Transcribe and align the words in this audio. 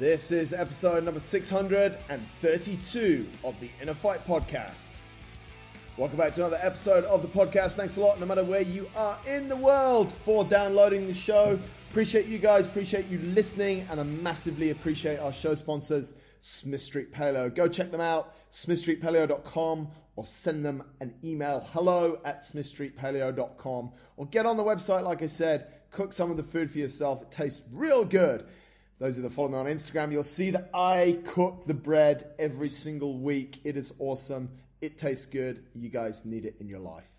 This 0.00 0.32
is 0.32 0.52
episode 0.54 1.04
number 1.04 1.20
632 1.20 3.26
of 3.44 3.60
the 3.60 3.68
Inner 3.82 3.92
Fight 3.92 4.26
Podcast. 4.26 4.94
Welcome 5.98 6.16
back 6.16 6.34
to 6.36 6.40
another 6.40 6.58
episode 6.62 7.04
of 7.04 7.20
the 7.20 7.28
podcast. 7.28 7.74
Thanks 7.74 7.98
a 7.98 8.00
lot, 8.00 8.18
no 8.18 8.24
matter 8.24 8.42
where 8.42 8.62
you 8.62 8.88
are 8.96 9.18
in 9.28 9.46
the 9.46 9.56
world, 9.56 10.10
for 10.10 10.42
downloading 10.42 11.06
the 11.06 11.12
show. 11.12 11.60
Appreciate 11.90 12.24
you 12.24 12.38
guys, 12.38 12.66
appreciate 12.66 13.08
you 13.08 13.18
listening, 13.18 13.86
and 13.90 14.00
I 14.00 14.04
massively 14.04 14.70
appreciate 14.70 15.18
our 15.18 15.34
show 15.34 15.54
sponsors, 15.54 16.14
Smith 16.38 16.80
Street 16.80 17.12
Paleo. 17.12 17.54
Go 17.54 17.68
check 17.68 17.90
them 17.90 18.00
out, 18.00 18.34
smithstreetpaleo.com, 18.50 19.88
or 20.16 20.24
send 20.24 20.64
them 20.64 20.82
an 21.00 21.12
email, 21.22 21.68
hello 21.74 22.20
at 22.24 22.40
smithstreetpaleo.com, 22.40 23.92
or 24.16 24.26
get 24.28 24.46
on 24.46 24.56
the 24.56 24.64
website, 24.64 25.04
like 25.04 25.20
I 25.20 25.26
said, 25.26 25.66
cook 25.90 26.14
some 26.14 26.30
of 26.30 26.38
the 26.38 26.42
food 26.42 26.70
for 26.70 26.78
yourself. 26.78 27.20
It 27.20 27.30
tastes 27.30 27.60
real 27.70 28.06
good. 28.06 28.46
Those 29.00 29.16
of 29.16 29.22
you 29.22 29.30
that 29.30 29.34
follow 29.34 29.48
me 29.48 29.56
on 29.56 29.64
Instagram, 29.64 30.12
you'll 30.12 30.22
see 30.22 30.50
that 30.50 30.68
I 30.74 31.20
cook 31.24 31.64
the 31.64 31.72
bread 31.72 32.34
every 32.38 32.68
single 32.68 33.18
week. 33.18 33.58
It 33.64 33.78
is 33.78 33.94
awesome. 33.98 34.50
It 34.82 34.98
tastes 34.98 35.24
good. 35.24 35.64
You 35.74 35.88
guys 35.88 36.26
need 36.26 36.44
it 36.44 36.56
in 36.60 36.68
your 36.68 36.80
life. 36.80 37.10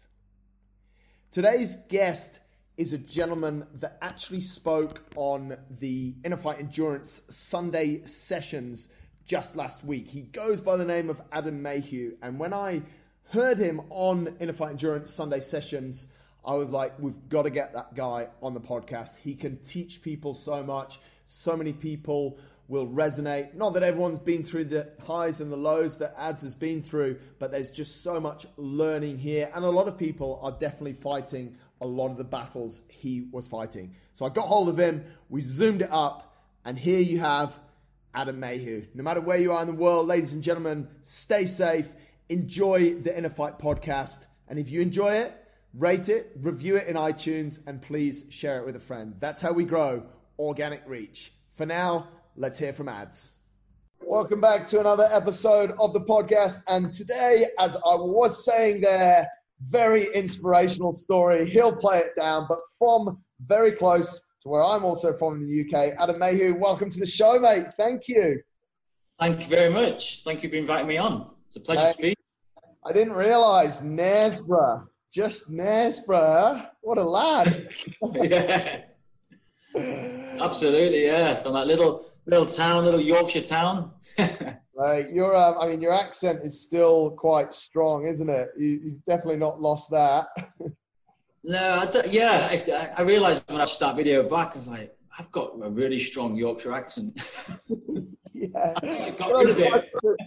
Today's 1.31 1.77
guest 1.89 2.39
is 2.77 2.93
a 2.93 2.99
gentleman 2.99 3.65
that 3.73 3.97
actually 3.99 4.41
spoke 4.41 5.01
on 5.15 5.57
the 5.79 6.13
Inner 6.23 6.37
Fight 6.37 6.59
Endurance 6.59 7.23
Sunday 7.29 8.03
sessions 8.03 8.87
just 9.25 9.55
last 9.55 9.83
week. 9.83 10.07
He 10.07 10.21
goes 10.21 10.61
by 10.61 10.75
the 10.75 10.85
name 10.85 11.09
of 11.09 11.19
Adam 11.31 11.63
Mayhew. 11.63 12.15
And 12.21 12.37
when 12.37 12.53
I 12.53 12.83
heard 13.31 13.57
him 13.57 13.81
on 13.89 14.35
Inner 14.39 14.53
Fight 14.53 14.69
Endurance 14.69 15.09
Sunday 15.09 15.39
sessions, 15.39 16.09
I 16.45 16.53
was 16.57 16.71
like, 16.71 16.99
we've 16.99 17.27
got 17.27 17.43
to 17.43 17.49
get 17.49 17.73
that 17.73 17.95
guy 17.95 18.27
on 18.43 18.53
the 18.53 18.61
podcast. 18.61 19.17
He 19.17 19.33
can 19.33 19.57
teach 19.57 20.03
people 20.03 20.35
so 20.35 20.61
much 20.61 20.99
so 21.31 21.55
many 21.55 21.71
people 21.71 22.37
will 22.67 22.85
resonate. 22.85 23.53
Not 23.53 23.73
that 23.75 23.83
everyone's 23.83 24.19
been 24.19 24.43
through 24.43 24.65
the 24.65 24.89
highs 25.05 25.39
and 25.39 25.49
the 25.49 25.57
lows 25.57 25.97
that 25.99 26.13
Ads 26.17 26.41
has 26.41 26.53
been 26.53 26.81
through, 26.81 27.19
but 27.39 27.51
there's 27.51 27.71
just 27.71 28.03
so 28.03 28.19
much 28.19 28.45
learning 28.57 29.17
here. 29.17 29.49
And 29.55 29.63
a 29.63 29.69
lot 29.69 29.87
of 29.87 29.97
people 29.97 30.39
are 30.43 30.51
definitely 30.51 30.93
fighting 30.93 31.55
a 31.79 31.87
lot 31.87 32.11
of 32.11 32.17
the 32.17 32.25
battles 32.25 32.81
he 32.89 33.27
was 33.31 33.47
fighting. 33.47 33.95
So 34.13 34.25
I 34.25 34.29
got 34.29 34.45
hold 34.45 34.67
of 34.67 34.77
him, 34.77 35.05
we 35.29 35.39
zoomed 35.39 35.83
it 35.83 35.89
up, 35.89 36.35
and 36.65 36.77
here 36.77 36.99
you 36.99 37.19
have 37.19 37.57
Adam 38.13 38.37
Mayhew. 38.39 38.87
No 38.93 39.01
matter 39.01 39.21
where 39.21 39.37
you 39.37 39.53
are 39.53 39.61
in 39.61 39.67
the 39.67 39.73
world, 39.73 40.07
ladies 40.07 40.33
and 40.33 40.43
gentlemen, 40.43 40.89
stay 41.01 41.45
safe, 41.45 41.93
enjoy 42.27 42.95
the 42.95 43.17
Inner 43.17 43.29
Fight 43.29 43.57
podcast. 43.57 44.25
And 44.49 44.59
if 44.59 44.69
you 44.69 44.81
enjoy 44.81 45.13
it, 45.13 45.33
rate 45.73 46.09
it, 46.09 46.33
review 46.35 46.75
it 46.75 46.87
in 46.87 46.97
iTunes, 46.97 47.59
and 47.65 47.81
please 47.81 48.25
share 48.29 48.59
it 48.59 48.65
with 48.65 48.75
a 48.75 48.81
friend. 48.81 49.15
That's 49.17 49.41
how 49.41 49.53
we 49.53 49.63
grow 49.63 50.03
organic 50.41 50.81
reach. 50.87 51.33
For 51.51 51.65
now, 51.65 52.07
let's 52.35 52.57
hear 52.57 52.73
from 52.73 52.89
ads. 52.89 53.33
Welcome 54.01 54.41
back 54.41 54.65
to 54.67 54.79
another 54.79 55.07
episode 55.11 55.71
of 55.79 55.93
the 55.93 56.01
podcast. 56.01 56.63
And 56.67 56.91
today, 56.91 57.45
as 57.59 57.75
I 57.75 57.95
was 57.95 58.43
saying 58.43 58.81
there, 58.81 59.27
very 59.61 60.11
inspirational 60.15 60.93
story. 60.93 61.49
He'll 61.49 61.75
play 61.75 61.99
it 61.99 62.15
down, 62.17 62.47
but 62.49 62.59
from 62.79 63.19
very 63.45 63.71
close 63.71 64.19
to 64.41 64.49
where 64.49 64.63
I'm 64.63 64.83
also 64.83 65.13
from 65.13 65.35
in 65.35 65.47
the 65.47 65.61
UK, 65.61 65.93
Adam 65.99 66.17
Mayhew, 66.17 66.55
welcome 66.55 66.89
to 66.89 66.99
the 66.99 67.05
show, 67.05 67.39
mate. 67.39 67.67
Thank 67.77 68.07
you. 68.07 68.41
Thank 69.19 69.41
you 69.41 69.47
very 69.47 69.71
much. 69.71 70.23
Thank 70.23 70.41
you 70.41 70.49
for 70.49 70.55
inviting 70.55 70.87
me 70.87 70.97
on. 70.97 71.29
It's 71.45 71.57
a 71.57 71.59
pleasure 71.59 71.87
hey, 71.87 71.93
to 71.93 72.01
be. 72.01 72.15
I 72.83 72.91
didn't 72.91 73.13
realize 73.13 73.79
Knaresborough, 73.81 74.87
just 75.13 75.51
Knaresborough. 75.51 76.67
What 76.81 76.97
a 76.97 77.03
lad. 77.03 77.69
yeah. 78.15 78.81
Absolutely, 80.41 81.05
yeah. 81.05 81.35
From 81.35 81.53
that 81.53 81.67
little 81.67 82.05
little 82.25 82.45
town, 82.45 82.85
little 82.85 83.01
Yorkshire 83.01 83.41
town. 83.41 83.91
Like 84.81 85.13
your 85.13 85.35
um, 85.35 85.57
I 85.59 85.67
mean, 85.67 85.79
your 85.79 85.93
accent 85.93 86.41
is 86.43 86.59
still 86.59 87.11
quite 87.11 87.53
strong, 87.53 88.07
isn't 88.07 88.29
it? 88.29 88.49
You, 88.57 88.81
have 88.83 89.05
definitely 89.05 89.37
not 89.37 89.61
lost 89.61 89.91
that. 89.91 90.25
no, 91.43 91.59
I 91.59 92.03
yeah, 92.09 92.47
I, 92.49 92.89
I 92.97 93.01
realised 93.03 93.43
when 93.47 93.57
I 93.59 93.65
watched 93.65 93.79
that 93.81 93.95
video 93.95 94.27
back, 94.27 94.55
I 94.55 94.57
was 94.57 94.67
like, 94.67 94.95
I've 95.19 95.31
got 95.31 95.51
a 95.61 95.69
really 95.69 95.99
strong 95.99 96.35
Yorkshire 96.35 96.73
accent. 96.73 97.21
yeah, 98.33 98.73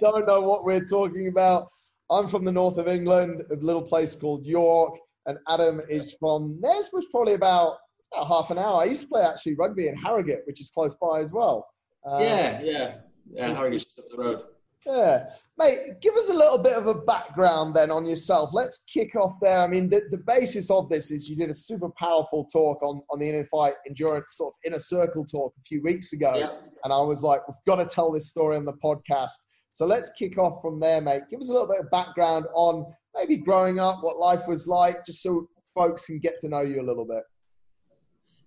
don't 0.00 0.26
know 0.26 0.40
what 0.42 0.64
we're 0.64 0.84
talking 0.84 1.26
about. 1.26 1.68
I'm 2.10 2.28
from 2.28 2.44
the 2.44 2.52
north 2.52 2.78
of 2.78 2.86
England, 2.86 3.42
a 3.50 3.56
little 3.56 3.82
place 3.82 4.14
called 4.14 4.46
York, 4.46 4.98
and 5.26 5.36
Adam 5.48 5.80
is 5.88 6.14
from. 6.20 6.60
There's 6.60 6.90
was 6.92 7.06
probably 7.10 7.34
about 7.34 7.78
about 8.14 8.28
half 8.28 8.50
an 8.50 8.58
hour. 8.58 8.80
I 8.82 8.84
used 8.84 9.02
to 9.02 9.08
play 9.08 9.22
actually 9.22 9.54
rugby 9.54 9.88
in 9.88 9.96
Harrogate, 9.96 10.42
which 10.46 10.60
is 10.60 10.70
close 10.70 10.94
by 10.94 11.20
as 11.20 11.32
well. 11.32 11.66
Um, 12.06 12.20
yeah, 12.20 12.60
yeah, 12.62 12.94
yeah. 13.32 13.54
Harrogate's 13.54 13.84
just 13.84 13.98
up 13.98 14.06
the 14.10 14.16
road. 14.16 14.42
Yeah, 14.86 15.30
mate. 15.56 16.00
Give 16.02 16.14
us 16.14 16.28
a 16.28 16.34
little 16.34 16.58
bit 16.58 16.74
of 16.74 16.86
a 16.86 16.94
background 16.94 17.74
then 17.74 17.90
on 17.90 18.04
yourself. 18.04 18.50
Let's 18.52 18.84
kick 18.84 19.16
off 19.16 19.32
there. 19.40 19.60
I 19.60 19.66
mean, 19.66 19.88
the, 19.88 20.02
the 20.10 20.18
basis 20.18 20.70
of 20.70 20.90
this 20.90 21.10
is 21.10 21.28
you 21.28 21.36
did 21.36 21.48
a 21.48 21.54
super 21.54 21.88
powerful 21.98 22.44
talk 22.52 22.82
on 22.82 23.00
on 23.10 23.18
the 23.18 23.28
inner 23.28 23.46
fight 23.46 23.74
endurance 23.88 24.36
sort 24.36 24.52
of 24.52 24.58
inner 24.66 24.78
circle 24.78 25.24
talk 25.24 25.54
a 25.58 25.62
few 25.62 25.82
weeks 25.82 26.12
ago, 26.12 26.34
yeah. 26.36 26.56
and 26.84 26.92
I 26.92 27.00
was 27.00 27.22
like, 27.22 27.46
we've 27.48 27.56
got 27.66 27.76
to 27.76 27.86
tell 27.86 28.12
this 28.12 28.28
story 28.28 28.56
on 28.56 28.66
the 28.66 28.74
podcast. 28.74 29.32
So 29.72 29.86
let's 29.86 30.10
kick 30.18 30.38
off 30.38 30.60
from 30.60 30.78
there, 30.78 31.00
mate. 31.00 31.22
Give 31.30 31.40
us 31.40 31.48
a 31.48 31.52
little 31.52 31.66
bit 31.66 31.80
of 31.80 31.90
background 31.90 32.44
on 32.54 32.86
maybe 33.16 33.36
growing 33.36 33.80
up, 33.80 34.02
what 34.02 34.18
life 34.18 34.46
was 34.46 34.68
like, 34.68 35.04
just 35.04 35.22
so 35.22 35.48
folks 35.74 36.06
can 36.06 36.18
get 36.18 36.38
to 36.40 36.48
know 36.48 36.60
you 36.60 36.80
a 36.80 36.86
little 36.86 37.04
bit. 37.04 37.22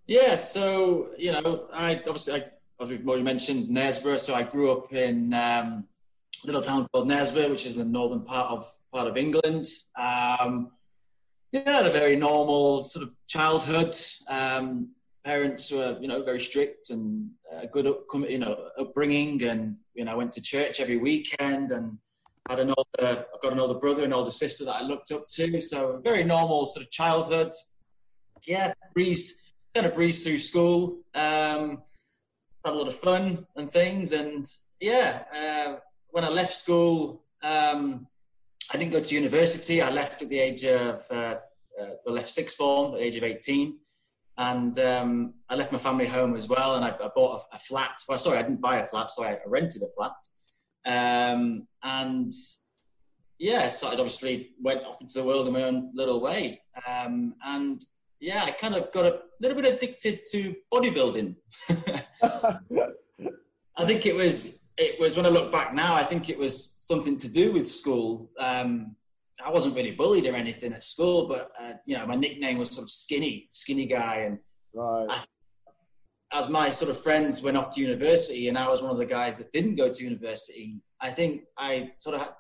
Yeah, 0.08 0.38
so 0.38 1.10
you 1.18 1.34
know, 1.34 1.68
I 1.74 1.96
obviously, 1.96 2.42
I, 2.42 2.46
as 2.82 2.90
we've 2.90 3.06
already 3.06 3.24
mentioned, 3.24 3.68
Knaresborough. 3.68 4.20
So 4.20 4.34
I 4.34 4.44
grew 4.44 4.72
up 4.72 4.94
in 4.94 5.34
um, 5.34 5.86
a 6.44 6.46
little 6.46 6.62
town 6.62 6.88
called 6.94 7.10
Knaresborough, 7.10 7.50
which 7.50 7.66
is 7.66 7.74
in 7.74 7.80
the 7.80 7.86
northern 7.86 8.22
part 8.22 8.52
of 8.52 8.74
part 8.94 9.10
of 9.10 9.18
England. 9.18 9.66
Um, 9.98 10.72
yeah, 11.52 11.70
had 11.70 11.86
a 11.86 11.92
very 11.92 12.16
normal 12.16 12.84
sort 12.84 13.04
of 13.04 13.14
childhood. 13.28 13.98
Um, 14.30 14.92
parents 15.26 15.72
were, 15.72 15.98
you 16.00 16.08
know, 16.08 16.24
very 16.24 16.40
strict 16.40 16.90
and 16.90 17.30
uh, 17.54 17.66
good, 17.70 17.94
you 18.30 18.38
know, 18.38 18.70
upbringing, 18.80 19.44
and 19.44 19.76
you 19.94 20.06
know, 20.06 20.14
I 20.14 20.16
went 20.16 20.32
to 20.34 20.42
church 20.42 20.80
every 20.80 20.98
weekend 20.98 21.72
and 21.72 21.98
had 22.50 22.62
an 22.62 22.74
older, 22.78 23.26
I've 23.34 23.42
got 23.42 23.52
an 23.52 23.60
older 23.60 23.78
brother 23.78 24.06
and 24.06 24.14
older 24.14 24.32
sister 24.32 24.64
that 24.64 24.76
I 24.76 24.84
looked 24.84 25.12
up 25.12 25.28
to. 25.28 25.60
So 25.60 26.00
very 26.02 26.24
normal 26.24 26.68
sort 26.68 26.86
of 26.86 26.92
childhood. 26.92 27.52
Yeah, 28.46 28.72
breezed 28.94 29.47
kind 29.78 29.86
of 29.86 29.94
breezed 29.94 30.24
through 30.24 30.40
school, 30.40 31.04
um, 31.14 31.84
had 32.66 32.74
a 32.74 32.78
lot 32.78 32.88
of 32.88 32.96
fun 32.96 33.46
and 33.58 33.70
things. 33.70 34.12
And 34.12 34.50
yeah, 34.80 35.22
uh, 35.32 35.76
when 36.10 36.24
I 36.24 36.30
left 36.30 36.56
school, 36.56 37.22
um, 37.44 38.08
I 38.74 38.78
didn't 38.78 38.92
go 38.92 39.02
to 39.02 39.16
university. 39.16 39.84
I 39.84 39.92
left 39.92 40.24
at 40.24 40.30
the 40.30 40.40
age 40.40 40.66
of, 40.66 41.06
uh, 41.12 41.36
uh, 41.80 41.92
I 42.08 42.10
left 42.10 42.30
sixth 42.30 42.58
form 42.58 42.96
at 42.96 43.02
the 43.02 43.06
age 43.06 43.18
of 43.18 43.24
18. 43.24 43.78
And 44.40 44.80
um, 44.80 45.36
I 45.48 45.54
left 45.54 45.72
my 45.72 45.78
family 45.78 46.08
home 46.08 46.36
as 46.36 46.50
well. 46.50 46.76
And 46.76 46.84
I, 46.84 46.90
I 46.90 47.10
bought 47.14 47.44
a, 47.52 47.56
a, 47.56 47.60
flat. 47.60 48.00
Well, 48.10 48.18
sorry, 48.18 48.40
I 48.40 48.42
didn't 48.42 48.62
buy 48.62 48.78
a 48.78 48.84
flat, 48.84 49.12
so 49.12 49.24
I 49.24 49.38
rented 49.46 49.84
a 49.84 49.90
flat. 49.90 50.16
Um, 50.88 51.68
and 51.84 52.32
yeah, 53.38 53.70
so 53.70 53.90
I 53.90 53.92
obviously 53.92 54.56
went 54.60 54.84
off 54.86 55.02
into 55.02 55.20
the 55.20 55.24
world 55.24 55.46
in 55.46 55.54
my 55.54 55.64
own 55.64 55.92
little 55.94 56.20
way. 56.20 56.64
Um, 56.88 57.36
and 57.46 57.80
yeah, 58.20 58.44
I 58.44 58.52
kind 58.52 58.76
of 58.76 58.92
got 58.92 59.06
a 59.06 59.20
little 59.42 59.60
bit 59.60 59.74
addicted 59.74 60.22
to 60.32 60.56
bodybuilding. 60.74 61.36
I 63.80 63.86
think 63.86 64.06
it 64.06 64.16
was 64.16 64.68
it 64.78 65.00
was 65.00 65.16
when 65.18 65.26
I 65.26 65.30
look 65.30 65.52
back 65.52 65.74
now. 65.74 65.96
I 65.96 66.04
think 66.04 66.30
it 66.30 66.38
was 66.38 66.78
something 66.82 67.18
to 67.20 67.28
do 67.28 67.52
with 67.52 67.68
school. 67.68 68.30
Um, 68.40 68.96
I 69.44 69.52
wasn't 69.52 69.76
really 69.76 69.92
bullied 69.92 70.26
or 70.26 70.36
anything 70.36 70.74
at 70.74 70.84
school, 70.84 71.28
but 71.28 71.52
uh, 71.60 71.74
you 71.86 71.98
know, 71.98 72.06
my 72.06 72.16
nickname 72.16 72.58
was 72.58 72.70
sort 72.70 72.84
of 72.84 72.90
skinny, 72.90 73.48
skinny 73.52 73.86
guy, 73.86 74.18
and 74.28 74.40
right. 74.74 75.08
I, 75.10 75.24
as 76.34 76.50
my 76.50 76.72
sort 76.72 76.92
of 76.92 77.02
friends 77.02 77.42
went 77.42 77.58
off 77.58 77.72
to 77.72 77.82
university, 77.82 78.50
and 78.50 78.58
I 78.58 78.68
was 78.68 78.82
one 78.82 78.92
of 78.92 78.98
the 78.98 79.06
guys 79.06 79.38
that 79.38 79.52
didn't 79.52 79.76
go 79.76 79.92
to 79.92 80.04
university. 80.04 80.82
I 81.02 81.10
think 81.12 81.44
I 81.58 81.92
sort 82.00 82.16
of 82.16 82.22
had, 82.22 82.32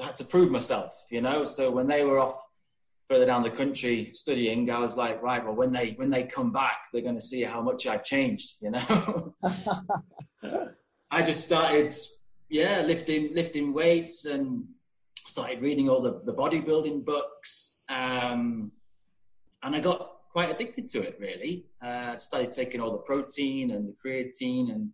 had 0.00 0.16
to 0.16 0.24
prove 0.24 0.50
myself, 0.50 1.06
you 1.10 1.22
know. 1.22 1.44
So 1.44 1.70
when 1.70 1.86
they 1.86 2.04
were 2.04 2.18
off 2.18 2.36
further 3.08 3.26
down 3.26 3.42
the 3.42 3.50
country 3.50 4.10
studying, 4.12 4.70
I 4.70 4.78
was 4.78 4.96
like, 4.96 5.22
right, 5.22 5.44
well, 5.44 5.54
when 5.54 5.70
they 5.70 5.90
when 5.92 6.10
they 6.10 6.24
come 6.24 6.52
back, 6.52 6.86
they're 6.92 7.02
going 7.02 7.14
to 7.14 7.20
see 7.20 7.42
how 7.42 7.62
much 7.62 7.86
I've 7.86 8.04
changed. 8.04 8.56
You 8.60 8.72
know, 8.72 9.34
I 11.10 11.22
just 11.22 11.44
started, 11.44 11.94
yeah, 12.48 12.82
lifting 12.82 13.34
lifting 13.34 13.72
weights 13.72 14.24
and 14.24 14.64
started 15.26 15.60
reading 15.60 15.88
all 15.88 16.00
the 16.00 16.20
the 16.24 16.34
bodybuilding 16.34 17.04
books, 17.04 17.82
um, 17.88 18.72
and 19.62 19.74
I 19.74 19.80
got 19.80 20.12
quite 20.30 20.50
addicted 20.50 20.88
to 20.88 21.02
it. 21.02 21.16
Really, 21.20 21.66
uh, 21.82 22.12
I 22.14 22.18
started 22.18 22.50
taking 22.50 22.80
all 22.80 22.92
the 22.92 22.98
protein 22.98 23.70
and 23.70 23.88
the 23.88 23.94
creatine, 24.04 24.74
and 24.74 24.90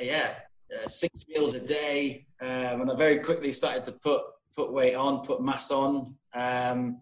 uh, 0.00 0.04
yeah, 0.04 0.34
uh, 0.72 0.88
six 0.88 1.26
meals 1.28 1.54
a 1.54 1.60
day, 1.60 2.26
um, 2.40 2.82
and 2.82 2.90
I 2.90 2.96
very 2.96 3.18
quickly 3.18 3.50
started 3.50 3.84
to 3.84 3.92
put 3.92 4.22
put 4.54 4.72
weight 4.72 4.94
on, 4.94 5.24
put 5.24 5.42
mass 5.42 5.70
on. 5.70 6.14
Um, 6.32 7.00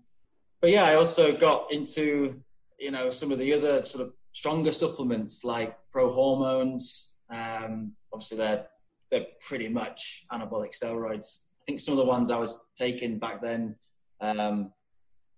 but 0.63 0.71
yeah, 0.71 0.85
I 0.85 0.95
also 0.95 1.37
got 1.37 1.71
into 1.71 2.41
you 2.79 2.91
know 2.91 3.11
some 3.11 3.31
of 3.31 3.39
the 3.39 3.53
other 3.53 3.83
sort 3.83 4.07
of 4.07 4.15
stronger 4.33 4.73
supplements 4.73 5.45
like 5.45 5.77
pro 5.91 6.11
hormones. 6.11 7.17
Um, 7.31 7.93
obviously 8.13 8.39
they're 8.39 8.67
they're 9.11 9.27
pretty 9.47 9.69
much 9.69 10.25
anabolic 10.33 10.73
steroids. 10.73 11.43
I 11.61 11.65
think 11.67 11.81
some 11.81 11.93
of 11.93 11.99
the 11.99 12.07
ones 12.07 12.31
I 12.31 12.39
was 12.39 12.65
taking 12.75 13.19
back 13.19 13.43
then, 13.43 13.77
um, 14.21 14.73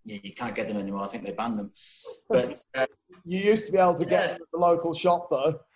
yeah, 0.05 0.19
you 0.23 0.33
can't 0.33 0.55
get 0.55 0.69
them 0.69 0.77
anymore. 0.77 1.03
I 1.03 1.09
think 1.09 1.25
they 1.25 1.33
banned 1.33 1.59
them. 1.59 1.73
But 2.29 2.63
uh, 2.75 2.87
you 3.25 3.41
used 3.41 3.67
to 3.67 3.73
be 3.73 3.79
able 3.79 3.97
to 3.97 4.05
get 4.05 4.11
yeah. 4.11 4.27
them 4.29 4.43
at 4.43 4.53
the 4.53 4.59
local 4.59 4.95
shop, 4.95 5.29
though. 5.31 5.61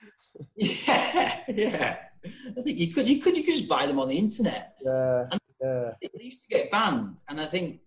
Yeah, 0.57 1.41
yeah. 1.49 1.97
I 2.25 2.63
think 2.63 2.79
you 2.79 2.95
could, 2.95 3.09
you 3.09 3.21
could, 3.21 3.37
you 3.37 3.43
could 3.43 3.55
just 3.55 3.69
buy 3.69 3.87
them 3.87 3.99
on 3.99 4.07
the 4.07 4.17
internet. 4.17 4.77
Yeah, 4.85 5.25
and 5.33 5.41
yeah. 5.61 5.91
They 6.01 6.25
used 6.25 6.43
to 6.43 6.49
get 6.49 6.71
banned, 6.71 7.21
and 7.29 7.41
I 7.41 7.47
think, 7.47 7.81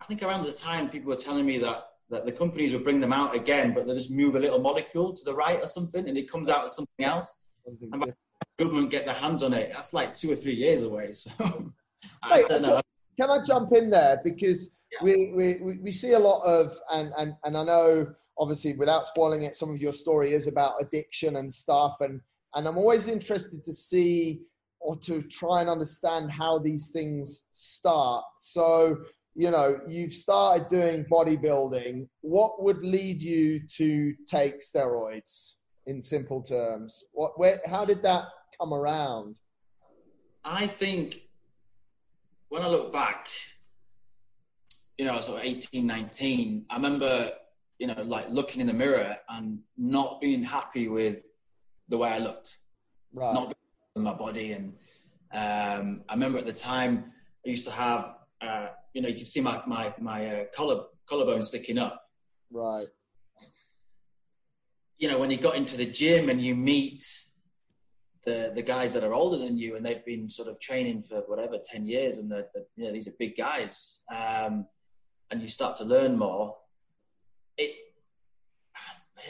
I 0.00 0.04
think 0.04 0.22
around 0.22 0.42
the 0.42 0.52
time 0.52 0.88
people 0.88 1.10
were 1.10 1.16
telling 1.16 1.46
me 1.46 1.58
that 1.58 1.84
that 2.08 2.24
the 2.24 2.32
companies 2.32 2.72
would 2.72 2.84
bring 2.84 3.00
them 3.00 3.12
out 3.12 3.34
again, 3.34 3.74
but 3.74 3.86
they 3.86 3.92
just 3.92 4.12
move 4.12 4.36
a 4.36 4.38
little 4.38 4.60
molecule 4.60 5.12
to 5.12 5.24
the 5.24 5.34
right 5.34 5.58
or 5.60 5.66
something, 5.66 6.08
and 6.08 6.16
it 6.16 6.30
comes 6.30 6.48
out 6.48 6.64
as 6.64 6.76
something 6.76 7.04
else. 7.04 7.40
Something 7.64 7.88
and 7.92 8.00
by 8.00 8.06
the 8.06 8.64
government 8.64 8.90
get 8.90 9.06
their 9.06 9.14
hands 9.14 9.42
on 9.42 9.52
it, 9.52 9.72
that's 9.72 9.92
like 9.92 10.14
two 10.14 10.30
or 10.30 10.36
three 10.36 10.54
years 10.54 10.82
away. 10.82 11.10
So 11.12 11.30
I 12.22 12.42
don't 12.42 12.62
know. 12.62 12.80
Can 13.18 13.30
I 13.30 13.42
jump 13.42 13.72
in 13.72 13.90
there 13.90 14.20
because 14.22 14.70
yeah. 14.92 14.98
we, 15.02 15.32
we 15.34 15.78
we 15.82 15.90
see 15.90 16.12
a 16.12 16.18
lot 16.18 16.42
of 16.44 16.78
and 16.92 17.12
and 17.16 17.34
and 17.44 17.56
I 17.56 17.64
know 17.64 18.14
obviously 18.38 18.74
without 18.74 19.06
spoiling 19.06 19.42
it, 19.42 19.56
some 19.56 19.70
of 19.70 19.80
your 19.80 19.92
story 19.92 20.32
is 20.32 20.46
about 20.46 20.74
addiction 20.80 21.36
and 21.36 21.52
stuff, 21.52 21.96
and 22.00 22.20
and 22.54 22.68
I'm 22.68 22.78
always 22.78 23.08
interested 23.08 23.64
to 23.64 23.72
see 23.72 24.40
or 24.80 24.96
to 24.96 25.22
try 25.22 25.60
and 25.60 25.70
understand 25.70 26.30
how 26.30 26.58
these 26.58 26.88
things 26.88 27.44
start. 27.52 28.24
So, 28.38 28.98
you 29.36 29.50
know, 29.50 29.80
you've 29.86 30.14
started 30.14 30.68
doing 30.70 31.04
bodybuilding. 31.04 32.08
What 32.22 32.62
would 32.62 32.82
lead 32.82 33.20
you 33.20 33.60
to 33.76 34.14
take 34.26 34.62
steroids 34.62 35.54
in 35.86 36.00
simple 36.00 36.40
terms? 36.40 37.04
What, 37.12 37.38
where, 37.38 37.60
how 37.66 37.84
did 37.84 38.02
that 38.02 38.24
come 38.58 38.72
around? 38.72 39.36
I 40.42 40.66
think 40.66 41.28
when 42.48 42.62
I 42.62 42.68
look 42.68 42.92
back, 42.92 43.28
you 44.96 45.04
know, 45.04 45.12
I 45.12 45.16
was 45.16 45.26
sort 45.26 45.40
of 45.40 45.44
18, 45.44 45.86
19, 45.86 46.64
I 46.70 46.76
remember, 46.76 47.30
you 47.78 47.88
know, 47.88 48.02
like 48.04 48.30
looking 48.30 48.62
in 48.62 48.66
the 48.68 48.72
mirror 48.72 49.18
and 49.28 49.58
not 49.76 50.20
being 50.22 50.42
happy 50.42 50.88
with 50.88 51.24
the 51.88 51.98
way 51.98 52.08
I 52.08 52.18
looked, 52.18 52.60
right. 53.12 53.34
not 53.34 53.54
in 53.96 54.02
my 54.02 54.14
body. 54.14 54.52
And 54.52 54.72
um, 55.32 56.04
I 56.08 56.14
remember 56.14 56.38
at 56.38 56.46
the 56.46 56.54
time 56.54 57.12
I 57.44 57.50
used 57.50 57.66
to 57.66 57.72
have, 57.72 58.15
uh, 58.40 58.68
you 58.92 59.02
know, 59.02 59.08
you 59.08 59.16
can 59.16 59.24
see 59.24 59.40
my 59.40 59.62
my 59.66 59.94
my 60.00 60.26
uh, 60.26 60.44
collar 60.54 60.84
collarbone 61.08 61.42
sticking 61.42 61.78
up. 61.78 62.02
Right. 62.50 62.84
You 64.98 65.08
know, 65.08 65.18
when 65.18 65.30
you 65.30 65.36
got 65.36 65.56
into 65.56 65.76
the 65.76 65.84
gym 65.84 66.30
and 66.30 66.40
you 66.40 66.54
meet 66.54 67.02
the 68.24 68.52
the 68.54 68.62
guys 68.62 68.92
that 68.94 69.04
are 69.04 69.14
older 69.14 69.38
than 69.38 69.56
you 69.56 69.76
and 69.76 69.84
they've 69.84 70.04
been 70.04 70.28
sort 70.28 70.48
of 70.48 70.58
training 70.60 71.02
for 71.02 71.20
whatever 71.26 71.58
ten 71.64 71.86
years, 71.86 72.18
and 72.18 72.30
the, 72.30 72.46
the 72.54 72.64
you 72.76 72.84
know 72.84 72.92
these 72.92 73.08
are 73.08 73.14
big 73.18 73.36
guys, 73.36 74.00
um, 74.10 74.66
and 75.30 75.42
you 75.42 75.48
start 75.48 75.76
to 75.76 75.84
learn 75.84 76.18
more. 76.18 76.56
It 77.56 77.74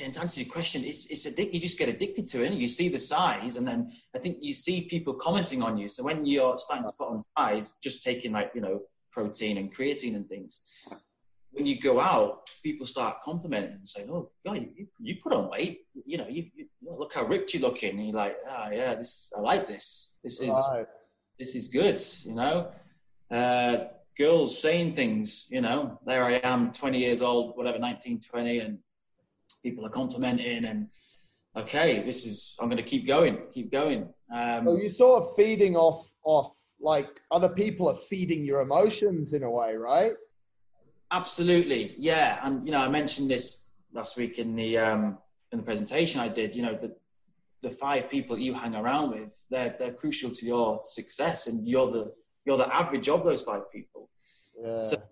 and 0.02 0.12
to 0.14 0.20
answer 0.20 0.40
your 0.40 0.50
question, 0.50 0.84
it's 0.84 1.06
it's 1.06 1.26
addictive. 1.26 1.54
You 1.54 1.60
just 1.60 1.78
get 1.78 1.88
addicted 1.88 2.28
to 2.28 2.42
it. 2.42 2.50
And 2.50 2.60
you 2.60 2.68
see 2.68 2.88
the 2.88 2.98
size, 2.98 3.56
and 3.56 3.66
then 3.66 3.92
I 4.14 4.18
think 4.18 4.38
you 4.40 4.52
see 4.52 4.82
people 4.82 5.14
commenting 5.14 5.62
on 5.62 5.78
you. 5.78 5.88
So 5.88 6.02
when 6.02 6.26
you're 6.26 6.58
starting 6.58 6.86
to 6.86 6.92
put 6.98 7.08
on 7.08 7.18
size, 7.38 7.76
just 7.82 8.02
taking 8.02 8.32
like 8.32 8.50
you 8.54 8.60
know 8.60 8.80
protein 9.16 9.56
and 9.56 9.74
creatine 9.74 10.14
and 10.14 10.28
things, 10.28 10.60
when 11.52 11.64
you 11.64 11.80
go 11.80 12.00
out, 12.00 12.50
people 12.62 12.86
start 12.86 13.22
complimenting 13.22 13.72
and 13.72 13.88
saying, 13.88 14.10
"Oh, 14.10 14.30
God, 14.44 14.68
you, 14.76 14.86
you 15.00 15.16
put 15.22 15.32
on 15.32 15.48
weight. 15.48 15.86
You 16.04 16.18
know, 16.18 16.28
you, 16.28 16.44
you, 16.54 16.66
look 16.82 17.14
how 17.14 17.24
ripped 17.24 17.54
you're 17.54 17.62
looking." 17.62 17.98
And 17.98 18.06
you're 18.08 18.16
like, 18.16 18.36
"Ah, 18.46 18.66
oh, 18.66 18.72
yeah, 18.72 18.94
this 18.94 19.32
I 19.36 19.40
like 19.40 19.66
this. 19.66 20.18
This 20.22 20.40
is 20.42 20.54
right. 20.76 20.86
this 21.38 21.54
is 21.54 21.68
good." 21.68 21.98
You 22.24 22.34
know, 22.34 22.70
uh, 23.30 23.76
girls 24.18 24.60
saying 24.60 24.94
things. 24.94 25.46
You 25.50 25.62
know, 25.62 25.98
there 26.04 26.24
I 26.24 26.34
am, 26.44 26.72
20 26.72 26.98
years 26.98 27.22
old, 27.22 27.56
whatever, 27.56 27.78
19, 27.78 28.20
20, 28.20 28.58
and 28.58 28.78
people 29.62 29.86
are 29.86 29.90
complimenting 29.90 30.64
and 30.66 30.88
okay, 31.56 32.02
this 32.02 32.26
is 32.26 32.54
I'm 32.60 32.68
going 32.68 32.76
to 32.76 32.82
keep 32.82 33.06
going, 33.06 33.38
keep 33.52 33.72
going. 33.72 34.02
Um, 34.32 34.66
well, 34.66 34.78
you're 34.78 34.88
sort 34.88 35.22
of 35.22 35.34
feeding 35.36 35.74
off 35.74 36.10
off 36.24 36.55
like 36.80 37.20
other 37.30 37.48
people 37.48 37.88
are 37.88 37.94
feeding 37.94 38.44
your 38.44 38.60
emotions 38.60 39.32
in 39.32 39.42
a 39.42 39.50
way, 39.50 39.74
right? 39.76 40.12
Absolutely, 41.10 41.94
yeah. 41.98 42.40
And 42.42 42.66
you 42.66 42.72
know, 42.72 42.80
I 42.80 42.88
mentioned 42.88 43.30
this 43.30 43.68
last 43.92 44.16
week 44.16 44.38
in 44.38 44.54
the 44.56 44.78
um, 44.78 45.18
in 45.52 45.58
the 45.58 45.64
presentation 45.64 46.20
I 46.20 46.28
did. 46.28 46.54
You 46.54 46.62
know, 46.62 46.74
the 46.74 46.94
the 47.62 47.70
five 47.70 48.10
people 48.10 48.38
you 48.38 48.54
hang 48.54 48.74
around 48.74 49.10
with, 49.10 49.44
they're 49.50 49.74
they're 49.78 49.92
crucial 49.92 50.30
to 50.30 50.46
your 50.46 50.82
success, 50.84 51.46
and 51.46 51.66
you're 51.66 51.90
the 51.90 52.12
you're 52.44 52.56
the 52.56 52.74
average 52.74 53.08
of 53.08 53.24
those 53.24 53.42
five 53.42 53.70
people. 53.72 54.08
Yeah. 54.62 54.82
So, 54.82 55.02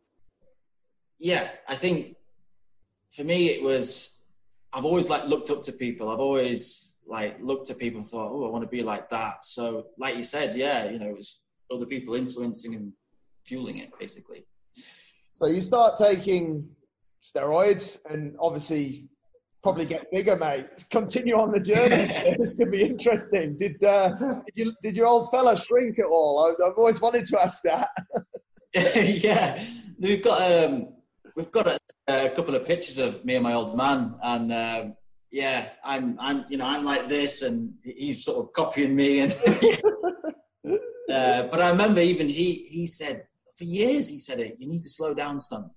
yeah, 1.19 1.49
I 1.69 1.75
think 1.75 2.17
for 3.13 3.25
me 3.25 3.51
it 3.51 3.63
was 3.63 4.23
I've 4.73 4.85
always 4.85 5.09
like 5.09 5.27
looked 5.27 5.51
up 5.51 5.63
to 5.65 5.73
people. 5.73 6.09
I've 6.09 6.21
always 6.21 6.97
like 7.07 7.41
looked 7.41 7.71
at 7.71 7.79
people 7.79 8.01
and 8.01 8.09
thought, 8.09 8.33
oh, 8.33 8.47
I 8.47 8.51
want 8.51 8.63
to 8.63 8.69
be 8.69 8.83
like 8.83 9.09
that. 9.11 9.45
So, 9.45 9.87
like 9.99 10.17
you 10.17 10.25
said, 10.25 10.57
yeah, 10.57 10.91
you 10.91 10.99
know, 10.99 11.09
it 11.09 11.17
was 11.17 11.41
other 11.75 11.87
people 11.87 12.15
influencing 12.15 12.75
and 12.75 12.93
fueling 13.45 13.79
it, 13.79 13.91
basically. 13.99 14.47
So 15.33 15.47
you 15.47 15.61
start 15.61 15.97
taking 15.97 16.69
steroids, 17.23 17.99
and 18.09 18.37
obviously 18.41 19.09
probably 19.63 19.87
get 19.87 20.11
bigger, 20.13 20.37
mate. 20.37 20.67
Continue 20.91 21.37
on 21.37 21.51
the 21.51 21.61
journey. 21.61 22.37
this 22.39 22.55
could 22.55 22.71
be 22.71 22.83
interesting. 22.83 23.57
Did 23.59 23.83
uh, 23.83 24.11
did, 24.19 24.53
you, 24.55 24.73
did 24.83 24.97
your 24.97 25.07
old 25.07 25.31
fella 25.31 25.57
shrink 25.59 25.99
at 25.99 26.05
all? 26.05 26.55
I've 26.65 26.79
always 26.79 27.01
wanted 27.01 27.27
to 27.27 27.43
ask 27.43 27.63
that. 27.65 27.89
yeah, 28.75 29.61
we've 29.99 30.23
got 30.23 30.41
um, 30.53 30.89
we've 31.37 31.51
got 31.51 31.67
a, 31.67 31.79
a, 32.09 32.31
couple 32.31 32.55
of 32.55 32.65
pictures 32.65 32.99
of 32.99 33.25
me 33.25 33.37
and 33.37 33.43
my 33.43 33.55
old 33.55 33.77
man, 33.77 34.15
and 34.23 34.53
uh, 34.53 34.85
yeah, 35.31 35.69
I'm 35.83 36.17
I'm 36.21 36.45
you 36.49 36.59
know 36.59 36.67
I'm 36.67 36.85
like 36.85 37.09
this, 37.09 37.43
and 37.43 37.73
he's 37.83 38.25
sort 38.25 38.45
of 38.45 38.53
copying 38.53 38.95
me, 38.95 39.21
and 39.21 39.33
uh, 41.11 41.45
but 41.45 41.61
I 41.61 41.71
remember 41.71 42.01
even 42.01 42.29
he 42.29 42.67
he 42.71 42.87
said 42.87 43.27
for 43.57 43.65
years 43.65 44.09
he 44.09 44.19
said 44.19 44.41
it. 44.41 44.57
You 44.59 44.69
need 44.69 44.83
to 44.83 44.89
slow 44.89 45.15
down, 45.15 45.41
son. 45.41 45.71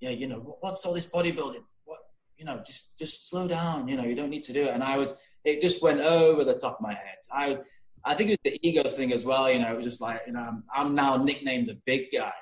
Yeah, 0.00 0.10
you 0.10 0.28
know 0.28 0.56
what's 0.60 0.84
all 0.86 0.94
this 0.94 1.10
bodybuilding? 1.10 1.64
What 1.84 1.98
you 2.36 2.44
know, 2.44 2.62
just 2.64 2.96
just 2.98 3.28
slow 3.28 3.48
down. 3.48 3.88
You 3.88 3.96
know, 3.96 4.04
you 4.04 4.14
don't 4.14 4.30
need 4.30 4.42
to 4.44 4.52
do 4.52 4.64
it. 4.64 4.70
And 4.70 4.82
I 4.82 4.96
was 4.96 5.14
it 5.44 5.60
just 5.60 5.82
went 5.82 6.00
over 6.00 6.44
the 6.44 6.54
top 6.54 6.76
of 6.76 6.80
my 6.80 6.94
head. 6.94 7.16
I 7.32 7.58
I 8.04 8.14
think 8.14 8.30
it 8.30 8.38
was 8.42 8.52
the 8.52 8.68
ego 8.68 8.88
thing 8.88 9.12
as 9.12 9.24
well. 9.24 9.50
You 9.50 9.58
know, 9.58 9.72
it 9.72 9.76
was 9.76 9.86
just 9.86 10.00
like 10.00 10.22
you 10.26 10.32
know 10.32 10.40
I'm, 10.40 10.64
I'm 10.72 10.94
now 10.94 11.16
nicknamed 11.16 11.66
the 11.66 11.78
big 11.84 12.06
guy, 12.12 12.32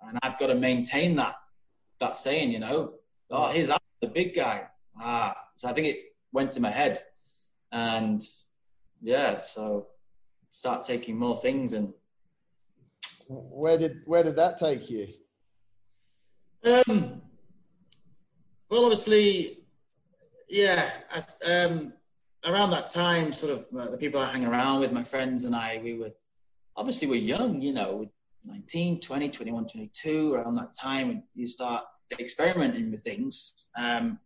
and 0.00 0.18
I've 0.22 0.38
got 0.38 0.48
to 0.48 0.54
maintain 0.54 1.16
that 1.16 1.36
that 2.00 2.16
saying, 2.16 2.50
you 2.50 2.58
know, 2.58 2.94
oh, 3.30 3.48
here's 3.48 3.70
the 4.00 4.08
big 4.08 4.34
guy. 4.34 4.64
Ah, 4.98 5.36
so 5.54 5.68
I 5.68 5.72
think 5.72 5.86
it 5.88 5.98
went 6.32 6.52
to 6.52 6.60
my 6.60 6.70
head, 6.70 7.00
and 7.70 8.20
yeah, 9.00 9.40
so 9.40 9.88
start 10.52 10.84
taking 10.84 11.16
more 11.18 11.36
things 11.36 11.72
and. 11.72 11.92
Where 13.28 13.78
did 13.78 14.02
where 14.04 14.22
did 14.22 14.36
that 14.36 14.58
take 14.58 14.90
you? 14.90 15.08
Um. 16.64 17.22
Well, 18.68 18.84
obviously, 18.84 19.64
yeah. 20.48 20.90
Um, 21.46 21.94
around 22.44 22.70
that 22.70 22.88
time, 22.88 23.32
sort 23.32 23.52
of 23.52 23.66
uh, 23.78 23.90
the 23.90 23.96
people 23.96 24.20
I 24.20 24.30
hang 24.30 24.44
around 24.44 24.80
with, 24.80 24.92
my 24.92 25.04
friends 25.04 25.44
and 25.44 25.54
I, 25.54 25.80
we 25.82 25.98
were 25.98 26.10
obviously 26.76 27.08
we're 27.08 27.20
young, 27.20 27.60
you 27.60 27.72
know, 27.72 28.10
19, 28.44 29.00
20, 29.00 29.28
21, 29.28 29.68
22, 29.68 30.34
around 30.34 30.56
that 30.56 30.72
time, 30.72 31.10
and 31.10 31.22
you 31.34 31.46
start 31.46 31.84
experimenting 32.18 32.90
with 32.90 33.02
things. 33.02 33.66
Um, 33.76 34.18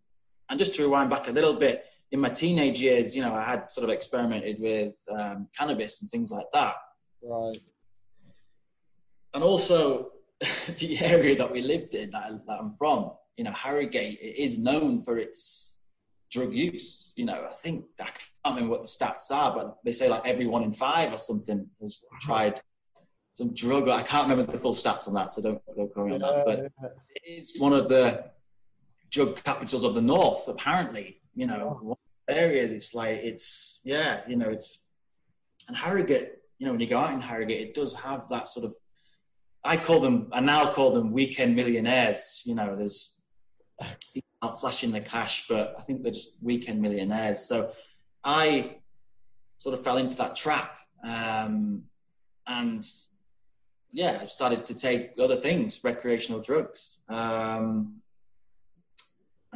and 0.48 0.58
just 0.58 0.74
to 0.76 0.82
rewind 0.82 1.10
back 1.10 1.28
a 1.28 1.32
little 1.32 1.54
bit, 1.54 1.84
in 2.12 2.20
my 2.20 2.28
teenage 2.28 2.80
years, 2.80 3.16
you 3.16 3.22
know, 3.22 3.34
I 3.34 3.44
had 3.44 3.72
sort 3.72 3.84
of 3.84 3.90
experimented 3.90 4.60
with 4.60 4.94
um, 5.10 5.48
cannabis 5.56 6.02
and 6.02 6.10
things 6.10 6.30
like 6.30 6.46
that. 6.52 6.74
Right. 7.22 7.56
And 9.34 9.42
also, 9.42 10.12
the 10.78 10.98
area 11.00 11.36
that 11.36 11.50
we 11.50 11.62
lived 11.62 11.94
in, 11.94 12.10
that, 12.10 12.24
I, 12.24 12.30
that 12.30 12.58
I'm 12.60 12.74
from, 12.78 13.10
you 13.36 13.44
know, 13.44 13.52
Harrogate, 13.52 14.18
it 14.20 14.40
is 14.40 14.58
known 14.58 15.02
for 15.02 15.18
its 15.18 15.80
drug 16.30 16.54
use. 16.54 17.12
You 17.16 17.24
know, 17.26 17.46
I 17.50 17.54
think 17.54 17.84
I 18.00 18.04
can't 18.04 18.16
remember 18.44 18.70
what 18.70 18.82
the 18.82 18.88
stats 18.88 19.30
are, 19.30 19.54
but 19.54 19.78
they 19.84 19.92
say 19.92 20.08
like 20.08 20.22
every 20.24 20.46
one 20.46 20.62
in 20.62 20.72
five 20.72 21.12
or 21.12 21.18
something 21.18 21.66
has 21.80 22.02
tried 22.20 22.60
some 23.34 23.54
drug. 23.54 23.88
I 23.88 24.02
can't 24.02 24.28
remember 24.28 24.50
the 24.50 24.58
full 24.58 24.74
stats 24.74 25.08
on 25.08 25.14
that, 25.14 25.30
so 25.30 25.42
don't 25.42 25.62
don't 25.76 25.92
quote 25.92 26.06
me 26.08 26.14
on 26.14 26.20
that. 26.20 26.44
But 26.44 26.58
it 27.14 27.22
is 27.26 27.58
one 27.58 27.72
of 27.72 27.88
the 27.88 28.24
drug 29.10 29.42
capitals 29.42 29.84
of 29.84 29.94
the 29.94 30.02
north. 30.02 30.48
Apparently, 30.48 31.20
you 31.36 31.46
know, 31.46 31.96
areas. 32.28 32.72
It's 32.72 32.94
like 32.94 33.20
it's 33.22 33.80
yeah, 33.84 34.22
you 34.26 34.36
know, 34.36 34.48
it's 34.48 34.86
and 35.68 35.76
Harrogate. 35.76 36.32
You 36.58 36.66
know, 36.66 36.72
when 36.72 36.80
you 36.80 36.86
go 36.86 36.98
out 36.98 37.12
in 37.12 37.20
Harrogate, 37.20 37.60
it 37.60 37.74
does 37.74 37.94
have 37.94 38.28
that 38.30 38.48
sort 38.48 38.64
of. 38.64 38.74
I 39.62 39.76
call 39.76 40.00
them. 40.00 40.28
I 40.32 40.40
now 40.40 40.72
call 40.72 40.92
them 40.92 41.12
weekend 41.12 41.54
millionaires. 41.54 42.42
You 42.44 42.54
know, 42.54 42.74
there's 42.74 43.20
people 44.12 44.28
not 44.42 44.60
flashing 44.60 44.90
the 44.90 45.00
cash, 45.00 45.46
but 45.48 45.76
I 45.78 45.82
think 45.82 46.02
they're 46.02 46.12
just 46.12 46.36
weekend 46.42 46.80
millionaires. 46.80 47.40
So, 47.40 47.70
I 48.24 48.78
sort 49.58 49.78
of 49.78 49.84
fell 49.84 49.98
into 49.98 50.16
that 50.16 50.34
trap. 50.34 50.78
Um, 51.04 51.82
and 52.46 52.84
yeah, 53.92 54.18
I 54.22 54.26
started 54.26 54.64
to 54.66 54.74
take 54.74 55.12
other 55.20 55.36
things, 55.36 55.82
recreational 55.84 56.40
drugs. 56.40 57.00
Um, 57.08 58.00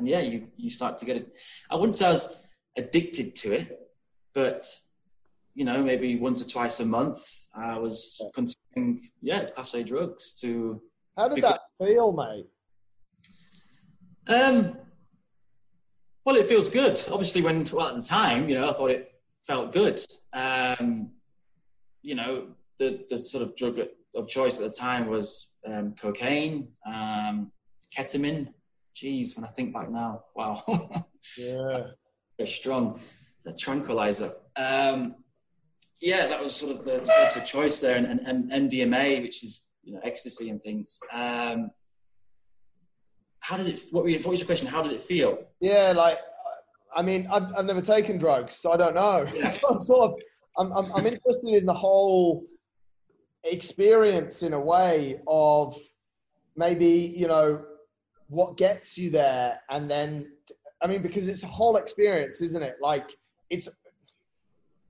and 0.01 0.09
yeah, 0.09 0.21
you, 0.21 0.49
you 0.57 0.71
start 0.71 0.97
to 0.99 1.05
get 1.05 1.17
it. 1.17 1.37
I 1.71 1.77
wouldn't 1.77 1.95
say 1.95 2.07
I 2.07 2.13
was 2.13 2.47
addicted 2.77 3.37
to 3.37 3.53
it, 3.53 3.79
but 4.35 4.67
you 5.55 5.65
know, 5.65 5.83
maybe 5.83 6.17
once 6.17 6.41
or 6.43 6.49
twice 6.49 6.81
a 6.81 6.87
month, 6.87 7.23
I 7.55 7.79
was 7.79 8.19
consuming, 8.35 9.07
yeah, 9.21 9.45
class 9.51 9.75
A 9.75 9.85
drugs 9.85 10.33
to. 10.41 10.81
How 11.19 11.29
did 11.29 11.45
that 11.45 11.61
feel, 11.79 12.13
mate? 12.13 12.47
Um, 14.27 14.79
well, 16.25 16.37
it 16.37 16.47
feels 16.47 16.69
good. 16.69 16.99
Obviously, 17.13 17.43
when 17.43 17.67
well 17.73 17.89
at 17.89 17.97
the 17.97 18.03
time, 18.03 18.49
you 18.49 18.55
know, 18.55 18.71
I 18.71 18.73
thought 18.73 18.91
it 18.91 19.13
felt 19.47 19.73
good. 19.73 20.01
Um, 20.33 21.11
you 22.01 22.15
know, 22.15 22.49
the 22.79 23.05
the 23.11 23.19
sort 23.19 23.43
of 23.43 23.55
drug 23.55 23.79
of 24.15 24.29
choice 24.29 24.59
at 24.59 24.65
the 24.65 24.75
time 24.75 25.09
was 25.09 25.51
um, 25.67 25.95
cocaine, 25.95 26.69
um, 26.87 27.53
ketamine. 27.95 28.55
Jeez, 28.97 29.37
when 29.37 29.45
I 29.45 29.49
think 29.49 29.73
back 29.73 29.91
now, 29.91 30.25
wow. 30.35 30.63
yeah. 31.39 31.83
Very 32.39 32.49
strong. 32.49 33.01
The 33.45 33.53
tranquilizer. 33.53 34.33
Um, 34.57 35.15
yeah, 36.01 36.27
that 36.27 36.43
was 36.43 36.55
sort 36.55 36.77
of 36.77 36.85
the, 36.85 36.99
the 36.99 37.05
drugs 37.05 37.37
of 37.37 37.45
choice 37.45 37.81
there, 37.81 37.97
and, 37.97 38.07
and, 38.07 38.51
and, 38.51 38.71
MDMA, 38.71 39.23
which 39.23 39.45
is 39.45 39.63
you 39.83 39.95
know 39.95 40.01
ecstasy 40.03 40.51
and 40.51 40.61
things. 40.61 40.99
Um, 41.13 41.71
how 43.41 43.57
did 43.57 43.69
it? 43.69 43.81
What, 43.91 44.05
were, 44.05 44.11
what 44.11 44.27
was 44.27 44.41
your 44.41 44.47
question? 44.47 44.67
How 44.67 44.83
did 44.83 44.93
it 44.93 45.01
feel? 45.01 45.39
Yeah, 45.61 45.93
like 45.97 46.19
I 46.95 47.03
mean, 47.03 47.29
I've, 47.31 47.55
I've 47.57 47.67
never 47.67 47.83
taken 47.83 48.19
drugs, 48.19 48.55
so 48.55 48.73
I 48.73 48.77
don't 48.77 48.95
know. 48.95 49.27
Yeah. 49.35 49.47
so 49.47 49.69
I'm 49.71 49.81
sort 49.81 50.11
of, 50.11 50.15
I'm, 50.59 50.73
I'm, 50.73 50.93
I'm 50.93 51.07
interested 51.07 51.55
in 51.55 51.67
the 51.67 51.75
whole 51.75 52.45
experience 53.45 54.43
in 54.43 54.53
a 54.53 54.61
way 54.61 55.21
of 55.27 55.75
maybe 56.57 56.87
you 57.17 57.27
know 57.27 57.65
what 58.31 58.57
gets 58.57 58.97
you 58.97 59.11
there, 59.11 59.61
and 59.71 59.91
then 59.91 60.33
I 60.83 60.87
mean 60.87 61.03
because 61.03 61.29
it's 61.29 61.43
a 61.43 61.49
whole 61.49 61.77
experience, 61.77 62.41
isn't 62.41 62.63
it? 62.63 62.77
Like 62.81 63.17
it's 63.51 63.69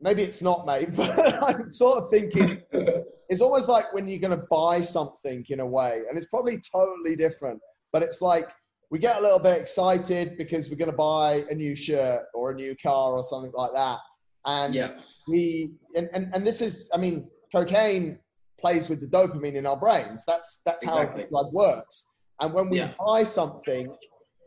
maybe 0.01 0.23
it's 0.23 0.41
not, 0.41 0.67
mate, 0.67 0.89
but 0.97 1.43
I'm 1.43 1.73
sort 1.73 2.05
of 2.05 2.11
thinking 2.11 2.63
it's, 2.71 2.89
it's 3.29 3.41
almost 3.41 3.69
like 3.69 3.93
when 3.93 4.07
you're 4.07 4.21
going 4.21 4.39
to 4.39 4.47
buy 4.51 4.81
something 4.81 5.45
in 5.49 5.61
a 5.61 5.67
way, 5.67 6.03
and 6.09 6.17
it's 6.17 6.27
probably 6.27 6.61
totally 6.73 7.17
different 7.17 7.61
but 7.93 8.03
it's 8.03 8.23
like 8.23 8.49
we 8.91 8.99
get 8.99 9.19
a 9.19 9.21
little 9.21 9.39
bit 9.39 9.61
excited 9.61 10.37
because 10.37 10.69
we're 10.69 10.77
going 10.77 10.91
to 10.91 10.97
buy 10.97 11.45
a 11.51 11.55
new 11.55 11.77
shirt 11.77 12.23
or 12.35 12.51
a 12.51 12.55
new 12.55 12.75
car 12.83 13.13
or 13.13 13.23
something 13.23 13.53
like 13.55 13.73
that. 13.75 13.99
And 14.47 14.75
yeah. 14.75 14.91
we, 15.29 15.77
and, 15.95 16.09
and, 16.13 16.35
and 16.35 16.45
this 16.45 16.61
is, 16.61 16.91
I 16.93 16.99
mean, 16.99 17.29
cocaine 17.53 18.19
plays 18.59 18.89
with 18.89 19.01
the 19.01 19.07
dopamine 19.07 19.55
in 19.55 19.65
our 19.65 19.77
brains. 19.77 20.25
That's, 20.27 20.61
that's 20.67 20.83
exactly. 20.83 21.23
how 21.23 21.29
blood 21.29 21.53
works. 21.53 22.09
And 22.41 22.53
when 22.53 22.71
we 22.71 22.79
yeah. 22.79 22.93
buy 22.99 23.23
something, 23.25 23.95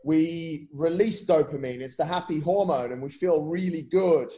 we 0.04 0.68
release 0.72 1.24
dopamine. 1.24 1.80
It's 1.80 1.96
the 1.96 2.04
happy 2.04 2.40
hormone 2.40 2.92
and 2.92 3.02
we 3.02 3.10
feel 3.10 3.42
really 3.42 3.82
good. 3.82 4.30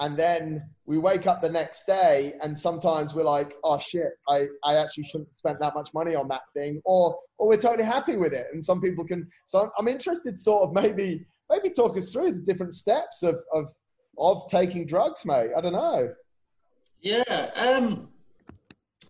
And 0.00 0.16
then 0.16 0.62
we 0.88 0.96
wake 0.96 1.26
up 1.26 1.42
the 1.42 1.50
next 1.50 1.86
day 1.86 2.32
and 2.42 2.56
sometimes 2.56 3.14
we're 3.14 3.22
like 3.24 3.54
oh 3.62 3.78
shit 3.78 4.12
i, 4.28 4.46
I 4.64 4.76
actually 4.76 5.04
shouldn't 5.04 5.28
have 5.28 5.36
spent 5.36 5.60
that 5.60 5.74
much 5.74 5.92
money 5.92 6.14
on 6.14 6.26
that 6.28 6.42
thing 6.54 6.80
or 6.84 7.18
or 7.36 7.46
we're 7.46 7.58
totally 7.58 7.84
happy 7.84 8.16
with 8.16 8.32
it. 8.32 8.46
And 8.52 8.64
some 8.64 8.80
people 8.80 9.04
can 9.04 9.28
so 9.46 9.70
i'm 9.78 9.86
interested 9.86 10.40
sort 10.40 10.62
of 10.62 10.72
maybe 10.72 11.26
maybe 11.50 11.70
talk 11.70 11.96
us 11.96 12.12
through 12.12 12.32
the 12.32 12.40
different 12.40 12.74
steps 12.74 13.22
of 13.22 13.36
of 13.52 13.66
of 14.16 14.48
taking 14.48 14.86
drugs 14.86 15.26
mate. 15.26 15.50
I 15.56 15.60
don't 15.60 15.74
know. 15.74 16.14
Yeah 17.02 17.50
um 17.56 18.08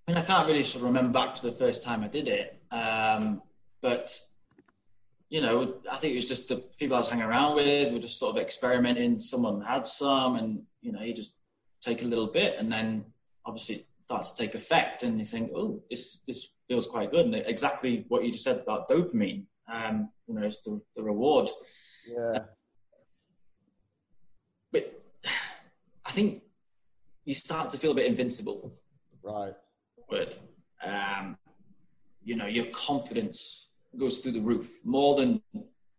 i 0.07 0.11
mean 0.11 0.19
i 0.19 0.23
can't 0.23 0.47
really 0.49 0.62
sort 0.64 0.83
of 0.83 0.88
remember 0.88 1.12
back 1.12 1.35
to 1.37 1.43
the 1.43 1.52
first 1.52 1.85
time 1.85 2.02
i 2.02 2.09
did 2.09 2.28
it. 2.28 2.61
Um 2.73 3.43
but 3.81 4.19
you 5.31 5.43
know, 5.43 5.75
I 5.91 5.97
think 5.97 6.15
it 6.15 6.17
was 6.17 6.29
just 6.29 6.49
the 6.49 6.57
people 6.79 6.97
I 6.97 7.01
was 7.01 7.09
hanging 7.09 7.27
around 7.27 7.57
with 7.57 7.93
were 7.93 7.99
just 7.99 8.19
sort 8.19 8.35
of 8.37 8.43
experimenting. 8.43 9.19
Someone 9.19 9.61
had 9.61 9.87
some, 9.87 10.37
and 10.37 10.63
you 10.81 10.93
know, 10.93 11.03
you 11.03 11.13
just 11.13 11.35
take 11.83 12.03
a 12.03 12.07
little 12.07 12.27
bit, 12.27 12.57
and 12.59 12.73
then 12.73 13.05
obviously 13.45 13.75
it 13.77 13.87
starts 14.05 14.33
to 14.33 14.43
take 14.43 14.55
effect, 14.55 15.03
and 15.03 15.19
you 15.19 15.25
think, 15.25 15.53
oh, 15.55 15.83
this 15.91 16.21
this 16.27 16.51
feels 16.67 16.87
quite 16.87 17.11
good, 17.11 17.27
and 17.27 17.35
exactly 17.35 18.07
what 18.09 18.25
you 18.25 18.33
just 18.33 18.45
said 18.45 18.59
about 18.59 18.89
dopamine. 18.89 19.45
Um, 19.71 20.11
you 20.27 20.35
know, 20.35 20.43
it's 20.43 20.61
the, 20.61 20.81
the 20.97 21.03
reward. 21.03 21.51
Yeah. 22.11 22.39
but 24.73 25.03
I 26.07 26.11
think 26.11 26.43
you 27.27 27.35
start 27.35 27.71
to 27.73 27.79
feel 27.79 27.93
a 27.93 27.95
bit 27.95 28.07
invincible. 28.07 28.73
Right. 29.23 29.55
Word. 30.11 30.37
Um, 30.83 31.37
you 32.25 32.37
know, 32.37 32.47
your 32.47 32.67
confidence 32.67 33.68
goes 33.97 34.18
through 34.18 34.33
the 34.33 34.40
roof 34.40 34.78
more 34.85 35.16
than 35.16 35.42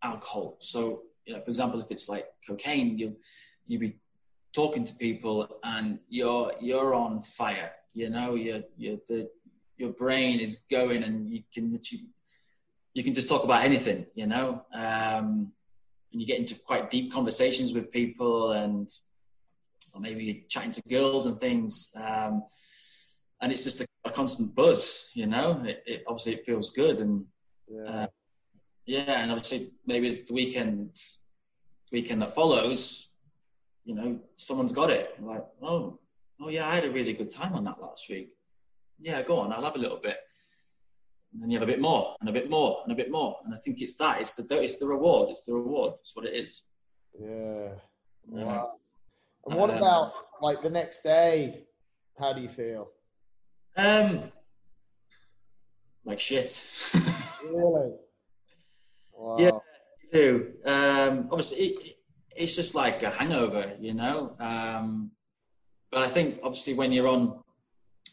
alcohol. 0.02 0.56
So, 0.60 1.02
you 1.26 1.34
know, 1.34 1.40
for 1.40 1.50
example, 1.50 1.80
if 1.80 1.90
it's 1.90 2.08
like 2.08 2.26
cocaine, 2.46 2.98
you 2.98 3.16
you 3.66 3.78
be 3.78 3.98
talking 4.52 4.84
to 4.84 4.94
people 4.94 5.58
and 5.62 6.00
you're 6.08 6.52
you're 6.60 6.94
on 6.94 7.22
fire. 7.22 7.72
You 7.94 8.10
know, 8.10 8.34
you 8.34 8.64
you 8.76 9.00
the 9.08 9.28
your 9.76 9.90
brain 9.90 10.40
is 10.40 10.58
going 10.70 11.02
and 11.02 11.30
you 11.30 11.42
can 11.52 11.78
you 12.94 13.04
can 13.04 13.14
just 13.14 13.28
talk 13.28 13.44
about 13.44 13.64
anything. 13.64 14.06
You 14.14 14.26
know, 14.26 14.64
um, 14.74 15.52
and 16.12 16.20
you 16.20 16.26
get 16.26 16.38
into 16.38 16.54
quite 16.54 16.90
deep 16.90 17.12
conversations 17.12 17.72
with 17.72 17.90
people 17.90 18.52
and 18.52 18.88
or 19.94 20.00
maybe 20.00 20.24
you're 20.24 20.44
chatting 20.48 20.72
to 20.72 20.82
girls 20.88 21.26
and 21.26 21.38
things. 21.38 21.92
Um, 21.96 22.44
and 23.40 23.50
it's 23.50 23.64
just 23.64 23.80
a, 23.80 23.86
a 24.04 24.10
constant 24.10 24.54
buzz, 24.54 25.10
you 25.14 25.26
know. 25.26 25.62
It, 25.64 25.82
it, 25.86 26.04
obviously 26.06 26.34
it 26.34 26.46
feels 26.46 26.70
good, 26.70 27.00
and 27.00 27.24
yeah. 27.70 27.82
Uh, 27.82 28.06
yeah, 28.86 29.22
and 29.22 29.30
obviously 29.30 29.70
maybe 29.86 30.24
the 30.26 30.34
weekend 30.34 30.98
weekend 31.92 32.22
that 32.22 32.34
follows, 32.34 33.08
you 33.84 33.94
know, 33.94 34.20
someone's 34.36 34.72
got 34.72 34.90
it. 34.90 35.14
Like, 35.20 35.44
oh, 35.62 35.98
oh 36.40 36.48
yeah, 36.48 36.68
I 36.68 36.74
had 36.74 36.84
a 36.84 36.90
really 36.90 37.12
good 37.12 37.30
time 37.30 37.54
on 37.54 37.64
that 37.64 37.80
last 37.80 38.08
week. 38.08 38.30
Yeah, 39.00 39.22
go 39.22 39.38
on, 39.38 39.52
I'll 39.52 39.62
have 39.62 39.76
a 39.76 39.78
little 39.78 39.98
bit. 39.98 40.16
And 41.32 41.42
then 41.42 41.50
you 41.50 41.58
have 41.58 41.68
a 41.68 41.70
bit 41.70 41.80
more 41.80 42.16
and 42.20 42.28
a 42.28 42.32
bit 42.32 42.50
more 42.50 42.80
and 42.82 42.92
a 42.92 42.96
bit 42.96 43.10
more. 43.10 43.36
And 43.44 43.54
I 43.54 43.58
think 43.58 43.80
it's 43.80 43.96
that. 43.96 44.20
It's 44.20 44.34
the 44.34 44.60
it's 44.60 44.78
the 44.80 44.86
reward. 44.86 45.30
It's 45.30 45.44
the 45.44 45.54
reward. 45.54 45.94
It's 46.00 46.16
what 46.16 46.26
it 46.26 46.34
is. 46.34 46.64
Yeah. 47.18 47.68
Wow. 48.26 48.72
And 49.46 49.54
what 49.54 49.70
um, 49.70 49.76
about 49.76 50.12
like 50.42 50.62
the 50.62 50.70
next 50.70 51.02
day? 51.02 51.66
How 52.18 52.32
do 52.32 52.40
you 52.40 52.48
feel? 52.48 52.90
Um, 53.76 54.32
like 56.04 56.18
shit. 56.18 56.68
Really? 57.54 57.92
Wow. 59.12 59.36
Yeah, 59.38 59.50
do. 60.12 60.52
Um, 60.66 61.28
obviously, 61.30 61.58
it, 61.58 61.96
it's 62.36 62.54
just 62.54 62.74
like 62.74 63.02
a 63.02 63.10
hangover, 63.10 63.76
you 63.80 63.94
know. 63.94 64.36
Um, 64.38 65.10
but 65.90 66.02
I 66.02 66.08
think 66.08 66.40
obviously 66.42 66.74
when 66.74 66.92
you're 66.92 67.08
on 67.08 67.42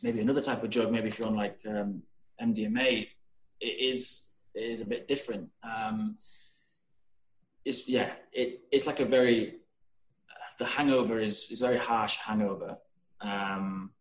maybe 0.04 0.20
another 0.20 0.42
type 0.42 0.64
of 0.64 0.70
drug, 0.70 0.92
maybe 0.92 1.08
if 1.08 1.20
you're 1.20 1.28
on 1.28 1.36
like 1.36 1.60
um, 1.68 2.02
MDMA, 2.42 3.08
it 3.60 3.66
is 3.66 4.34
it 4.54 4.64
is 4.64 4.82
a 4.82 4.86
bit 4.86 5.08
different. 5.08 5.50
Um, 5.64 6.18
it's 7.66 7.88
yeah, 7.88 8.14
it 8.34 8.62
it's 8.72 8.88
like 8.88 9.00
a 9.00 9.06
very 9.06 9.58
the 10.60 10.66
hangover 10.66 11.20
is 11.20 11.50
is 11.52 11.62
very 11.62 11.78
harsh 11.78 12.18
hangover. 12.18 12.78
Um, 13.22 13.92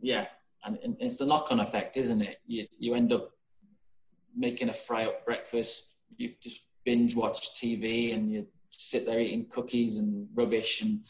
yeah, 0.00 0.26
and, 0.64 0.78
and 0.82 0.96
it's 1.00 1.18
the 1.18 1.26
knock 1.26 1.50
on 1.50 1.60
effect, 1.60 1.96
isn't 1.96 2.22
it? 2.22 2.38
You 2.46 2.66
you 2.78 2.94
end 2.94 3.12
up 3.12 3.31
making 4.36 4.68
a 4.68 4.74
fry 4.74 5.06
up 5.06 5.24
breakfast. 5.24 5.96
You 6.16 6.32
just 6.40 6.62
binge 6.84 7.14
watch 7.14 7.54
TV 7.60 8.14
and 8.14 8.30
you 8.30 8.46
sit 8.70 9.06
there 9.06 9.20
eating 9.20 9.46
cookies 9.48 9.98
and 9.98 10.28
rubbish 10.34 10.82
and 10.82 11.00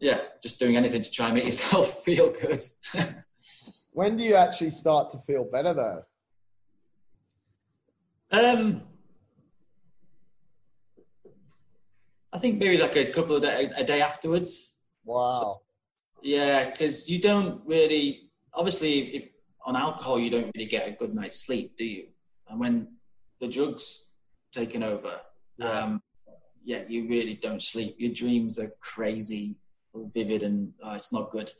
yeah, 0.00 0.20
just 0.42 0.58
doing 0.58 0.76
anything 0.76 1.02
to 1.02 1.10
try 1.10 1.26
and 1.26 1.34
make 1.34 1.44
yourself 1.44 1.88
feel 2.04 2.32
good. 2.32 2.62
when 3.92 4.16
do 4.16 4.24
you 4.24 4.34
actually 4.34 4.70
start 4.70 5.10
to 5.10 5.18
feel 5.18 5.44
better 5.44 5.74
though? 5.74 6.02
Um, 8.30 8.82
I 12.32 12.38
think 12.38 12.58
maybe 12.58 12.76
like 12.76 12.96
a 12.96 13.06
couple 13.06 13.36
of 13.36 13.42
days, 13.42 13.72
a 13.76 13.84
day 13.84 14.02
afterwards. 14.02 14.74
Wow. 15.04 15.32
So, 15.40 15.60
yeah, 16.22 16.66
because 16.66 17.08
you 17.08 17.20
don't 17.20 17.62
really, 17.64 18.30
obviously, 18.52 19.16
if 19.16 19.28
on 19.68 19.76
alcohol, 19.76 20.18
you 20.18 20.30
don't 20.30 20.50
really 20.56 20.66
get 20.66 20.88
a 20.88 20.92
good 20.92 21.14
night's 21.14 21.44
sleep, 21.44 21.76
do 21.76 21.84
you? 21.84 22.06
And 22.48 22.58
when 22.58 22.88
the 23.38 23.46
drugs 23.46 24.12
taken 24.50 24.82
over, 24.82 25.20
yeah. 25.58 25.82
Um, 25.82 26.02
yeah, 26.64 26.82
you 26.88 27.08
really 27.08 27.34
don't 27.34 27.62
sleep. 27.62 27.96
Your 27.98 28.12
dreams 28.12 28.58
are 28.58 28.72
crazy, 28.80 29.56
vivid, 30.14 30.42
and 30.42 30.72
oh, 30.82 30.94
it's 30.94 31.12
not 31.12 31.30
good. 31.30 31.50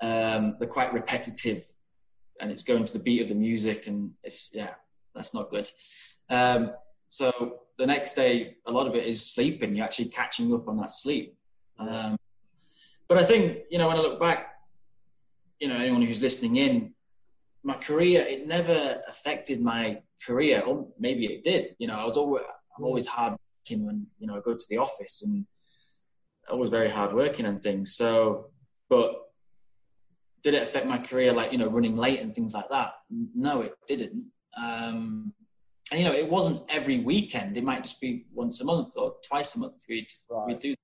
Um, 0.00 0.56
they're 0.58 0.68
quite 0.68 0.92
repetitive, 0.92 1.64
and 2.40 2.50
it's 2.50 2.62
going 2.62 2.84
to 2.84 2.92
the 2.92 2.98
beat 3.02 3.22
of 3.22 3.28
the 3.28 3.34
music, 3.34 3.86
and 3.86 4.12
it's 4.22 4.50
yeah, 4.52 4.74
that's 5.14 5.34
not 5.34 5.50
good. 5.50 5.68
Um, 6.28 6.72
so 7.08 7.60
the 7.78 7.86
next 7.86 8.12
day, 8.12 8.56
a 8.66 8.72
lot 8.72 8.86
of 8.86 8.94
it 8.94 9.04
is 9.06 9.24
sleeping. 9.24 9.74
You're 9.74 9.84
actually 9.84 10.08
catching 10.08 10.52
up 10.54 10.68
on 10.68 10.76
that 10.78 10.90
sleep. 10.90 11.36
Um, 11.78 12.16
but 13.08 13.18
I 13.18 13.24
think 13.24 13.58
you 13.70 13.78
know 13.78 13.88
when 13.88 13.96
I 13.96 14.00
look 14.00 14.20
back, 14.20 14.54
you 15.58 15.68
know 15.68 15.76
anyone 15.76 16.02
who's 16.02 16.22
listening 16.22 16.56
in, 16.56 16.94
my 17.62 17.74
career 17.74 18.22
it 18.22 18.46
never 18.46 19.00
affected 19.08 19.60
my 19.60 20.00
career, 20.24 20.62
or 20.62 20.88
maybe 20.98 21.26
it 21.26 21.44
did. 21.44 21.76
You 21.78 21.88
know, 21.88 21.98
I 21.98 22.04
was 22.04 22.16
always 22.16 22.42
I'm 22.76 22.84
always 22.84 23.06
hard 23.06 23.34
working 23.34 23.86
when 23.86 24.06
you 24.18 24.26
know 24.26 24.36
I 24.36 24.40
go 24.40 24.54
to 24.54 24.66
the 24.68 24.78
office 24.78 25.22
and 25.22 25.46
always 26.48 26.70
very 26.70 26.90
hard 26.90 27.12
working 27.12 27.46
and 27.46 27.62
things. 27.62 27.94
So, 27.94 28.46
but 28.88 29.14
did 30.42 30.54
it 30.54 30.62
affect 30.62 30.86
my 30.86 30.98
career 30.98 31.32
like 31.32 31.52
you 31.52 31.58
know 31.58 31.68
running 31.68 31.96
late 31.96 32.20
and 32.20 32.34
things 32.34 32.54
like 32.54 32.68
that? 32.70 32.92
No, 33.34 33.62
it 33.62 33.74
didn't. 33.86 34.30
Um, 34.56 35.34
and 35.90 36.00
you 36.00 36.06
know, 36.06 36.14
it 36.14 36.28
wasn't 36.28 36.62
every 36.68 36.98
weekend. 36.98 37.56
It 37.56 37.64
might 37.64 37.82
just 37.82 38.00
be 38.00 38.26
once 38.32 38.60
a 38.60 38.64
month 38.64 38.96
or 38.96 39.16
twice 39.26 39.56
a 39.56 39.58
month. 39.58 39.84
We'd 39.88 40.06
right. 40.28 40.46
we'd 40.46 40.60
do, 40.60 40.74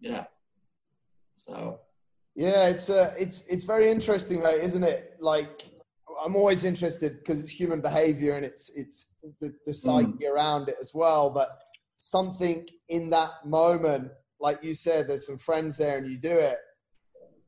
yeah. 0.00 0.24
So. 1.34 1.80
Yeah, 2.36 2.66
it's 2.68 2.90
uh, 2.90 3.14
it's 3.16 3.46
it's 3.46 3.62
very 3.64 3.88
interesting, 3.90 4.40
though, 4.40 4.56
isn't 4.56 4.82
it? 4.82 5.16
Like, 5.20 5.62
I'm 6.22 6.36
always 6.36 6.64
interested 6.64 7.18
because 7.18 7.40
it's 7.42 7.50
human 7.50 7.80
behavior 7.80 8.34
and 8.34 8.44
it's 8.44 8.70
it's 8.74 9.08
the, 9.40 9.54
the 9.66 9.72
psyche 9.72 10.24
mm. 10.24 10.30
around 10.30 10.68
it 10.68 10.76
as 10.80 10.92
well. 10.94 11.30
But 11.30 11.48
something 11.98 12.66
in 12.88 13.10
that 13.10 13.30
moment, 13.44 14.10
like 14.40 14.62
you 14.62 14.74
said, 14.74 15.08
there's 15.08 15.26
some 15.26 15.38
friends 15.38 15.78
there, 15.78 15.98
and 15.98 16.10
you 16.10 16.18
do 16.18 16.36
it, 16.36 16.58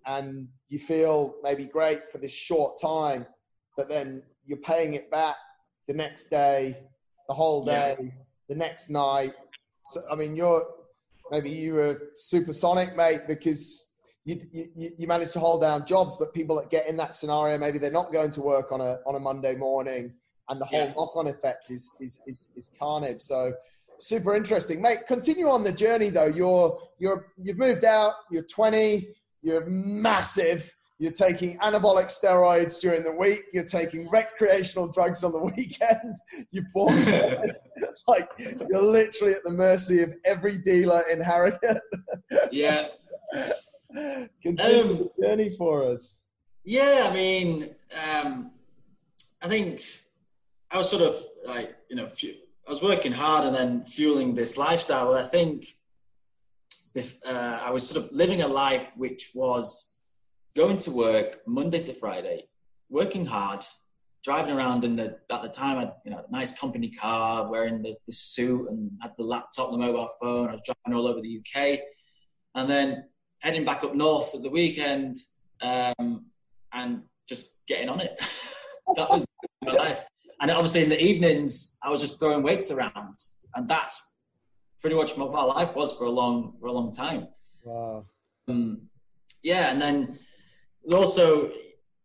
and 0.07 0.49
you 0.69 0.79
feel 0.79 1.37
maybe 1.43 1.65
great 1.67 2.09
for 2.09 2.19
this 2.19 2.33
short 2.33 2.81
time, 2.81 3.27
but 3.77 3.89
then 3.89 4.23
you're 4.45 4.59
paying 4.59 4.95
it 4.95 5.11
back 5.11 5.37
the 5.89 5.95
next 5.95 6.27
day, 6.27 6.77
the 7.29 7.35
whole 7.35 7.65
day, 7.65 7.97
yeah. 8.01 8.11
the 8.49 8.55
next 8.55 8.91
night. 8.91 9.33
So, 9.85 10.03
I 10.11 10.17
mean, 10.17 10.35
you're 10.35 10.67
maybe 11.31 11.51
you 11.51 11.75
were 11.75 12.01
supersonic, 12.15 12.97
mate, 12.97 13.23
because 13.27 13.86
you, 14.26 14.40
you, 14.75 14.90
you 14.99 15.06
managed 15.06 15.33
to 15.35 15.40
hold 15.40 15.62
down 15.62 15.87
jobs, 15.87 16.16
but 16.16 16.35
people 16.35 16.56
that 16.56 16.68
get 16.68 16.88
in 16.88 16.97
that 16.97 17.14
scenario, 17.14 17.56
maybe 17.56 17.78
they're 17.78 17.92
not 17.92 18.12
going 18.12 18.33
to 18.33 18.42
work 18.42 18.73
on 18.73 18.80
a, 18.80 18.99
on 19.06 19.14
a 19.14 19.21
Monday 19.21 19.54
morning 19.54 20.12
and 20.49 20.61
the 20.61 20.64
whole 20.64 20.80
yeah. 20.80 20.92
knock-on 20.97 21.28
effect 21.28 21.71
is, 21.71 21.90
is, 22.00 22.18
is, 22.26 22.49
is 22.56 22.71
carnage. 22.76 23.21
So 23.21 23.54
super 24.00 24.35
interesting, 24.35 24.83
mate. 24.83 25.06
Continue 25.06 25.49
on 25.49 25.62
the 25.62 25.71
journey 25.71 26.11
though. 26.11 26.26
You're, 26.26 26.76
you're, 26.99 27.28
you've 27.40 27.56
moved 27.56 27.85
out, 27.85 28.14
you're 28.30 28.42
20, 28.42 29.09
you're 29.42 29.64
massive. 29.66 30.75
You're 30.99 31.12
taking 31.12 31.59
anabolic 31.59 32.06
steroids 32.06 32.80
during 32.80 33.04
the 33.04 33.12
week. 33.12 33.42
You're 33.52 33.64
taking 33.64 34.09
recreational 34.09 34.88
drugs 34.88 35.23
on 35.23 35.30
the 35.30 35.38
weekend. 35.56 36.16
You 36.50 36.64
bought 36.75 36.90
like 38.09 38.28
you're 38.38 38.83
literally 38.83 39.35
at 39.35 39.45
the 39.45 39.52
mercy 39.52 40.02
of 40.02 40.16
every 40.25 40.59
dealer 40.59 41.02
in 41.09 41.21
Harrogate. 41.21 41.78
yeah. 42.50 42.88
Continue 44.43 44.83
um, 44.83 44.99
the 44.99 45.11
journey 45.23 45.50
for 45.50 45.91
us. 45.91 46.21
Yeah, 46.65 47.09
I 47.11 47.15
mean, 47.15 47.71
um, 48.15 48.50
I 49.43 49.49
think 49.49 49.83
I 50.71 50.76
was 50.79 50.91
sort 50.91 51.03
of 51.03 51.17
like 51.45 51.76
you 51.88 51.97
know, 51.97 52.09
I 52.67 52.71
was 52.71 52.83
working 52.83 53.12
hard 53.12 53.45
and 53.45 53.55
then 53.55 53.85
fueling 53.85 54.35
this 54.35 54.59
lifestyle. 54.59 55.12
And 55.12 55.25
I 55.25 55.29
think 55.29 55.67
if, 56.95 57.15
uh, 57.26 57.61
I 57.62 57.71
was 57.71 57.88
sort 57.88 58.05
of 58.05 58.12
living 58.12 58.43
a 58.43 58.49
life 58.49 58.91
which 58.97 59.31
was 59.35 59.99
going 60.57 60.79
to 60.79 60.91
work 60.91 61.41
Monday 61.47 61.83
to 61.85 61.93
Friday, 61.93 62.49
working 62.88 63.25
hard, 63.26 63.65
driving 64.25 64.57
around 64.57 64.85
in 64.85 64.97
the 64.97 65.19
at 65.31 65.43
the 65.43 65.49
time 65.49 65.76
I 65.76 65.81
had 65.81 65.93
you 66.05 66.11
know 66.11 66.25
a 66.26 66.31
nice 66.33 66.59
company 66.59 66.91
car, 66.91 67.49
wearing 67.49 67.83
the, 67.83 67.95
the 68.07 68.12
suit 68.12 68.69
and 68.69 68.91
had 69.00 69.12
the 69.17 69.25
laptop, 69.25 69.71
the 69.71 69.79
mobile 69.79 70.09
phone. 70.21 70.49
I 70.49 70.53
was 70.53 70.62
driving 70.65 70.99
all 70.99 71.07
over 71.07 71.21
the 71.21 71.41
UK, 71.41 71.79
and 72.57 72.69
then 72.69 73.05
heading 73.47 73.65
back 73.65 73.85
up 73.85 73.95
north 73.95 74.35
at 74.35 74.43
the 74.43 74.50
weekend 74.50 75.15
um, 75.62 76.26
and 76.73 77.03
just 77.29 77.53
getting 77.69 77.88
on 77.88 78.00
it. 78.00 78.19
that 78.97 79.09
was 79.09 79.25
my 79.65 79.73
life. 79.73 80.04
And 80.41 80.50
obviously 80.50 80.82
in 80.82 80.89
the 80.89 81.00
evenings, 81.00 81.78
I 81.80 81.91
was 81.91 82.00
just 82.00 82.19
throwing 82.19 82.43
weights 82.43 82.73
around, 82.73 83.17
and 83.54 83.69
that's 83.69 84.02
pretty 84.80 84.97
much 84.97 85.17
what 85.17 85.32
my 85.32 85.45
life 85.45 85.76
was 85.76 85.95
for 85.95 86.06
a 86.06 86.11
long 86.11 86.54
for 86.61 86.67
a 86.67 86.73
long 86.73 86.93
time. 86.93 87.28
Wow. 87.65 88.06
Um, 88.49 88.89
yeah, 89.45 89.71
and 89.71 89.80
then 89.80 90.19
also, 90.93 91.52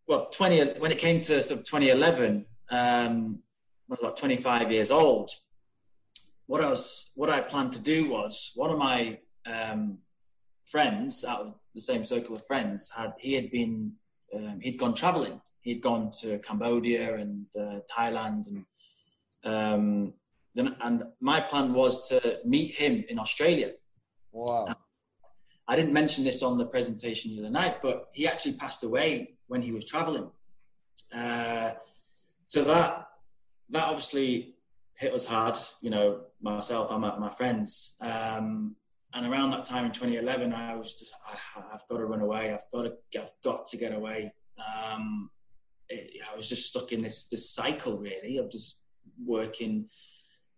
well, 0.08 0.30
20, 0.30 0.80
when 0.80 0.92
it 0.92 1.00
came 1.00 1.22
to 1.22 1.42
sort 1.42 1.60
of 1.60 1.66
2011, 1.66 2.46
um, 2.70 3.40
when 3.88 3.98
I 4.04 4.06
was 4.06 4.20
25 4.20 4.72
years 4.72 4.92
old, 4.92 5.32
what 6.46 6.62
I 6.62 6.70
was, 6.70 7.12
what 7.16 7.32
I 7.32 7.42
planned 7.42 7.74
to 7.74 7.82
do 7.82 8.12
was 8.12 8.52
one 8.56 8.70
of 8.70 8.78
my 8.78 9.18
um, 9.46 9.98
friends 10.72 11.26
out 11.26 11.42
of 11.42 11.54
the 11.76 11.82
same 11.82 12.04
circle 12.06 12.36
of 12.36 12.46
friends 12.46 12.92
had, 12.96 13.14
he 13.20 13.34
had 13.34 13.52
been, 13.52 13.94
um, 14.36 14.60
he'd 14.62 14.78
gone 14.78 14.94
traveling. 14.94 15.42
He'd 15.62 15.82
gone 15.82 16.12
to 16.22 16.40
Cambodia 16.40 17.16
and 17.16 17.46
uh, 17.60 17.80
Thailand 17.96 18.48
and, 18.48 18.66
um, 19.44 20.14
then, 20.56 20.76
and 20.82 21.04
my 21.20 21.40
plan 21.40 21.74
was 21.74 22.10
to 22.10 22.40
meet 22.46 22.76
him 22.76 23.04
in 23.10 23.20
Australia. 23.20 23.72
Wow. 24.32 24.66
I 25.68 25.76
didn't 25.76 25.94
mention 25.94 26.24
this 26.24 26.44
on 26.44 26.58
the 26.58 26.66
presentation 26.66 27.32
the 27.32 27.42
other 27.42 27.50
night, 27.50 27.82
but 27.82 28.10
he 28.14 28.28
actually 28.28 28.54
passed 28.54 28.84
away 28.84 29.38
when 29.48 29.62
he 29.62 29.72
was 29.72 29.86
traveling. 29.86 30.30
Uh, 31.16 31.72
so 32.44 32.64
that 32.64 33.08
that 33.70 33.88
obviously 33.88 34.56
hit 34.96 35.14
us 35.14 35.26
hard, 35.26 35.58
you 35.82 35.90
know, 35.90 36.22
myself 36.42 36.92
and 36.92 37.02
my, 37.02 37.18
my 37.18 37.30
friends. 37.30 37.96
Um, 38.02 38.76
and 39.14 39.32
around 39.32 39.52
that 39.52 39.64
time 39.64 39.86
in 39.86 39.92
2011, 39.92 40.54
I 40.54 40.76
was 40.76 40.94
just, 40.94 41.14
I, 41.28 41.62
have 41.72 41.84
got 41.90 41.98
to 41.98 42.06
run 42.06 42.22
away. 42.22 42.54
I've 42.54 42.70
got 42.72 42.84
to, 42.84 43.20
I've 43.20 43.34
got 43.44 43.68
to 43.68 43.78
get 43.78 43.94
away. 43.94 44.34
Um, 44.58 45.30
it, 45.90 46.22
I 46.32 46.36
was 46.36 46.48
just 46.48 46.68
stuck 46.68 46.92
in 46.92 47.02
this 47.02 47.28
this 47.28 47.50
cycle 47.50 47.98
really 47.98 48.38
of 48.38 48.50
just 48.50 48.80
working, 49.24 49.88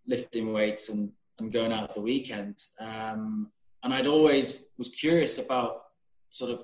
lifting 0.08 0.54
weights, 0.54 0.89
and 0.89 1.12
and 1.39 1.52
going 1.52 1.74
out 1.74 1.94
the 1.94 2.02
weekend. 2.02 2.58
Um, 2.80 3.52
and 3.84 3.94
I'd 3.94 4.08
always 4.08 4.66
was 4.78 4.89
curious 4.89 5.39
about 5.39 5.82
sort 6.30 6.52
of 6.52 6.63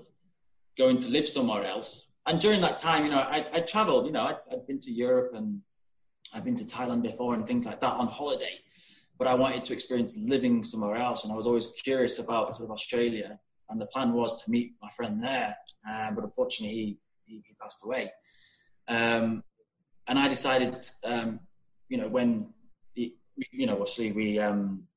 going 0.77 0.97
to 0.99 1.09
live 1.09 1.27
somewhere 1.27 1.65
else. 1.65 2.07
And 2.25 2.39
during 2.39 2.61
that 2.61 2.77
time, 2.77 3.05
you 3.05 3.11
know, 3.11 3.19
I, 3.19 3.45
I 3.53 3.59
traveled, 3.61 4.05
you 4.05 4.11
know, 4.11 4.23
I'd, 4.23 4.37
I'd 4.51 4.67
been 4.67 4.79
to 4.81 4.91
Europe 4.91 5.33
and 5.33 5.61
I'd 6.33 6.45
been 6.45 6.55
to 6.55 6.63
Thailand 6.63 7.01
before 7.01 7.33
and 7.33 7.45
things 7.47 7.65
like 7.65 7.79
that 7.81 7.93
on 7.93 8.07
holiday. 8.07 8.59
But 9.19 9.27
I 9.27 9.35
wanted 9.35 9.63
to 9.65 9.73
experience 9.73 10.17
living 10.17 10.63
somewhere 10.63 10.95
else. 10.95 11.23
And 11.23 11.33
I 11.33 11.35
was 11.35 11.45
always 11.45 11.67
curious 11.83 12.17
about 12.17 12.55
sort 12.57 12.69
of 12.69 12.71
Australia. 12.71 13.37
And 13.69 13.79
the 13.79 13.85
plan 13.85 14.13
was 14.13 14.43
to 14.43 14.49
meet 14.49 14.73
my 14.81 14.89
friend 14.89 15.21
there. 15.21 15.55
Um, 15.87 16.15
but 16.15 16.23
unfortunately, 16.23 16.75
he, 16.75 16.97
he, 17.25 17.43
he 17.45 17.53
passed 17.61 17.81
away. 17.83 18.11
Um, 18.87 19.43
and 20.07 20.17
I 20.17 20.27
decided, 20.27 20.87
um, 21.03 21.41
you 21.89 21.97
know, 21.97 22.07
when, 22.07 22.51
he, 22.93 23.17
you 23.51 23.67
know, 23.67 23.73
obviously 23.73 24.11
we, 24.11 24.39
um, 24.39 24.87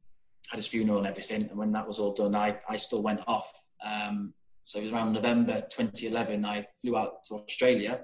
had 0.51 0.59
his 0.59 0.69
funeral 0.69 0.99
and 0.99 1.07
everything. 1.07 1.49
And 1.49 1.59
when 1.59 1.73
that 1.73 1.87
was 1.87 1.99
all 1.99 2.15
done, 2.15 2.35
I, 2.35 2.59
I 2.69 2.77
still 2.77 3.03
went 3.03 3.21
off. 3.27 3.53
Um, 3.85 4.35
so 4.65 4.79
it 4.79 4.85
was 4.85 4.93
around 4.93 5.13
November 5.13 5.63
2011. 5.71 6.45
I 6.45 6.67
flew 6.81 6.97
out 6.97 7.25
to 7.25 7.35
Australia 7.35 8.03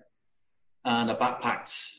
and 0.84 1.10
I 1.10 1.14
backpacked 1.14 1.97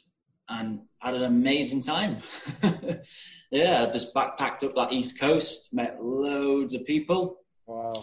and 0.49 0.81
had 0.99 1.15
an 1.15 1.23
amazing 1.23 1.81
time. 1.81 2.17
yeah, 3.51 3.89
just 3.91 4.13
backpacked 4.13 4.63
up 4.63 4.75
that 4.75 4.91
East 4.91 5.19
Coast, 5.19 5.73
met 5.73 6.03
loads 6.03 6.73
of 6.73 6.85
people, 6.85 7.37
wow. 7.65 7.93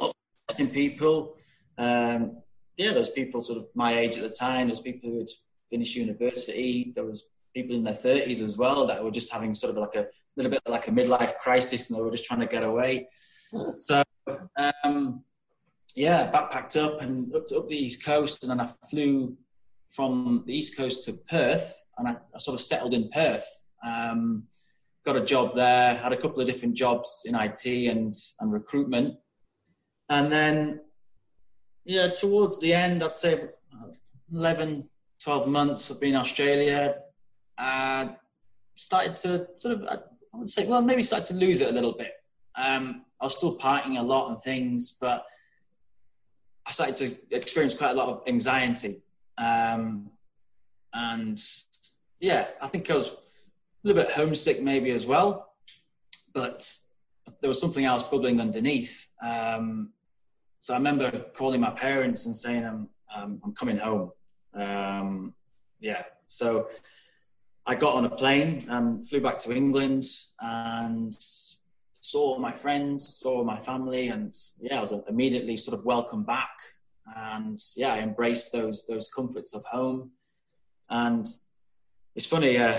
interesting 0.48 0.72
people. 0.72 1.37
Um, 1.78 2.38
yeah, 2.76 2.90
there 2.90 2.98
was 2.98 3.11
people 3.11 3.40
sort 3.42 3.59
of 3.59 3.66
my 3.74 3.98
age 3.98 4.16
at 4.16 4.22
the 4.22 4.30
time. 4.30 4.68
There 4.68 4.72
was 4.72 4.80
people 4.80 5.11
who 5.11 5.18
had 5.18 5.28
finished 5.70 5.96
university. 5.96 6.92
There 6.94 7.04
was 7.04 7.26
people 7.54 7.74
in 7.74 7.85
their 7.85 7.94
30s 7.94 8.42
as 8.42 8.59
well 8.59 8.87
that 8.87 9.02
were 9.02 9.11
just 9.11 9.32
having 9.32 9.54
sort 9.54 9.76
of 9.76 9.78
like 9.78 9.94
a 9.94 10.06
little 10.37 10.50
bit 10.50 10.61
like 10.68 10.88
a 10.88 10.90
midlife 10.90 11.37
crisis 11.38 11.88
and 11.88 11.98
they 11.98 12.02
were 12.02 12.11
just 12.11 12.24
trying 12.24 12.40
to 12.40 12.46
get 12.46 12.64
away. 12.64 13.09
So, 13.78 14.02
um, 14.85 15.24
yeah, 15.94 16.30
backpacked 16.30 16.82
up 16.82 17.00
and 17.00 17.35
up 17.35 17.46
to 17.48 17.59
up 17.59 17.68
the 17.68 17.76
East 17.76 18.04
Coast, 18.04 18.42
and 18.44 18.50
then 18.50 18.61
I 18.61 18.68
flew 18.90 19.37
from 19.90 20.44
the 20.46 20.57
East 20.57 20.77
Coast 20.77 21.05
to 21.05 21.12
Perth, 21.29 21.75
and 21.99 22.09
I, 22.09 22.16
I 22.35 22.38
sort 22.38 22.55
of 22.55 22.61
settled 22.61 22.94
in 22.94 23.09
Perth. 23.11 23.46
Um, 23.85 24.44
got 25.05 25.16
a 25.16 25.25
job 25.25 25.55
there, 25.55 25.94
had 25.94 26.12
a 26.12 26.16
couple 26.16 26.40
of 26.40 26.46
different 26.46 26.75
jobs 26.75 27.22
in 27.27 27.35
IT 27.35 27.64
and, 27.64 28.12
and 28.40 28.53
recruitment. 28.53 29.14
And 30.09 30.31
then, 30.31 30.81
yeah, 31.85 32.09
towards 32.09 32.59
the 32.59 32.75
end, 32.75 33.03
I'd 33.03 33.14
say 33.14 33.49
11, 34.33 34.88
12 35.22 35.49
months, 35.49 35.90
I've 35.90 36.01
been 36.01 36.11
in 36.11 36.16
Australia, 36.16 36.96
uh, 37.57 38.09
started 38.75 39.16
to 39.16 39.46
sort 39.59 39.75
of, 39.75 39.87
I 39.88 39.99
would 40.37 40.51
say, 40.51 40.66
well, 40.66 40.83
maybe 40.83 41.03
started 41.03 41.27
to 41.29 41.35
lose 41.35 41.61
it 41.61 41.68
a 41.68 41.72
little 41.72 41.92
bit. 41.92 42.12
Um, 42.57 43.05
I 43.20 43.25
was 43.25 43.37
still 43.37 43.57
partying 43.57 43.99
a 43.99 44.03
lot 44.03 44.31
and 44.31 44.42
things, 44.42 44.96
but 45.01 45.25
I 46.66 46.72
started 46.72 46.96
to 46.96 47.37
experience 47.37 47.75
quite 47.75 47.90
a 47.90 47.94
lot 47.94 48.09
of 48.09 48.22
anxiety. 48.27 49.03
Um, 49.38 50.11
and 50.92 51.42
yeah, 52.20 52.46
I 52.61 52.68
think 52.68 52.90
I 52.90 52.94
was 52.94 53.09
a 53.09 53.16
little 53.83 54.03
bit 54.03 54.12
homesick 54.12 54.62
maybe 54.62 54.90
as 54.90 55.07
well, 55.07 55.53
but 56.35 56.72
there 57.40 57.49
was 57.49 57.61
something 57.61 57.85
else 57.85 58.03
bubbling 58.03 58.40
underneath. 58.40 59.09
Um, 59.22 59.92
so 60.61 60.75
I 60.75 60.79
remember 60.79 61.11
calling 61.35 61.61
my 61.61 61.70
parents 61.70 62.27
and 62.27 62.37
saying, 62.37 62.64
I'm, 62.64 62.88
um, 63.14 63.40
I'm 63.44 63.53
coming 63.53 63.77
home. 63.77 64.11
Um, 64.55 65.35
yeah. 65.81 66.03
So 66.27 66.68
I 67.66 67.75
got 67.75 67.94
on 67.94 68.05
a 68.05 68.11
plane 68.11 68.64
and 68.68 69.07
flew 69.07 69.20
back 69.20 69.38
to 69.40 69.55
England 69.55 70.05
and 70.40 71.14
saw 72.01 72.38
my 72.38 72.53
friends, 72.53 73.07
saw 73.20 73.42
my 73.44 73.57
family, 73.57 74.09
and 74.09 74.35
yeah, 74.61 74.79
I 74.79 74.81
was 74.81 74.94
immediately 75.09 75.57
sort 75.57 75.79
of 75.79 75.85
welcomed 75.85 76.27
back. 76.27 76.57
And 77.14 77.59
yeah, 77.77 77.95
I 77.95 77.99
embraced 77.99 78.53
those 78.53 78.85
those 78.87 79.09
comforts 79.09 79.55
of 79.55 79.64
home. 79.64 80.11
And 80.90 81.27
it's 82.14 82.27
funny. 82.27 82.59
Uh, 82.59 82.79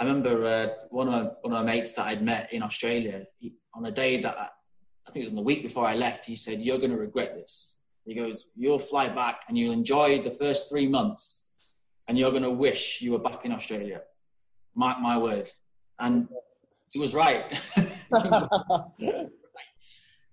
I 0.00 0.04
remember 0.04 0.44
uh, 0.44 0.68
one 0.90 1.08
of 1.08 1.12
my, 1.12 1.30
one 1.42 1.54
of 1.54 1.64
my 1.64 1.72
mates 1.72 1.94
that 1.94 2.06
I'd 2.06 2.22
met 2.22 2.52
in 2.52 2.62
Australia. 2.62 3.24
He, 3.38 3.54
on 3.74 3.82
the 3.82 3.90
day 3.90 4.20
that 4.20 4.38
I, 4.38 4.48
I 5.06 5.10
think 5.10 5.24
it 5.24 5.28
was 5.28 5.30
on 5.30 5.36
the 5.36 5.42
week 5.42 5.62
before 5.62 5.86
I 5.86 5.94
left, 5.94 6.24
he 6.24 6.36
said, 6.36 6.60
"You're 6.60 6.78
going 6.78 6.90
to 6.90 6.98
regret 6.98 7.34
this." 7.34 7.78
He 8.04 8.14
goes, 8.14 8.46
"You'll 8.56 8.78
fly 8.78 9.08
back 9.08 9.42
and 9.48 9.58
you'll 9.58 9.72
enjoy 9.72 10.22
the 10.22 10.30
first 10.30 10.70
three 10.70 10.86
months, 10.86 11.46
and 12.08 12.18
you're 12.18 12.30
going 12.30 12.42
to 12.42 12.50
wish 12.50 13.00
you 13.02 13.12
were 13.12 13.18
back 13.18 13.44
in 13.44 13.52
Australia." 13.52 14.02
Mark 14.74 15.00
my 15.00 15.18
word. 15.18 15.50
And 15.98 16.28
he 16.90 17.00
was 17.00 17.12
right. 17.14 17.60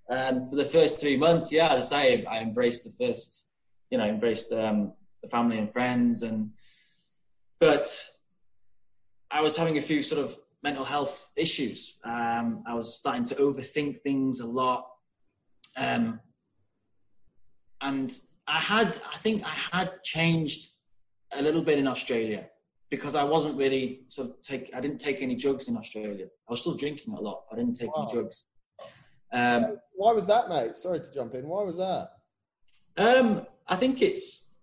and 0.10 0.50
for 0.50 0.56
the 0.56 0.65
first 0.65 1.00
three 1.00 1.18
months, 1.18 1.52
yeah, 1.52 1.74
as 1.74 1.91
I 1.91 1.98
say, 1.98 2.26
I 2.26 2.39
embraced 2.39 2.84
the 2.84 3.06
first, 3.06 3.48
you 3.89 3.98
know, 3.98 4.06
embraced 4.06 4.52
um, 4.54 4.94
the 5.24 5.30
family 5.30 5.58
and 5.58 5.72
friends, 5.72 6.24
and 6.24 6.52
but 7.60 7.88
I 9.32 9.41
was 9.41 9.58
having 9.58 9.78
a 9.78 9.82
few 9.82 10.02
sort 10.04 10.24
of 10.24 10.38
mental 10.63 10.86
health 10.86 11.32
issues. 11.36 11.98
Um, 12.04 12.63
I 12.68 12.76
was 12.76 12.98
starting 12.98 13.24
to 13.24 13.36
overthink 13.36 13.98
things 14.02 14.41
a 14.41 14.48
lot, 14.48 14.88
um, 15.78 16.20
and 17.82 18.12
I 18.48 18.60
had, 18.60 19.00
I 19.12 19.18
think, 19.18 19.44
I 19.44 19.78
had 19.78 20.04
changed 20.04 20.70
a 21.32 21.41
little 21.41 21.63
bit 21.63 21.80
in 21.80 21.88
Australia 21.88 22.46
because 22.91 23.15
I 23.15 23.24
wasn't 23.24 23.58
really 23.58 24.02
sort 24.10 24.30
of 24.30 24.41
take. 24.44 24.70
I 24.76 24.82
didn't 24.82 25.00
take 25.00 25.24
any 25.24 25.36
drugs 25.36 25.68
in 25.68 25.76
Australia. 25.78 26.28
I 26.48 26.52
was 26.52 26.62
still 26.62 26.76
drinking 26.76 27.15
a 27.15 27.20
lot. 27.20 27.46
I 27.52 27.56
didn't 27.56 27.74
take 27.74 27.96
wow. 27.96 28.04
any 28.04 28.13
drugs. 28.13 28.46
Um, 29.36 29.78
Why 29.93 30.12
was 30.13 30.28
that, 30.28 30.50
mate? 30.50 30.78
Sorry 30.78 31.00
to 31.00 31.13
jump 31.13 31.36
in. 31.36 31.48
Why 31.48 31.63
was 31.63 31.78
that? 31.78 32.10
Um, 32.98 33.45
I 33.67 33.76
think 33.76 34.02
it's. 34.02 34.54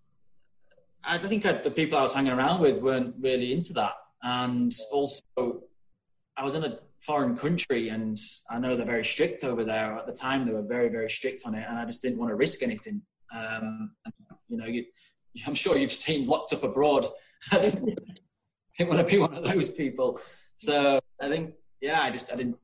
I 1.05 1.19
think 1.19 1.45
I, 1.45 1.53
the 1.53 1.71
people 1.71 1.99
I 1.99 2.03
was 2.03 2.13
hanging 2.13 2.33
around 2.33 2.61
with 2.61 2.81
weren't 2.81 3.17
really 3.21 3.53
into 3.53 3.73
that, 3.75 3.95
and 4.23 4.73
also 4.93 5.23
I 6.37 6.45
was 6.45 6.55
in 6.55 6.65
a 6.65 6.79
foreign 7.01 7.37
country, 7.37 7.89
and 7.89 8.19
I 8.49 8.59
know 8.59 8.77
they're 8.77 8.87
very 8.87 9.05
strict 9.05 9.43
over 9.45 9.65
there. 9.65 9.95
At 9.95 10.07
the 10.07 10.13
time, 10.13 10.45
they 10.45 10.53
were 10.53 10.63
very, 10.63 10.89
very 10.89 11.11
strict 11.11 11.43
on 11.45 11.55
it, 11.55 11.67
and 11.69 11.77
I 11.79 11.85
just 11.85 12.03
didn't 12.03 12.19
want 12.19 12.31
to 12.31 12.37
risk 12.37 12.63
anything. 12.63 13.03
Um, 13.35 13.91
and, 14.05 14.15
you 14.49 14.57
know, 14.57 14.67
you, 14.67 14.85
I'm 15.47 15.57
sure 15.57 15.77
you've 15.77 15.91
seen 15.91 16.27
Locked 16.27 16.53
Up 16.53 16.63
Abroad 16.63 17.07
I 17.51 17.59
didn't 17.59 17.99
want 18.81 18.99
to 18.99 19.05
be 19.05 19.19
one 19.19 19.35
of 19.35 19.45
those 19.45 19.71
people. 19.71 20.21
So 20.55 21.01
I 21.21 21.29
think, 21.29 21.55
yeah, 21.81 22.03
I 22.03 22.11
just 22.11 22.33
I 22.33 22.37
didn't 22.37 22.57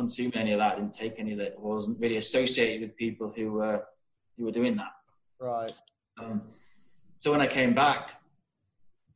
consume 0.00 0.32
any 0.34 0.52
of 0.52 0.58
that. 0.58 0.72
I 0.72 0.76
didn't 0.76 0.94
take 0.94 1.18
any 1.18 1.32
of 1.32 1.40
it. 1.40 1.54
I 1.56 1.60
wasn't 1.60 2.00
really 2.00 2.16
associated 2.16 2.80
with 2.80 2.96
people 2.96 3.32
who 3.36 3.52
were 3.52 3.84
who 4.36 4.44
were 4.46 4.56
doing 4.60 4.76
that. 4.76 4.92
Right. 5.38 5.72
Um, 6.18 6.42
so 7.16 7.30
when 7.32 7.42
I 7.42 7.46
came 7.46 7.74
back, 7.74 8.20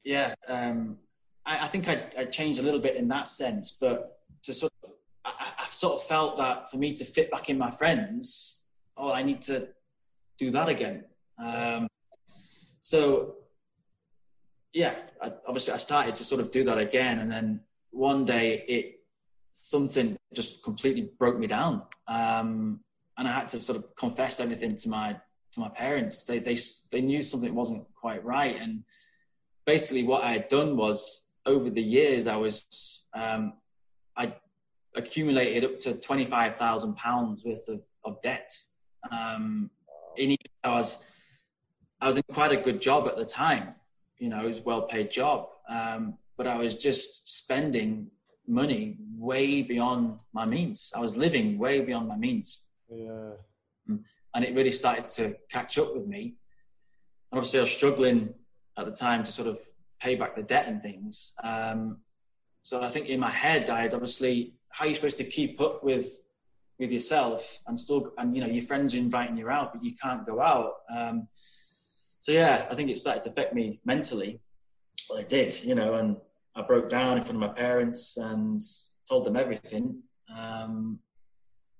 yeah, 0.04 0.34
um, 0.48 0.98
I, 1.46 1.64
I, 1.64 1.66
think 1.66 1.88
I, 1.88 1.96
I 2.18 2.24
changed 2.26 2.60
a 2.60 2.62
little 2.62 2.80
bit 2.80 2.96
in 2.96 3.08
that 3.08 3.28
sense. 3.28 3.72
But 3.72 4.20
to 4.42 4.52
sort 4.52 4.72
of, 4.82 4.90
I, 5.24 5.52
I 5.60 5.66
sort 5.66 5.94
of 5.94 6.02
felt 6.02 6.36
that 6.36 6.70
for 6.70 6.76
me 6.76 6.92
to 6.94 7.04
fit 7.04 7.30
back 7.30 7.48
in 7.48 7.56
my 7.56 7.70
friends, 7.70 8.64
oh, 8.96 9.12
I 9.12 9.22
need 9.22 9.40
to 9.42 9.68
do 10.38 10.50
that 10.50 10.68
again. 10.68 11.04
Um, 11.38 11.88
so 12.80 13.36
yeah, 14.74 14.94
I, 15.22 15.32
obviously 15.46 15.72
I 15.72 15.78
started 15.78 16.14
to 16.16 16.24
sort 16.24 16.40
of 16.42 16.50
do 16.50 16.64
that 16.64 16.78
again, 16.78 17.20
and 17.20 17.30
then 17.30 17.60
one 17.90 18.24
day 18.26 18.64
it 18.68 19.03
something 19.54 20.16
just 20.34 20.62
completely 20.62 21.10
broke 21.18 21.38
me 21.38 21.46
down, 21.46 21.82
um, 22.06 22.80
and 23.16 23.26
I 23.26 23.32
had 23.32 23.48
to 23.50 23.60
sort 23.60 23.78
of 23.78 23.94
confess 23.96 24.40
everything 24.40 24.76
to 24.76 24.88
my 24.88 25.16
to 25.52 25.60
my 25.60 25.68
parents. 25.70 26.24
They 26.24 26.38
they 26.38 26.58
they 26.92 27.00
knew 27.00 27.22
something 27.22 27.54
wasn't 27.54 27.86
quite 27.94 28.22
right, 28.24 28.56
and 28.60 28.84
basically 29.64 30.02
what 30.02 30.24
I 30.24 30.32
had 30.32 30.48
done 30.48 30.76
was 30.76 31.26
over 31.46 31.70
the 31.70 31.82
years 31.82 32.26
I 32.26 32.36
was 32.36 33.04
um, 33.14 33.54
I 34.16 34.34
accumulated 34.94 35.64
up 35.64 35.78
to 35.80 35.94
twenty 35.94 36.24
five 36.24 36.56
thousand 36.56 36.96
pounds 36.96 37.44
worth 37.44 37.68
of, 37.68 37.80
of 38.04 38.20
debt. 38.20 38.50
Um, 39.10 39.70
in 40.16 40.36
I 40.62 40.70
was 40.70 41.02
I 42.00 42.06
was 42.06 42.16
in 42.16 42.22
quite 42.30 42.52
a 42.52 42.56
good 42.56 42.82
job 42.82 43.06
at 43.08 43.16
the 43.16 43.24
time, 43.24 43.74
you 44.18 44.28
know, 44.28 44.44
it 44.44 44.48
was 44.48 44.58
a 44.58 44.62
well 44.62 44.82
paid 44.82 45.10
job. 45.10 45.48
Um, 45.68 46.18
but 46.36 46.46
I 46.46 46.56
was 46.56 46.74
just 46.74 47.36
spending 47.36 48.10
money 48.46 48.96
way 49.16 49.62
beyond 49.62 50.20
my 50.32 50.44
means. 50.44 50.92
I 50.94 51.00
was 51.00 51.16
living 51.16 51.58
way 51.58 51.80
beyond 51.80 52.08
my 52.08 52.16
means. 52.16 52.66
Yeah. 52.90 53.32
Mm. 53.88 54.02
And 54.34 54.44
it 54.44 54.54
really 54.54 54.70
started 54.70 55.08
to 55.10 55.36
catch 55.50 55.78
up 55.78 55.94
with 55.94 56.06
me. 56.06 56.36
And 57.30 57.38
obviously, 57.38 57.60
I 57.60 57.62
was 57.62 57.70
struggling 57.70 58.34
at 58.76 58.86
the 58.86 58.92
time 58.92 59.24
to 59.24 59.32
sort 59.32 59.48
of 59.48 59.58
pay 60.00 60.14
back 60.14 60.36
the 60.36 60.42
debt 60.42 60.66
and 60.68 60.82
things. 60.82 61.32
Um, 61.42 61.98
so 62.62 62.82
I 62.82 62.88
think 62.88 63.08
in 63.08 63.20
my 63.20 63.30
head, 63.30 63.70
I 63.70 63.80
had 63.80 63.94
obviously, 63.94 64.54
how 64.70 64.84
are 64.84 64.88
you 64.88 64.94
supposed 64.94 65.18
to 65.18 65.24
keep 65.24 65.60
up 65.60 65.84
with 65.84 66.24
with 66.78 66.90
yourself 66.90 67.60
and 67.66 67.78
still, 67.78 68.12
and 68.18 68.34
you 68.34 68.42
know, 68.42 68.48
your 68.48 68.62
friends 68.64 68.94
are 68.94 68.98
inviting 68.98 69.36
you 69.36 69.48
out, 69.48 69.72
but 69.72 69.84
you 69.84 69.94
can't 69.94 70.26
go 70.26 70.40
out. 70.40 70.72
Um, 70.90 71.28
so 72.20 72.32
yeah, 72.32 72.66
I 72.70 72.74
think 72.74 72.90
it 72.90 72.98
started 72.98 73.22
to 73.24 73.30
affect 73.30 73.54
me 73.54 73.80
mentally. 73.84 74.40
Well, 75.08 75.20
it 75.20 75.28
did, 75.28 75.62
you 75.62 75.74
know, 75.74 75.94
and 75.94 76.16
I 76.56 76.62
broke 76.62 76.88
down 76.88 77.18
in 77.18 77.24
front 77.24 77.42
of 77.42 77.48
my 77.48 77.54
parents 77.54 78.16
and 78.16 78.60
told 79.08 79.24
them 79.24 79.36
everything. 79.36 80.00
Um, 80.34 80.98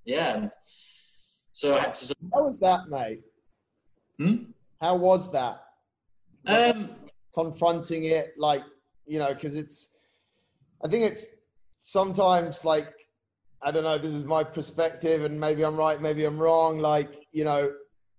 yeah, 0.05 0.35
and 0.35 0.53
so 1.53 1.77
I 1.77 1.81
had 1.81 1.95
to. 1.95 2.15
How 2.33 2.45
was 2.45 2.59
that, 2.61 2.89
mate? 2.89 3.21
Hmm? 4.19 4.37
How 4.81 4.97
was 4.97 5.31
that? 5.33 5.61
Um, 6.47 6.91
confronting 7.35 8.05
it, 8.05 8.35
like 8.37 8.63
you 9.07 9.19
know, 9.19 9.33
because 9.33 9.57
it's. 9.57 9.93
I 10.85 10.89
think 10.89 11.05
it's 11.05 11.27
sometimes 11.79 12.65
like 12.65 12.89
I 13.63 13.71
don't 13.71 13.85
know. 13.85 13.97
This 13.97 14.13
is 14.13 14.25
my 14.25 14.45
perspective, 14.45 15.25
and 15.25 15.39
maybe 15.39 15.65
I'm 15.65 15.77
right, 15.77 16.01
maybe 16.01 16.25
I'm 16.25 16.39
wrong. 16.39 16.79
Like 16.79 17.27
you 17.33 17.45
know, 17.45 17.73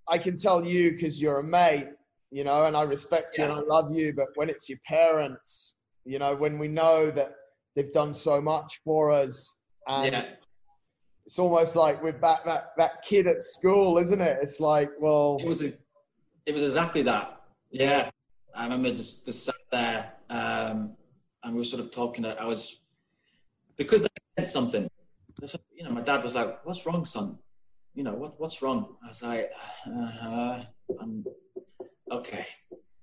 I 0.10 0.18
can 0.18 0.38
tell 0.38 0.65
you 0.65 0.94
because 0.94 1.22
you're 1.22 1.39
a 1.39 1.44
mate 1.44 1.89
you 2.36 2.44
know, 2.44 2.65
and 2.65 2.76
I 2.76 2.82
respect 2.82 3.38
you 3.38 3.46
and 3.46 3.54
I 3.54 3.62
love 3.62 3.96
you. 3.96 4.12
But 4.12 4.28
when 4.36 4.50
it's 4.50 4.68
your 4.68 4.80
parents, 4.86 5.74
you 6.06 6.20
know, 6.20 6.36
when 6.36 6.60
we 6.60 6.68
know 6.68 7.12
that 7.12 7.36
they've 7.76 7.91
done 7.94 8.13
so 8.13 8.41
much 8.41 8.82
for 8.84 9.12
us, 9.12 9.58
and 9.88 10.13
yeah. 10.13 10.26
it's 11.26 11.39
almost 11.39 11.76
like 11.76 12.02
we're 12.02 12.13
back 12.13 12.46
that 12.46 12.72
that 12.78 13.02
kid 13.02 13.28
at 13.28 13.44
school, 13.44 13.98
isn't 13.98 14.22
it? 14.22 14.38
It's 14.41 14.60
like, 14.60 14.89
well, 15.00 15.38
it 15.39 15.48
was 15.48 15.63
a, 15.63 15.72
it 16.46 16.54
was 16.54 16.63
exactly 16.63 17.02
that. 17.04 17.41
Yeah, 17.72 18.10
I 18.54 18.63
remember 18.63 18.91
just 18.91 19.26
just 19.26 19.46
sat 19.46 19.56
there, 19.72 20.13
um, 20.30 20.94
and 21.44 21.54
we 21.54 21.60
were 21.60 21.65
sort 21.65 21.84
of 21.84 21.91
talking. 21.91 22.26
I 22.26 22.46
was 22.46 22.84
because 23.76 24.04
they 24.04 24.10
said 24.44 24.48
something. 24.48 24.89
You 25.74 25.84
know, 25.84 25.91
my 25.91 26.02
dad 26.02 26.24
was 26.24 26.36
like, 26.36 26.65
"What's 26.65 26.86
wrong, 26.86 27.06
son? 27.06 27.38
You 27.94 28.04
know, 28.04 28.13
what 28.13 28.39
what's 28.39 28.62
wrong?" 28.62 28.96
I 29.04 29.08
was 29.08 29.24
like, 29.24 29.52
uh, 29.88 30.63
"I'm." 31.00 31.26
okay. 32.12 32.46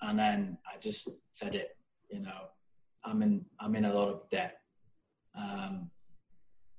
And 0.01 0.19
then 0.19 0.59
I 0.67 0.79
just 0.79 1.09
said 1.31 1.55
it, 1.55 1.77
you 2.11 2.21
know, 2.21 2.49
I'm 3.05 3.23
in, 3.23 3.45
I'm 3.59 3.75
in 3.75 3.85
a 3.85 3.93
lot 3.93 4.09
of 4.09 4.29
debt. 4.31 4.59
Um, 5.35 5.91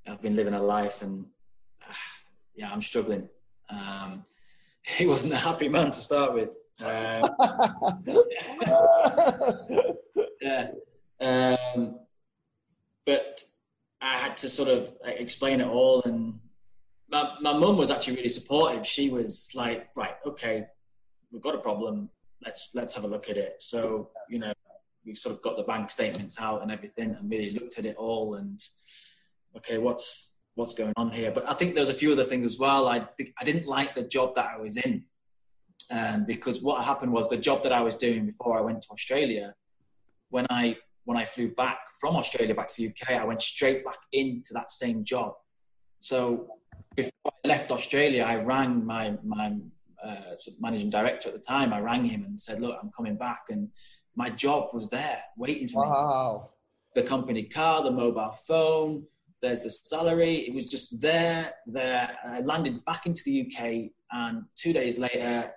I've 0.08 0.22
been 0.22 0.36
living 0.36 0.54
a 0.54 0.62
life 0.62 1.02
and 1.02 1.26
uh, 1.82 1.94
yeah, 2.56 2.72
I'm 2.72 2.82
struggling. 2.82 3.28
Um, 3.70 4.26
he 4.84 5.08
wasn't 5.08 5.34
a 5.34 5.38
happy 5.38 5.70
man 5.70 5.92
to 5.92 5.98
start 5.98 6.34
with. 6.34 6.50
Um, 6.80 7.30
yeah. 10.42 10.72
Um, 11.22 12.00
but 13.06 13.42
I 14.02 14.18
had 14.18 14.38
to 14.38 14.50
sort 14.50 14.70
of 14.70 14.94
explain 15.06 15.62
it 15.62 15.68
all. 15.68 16.02
And 16.04 16.40
my, 17.10 17.36
my 17.42 17.58
mum 17.58 17.78
was 17.78 17.92
actually 17.92 18.18
really 18.18 18.30
supportive. 18.30 18.86
She 18.86 19.10
was 19.10 19.52
like, 19.56 19.88
right, 19.96 20.16
okay, 20.26 20.66
we've 21.32 21.42
got 21.42 21.56
a 21.56 21.60
problem 21.60 22.10
let's 22.46 22.70
let's 22.74 22.94
have 22.94 23.04
a 23.04 23.08
look 23.08 23.30
at 23.30 23.38
it. 23.38 23.56
So 23.60 24.10
you 24.30 24.40
know, 24.40 24.54
we 25.06 25.16
sort 25.16 25.36
of 25.36 25.42
got 25.42 25.58
the 25.58 25.63
bank 25.63 25.89
statements 25.89 26.39
out 26.39 26.62
and 26.62 26.72
everything, 26.72 27.16
and 27.18 27.30
really 27.30 27.52
looked 27.52 27.80
at 27.80 27.86
it 27.86 27.96
all 27.98 28.36
and 28.36 28.60
okay, 29.58 29.78
what's 29.78 30.34
what's 30.56 30.74
going 30.74 30.94
on 30.98 31.12
here? 31.12 31.32
But 31.32 31.50
I 31.50 31.54
think 31.54 31.76
there's 31.76 31.89
a 31.89 31.94
few 31.94 32.12
other 32.12 32.24
things 32.24 32.46
as 32.46 32.60
well. 32.60 32.88
I 32.88 33.08
I 33.39 33.44
didn't 33.44 33.68
like 33.68 33.96
the 33.96 34.04
job 34.04 34.36
that 34.36 34.50
I 34.54 34.58
was 34.58 34.78
in, 34.78 35.06
um, 35.92 36.26
because 36.26 36.62
what 36.62 36.84
happened 36.84 37.12
was 37.12 37.30
the 37.30 37.38
job 37.38 37.63
that 37.63 37.72
I 37.72 37.82
was 37.82 37.96
doing 37.96 38.26
before 38.26 38.58
I 38.58 38.62
went 38.62 38.82
to 38.84 38.89
Australia. 38.92 39.54
When 40.30 40.46
I 40.50 40.78
when 41.06 41.18
I 41.18 41.26
flew 41.26 41.54
back 41.54 41.80
from 42.00 42.16
Australia 42.16 42.56
back 42.56 42.70
to 42.70 42.76
the 42.82 42.88
UK, 42.89 43.22
I 43.22 43.26
went 43.26 43.42
straight 43.42 43.84
back 43.84 43.98
into 44.12 44.54
that 44.54 44.72
same 44.72 45.04
job. 45.04 45.34
So 46.00 46.48
before 46.96 47.32
I 47.44 47.48
left 47.48 47.72
Australia, 47.72 48.24
I 48.24 48.38
rang 48.38 48.86
my 48.86 49.18
my 49.24 49.56
uh, 50.04 50.36
managing 50.60 50.89
director 50.89 51.30
at 51.30 51.36
the 51.36 51.42
time. 51.42 51.74
I 51.74 51.80
rang 51.80 52.06
him 52.06 52.24
and 52.26 52.39
said, 52.39 52.60
"Look, 52.60 52.78
I'm 52.82 52.92
coming 52.92 53.16
back," 53.16 53.46
and 53.50 53.70
my 54.15 54.30
job 54.30 54.69
was 54.73 54.89
there 54.89 55.19
waiting 55.38 55.67
for 55.67 55.86
wow. 55.86 56.49
me. 56.95 57.02
The 57.02 57.08
company 57.08 57.43
car, 57.43 57.84
the 57.84 57.91
mobile 57.91 58.36
phone. 58.47 59.06
There's 59.41 59.62
the 59.62 59.69
salary. 59.69 60.36
It 60.36 60.54
was 60.54 60.69
just 60.69 61.02
there. 61.02 61.52
There. 61.65 62.15
I 62.23 62.39
landed 62.41 62.86
back 62.86 63.06
into 63.06 63.23
the 63.26 63.41
UK, 63.41 63.91
and 64.12 64.43
two 64.56 64.71
days 64.73 64.99
later, 64.99 65.52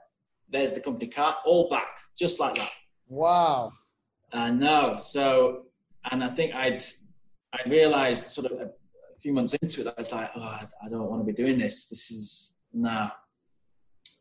there's 0.48 0.72
the 0.72 0.80
company 0.80 1.08
car, 1.08 1.36
all 1.44 1.68
back, 1.68 1.98
just 2.18 2.40
like 2.40 2.56
that. 2.56 2.70
Wow. 3.08 3.72
I 4.32 4.50
know. 4.50 4.96
So, 4.96 5.66
and 6.10 6.24
I 6.24 6.28
think 6.28 6.54
I'd 6.54 6.82
I 7.52 7.68
realized 7.68 8.26
sort 8.28 8.50
of 8.50 8.58
a, 8.58 8.64
a 8.64 9.18
few 9.20 9.32
months 9.32 9.54
into 9.54 9.82
it, 9.82 9.86
I 9.86 9.94
was 9.96 10.12
like, 10.12 10.30
oh, 10.36 10.42
I, 10.42 10.64
I, 10.84 10.88
don't 10.88 11.08
want 11.08 11.20
to 11.20 11.32
be 11.32 11.32
doing 11.32 11.58
this. 11.58 11.88
This 11.88 12.10
is 12.10 12.54
nah, 12.72 13.10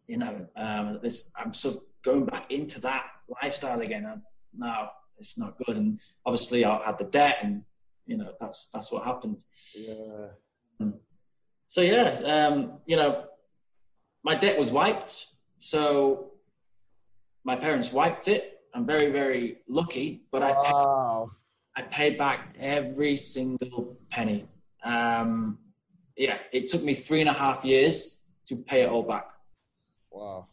you 0.08 0.17
know, 0.17 0.48
um, 0.56 1.00
this. 1.02 1.32
I'm 1.38 1.54
sort 1.54 1.76
of 1.76 1.82
going 2.04 2.26
back 2.26 2.52
into 2.52 2.80
that 2.82 3.08
lifestyle 3.42 3.82
again. 3.82 4.06
And 4.06 4.22
no, 4.56 4.90
it's 5.18 5.38
not 5.38 5.58
good. 5.66 5.78
And 5.78 6.00
obviously, 6.26 6.66
I 6.66 6.84
had 6.86 6.98
the 6.98 7.06
debt, 7.06 7.38
and 7.44 7.64
you 8.06 8.18
know, 8.18 8.34
that's 8.40 8.70
that's 8.74 8.92
what 8.92 9.04
happened. 9.04 9.44
Yeah. 9.76 10.28
Um, 10.80 10.96
so 11.68 11.82
yeah, 11.82 12.20
um, 12.26 12.80
you 12.86 12.96
know, 12.96 13.26
my 14.24 14.36
debt 14.36 14.58
was 14.58 14.72
wiped. 14.72 15.28
So 15.60 16.32
my 17.44 17.56
parents 17.56 17.92
wiped 17.92 18.28
it. 18.28 18.60
I'm 18.74 18.86
very, 18.86 19.12
very 19.12 19.58
lucky, 19.68 20.24
but 20.32 20.44
I. 20.44 20.52
Wow. 20.52 21.32
I 21.76 21.82
paid 21.82 22.18
back 22.18 22.56
every 22.60 23.18
single 23.18 23.98
penny. 24.10 24.48
Um, 24.84 25.60
yeah, 26.16 26.38
it 26.54 26.68
took 26.68 26.84
me 26.84 26.94
three 26.94 27.20
and 27.20 27.30
a 27.30 27.34
half 27.34 27.66
years 27.66 28.30
to 28.48 28.56
pay 28.56 28.84
it 28.84 28.90
all 28.90 29.04
back. 29.04 29.32
Wow. 30.10 30.48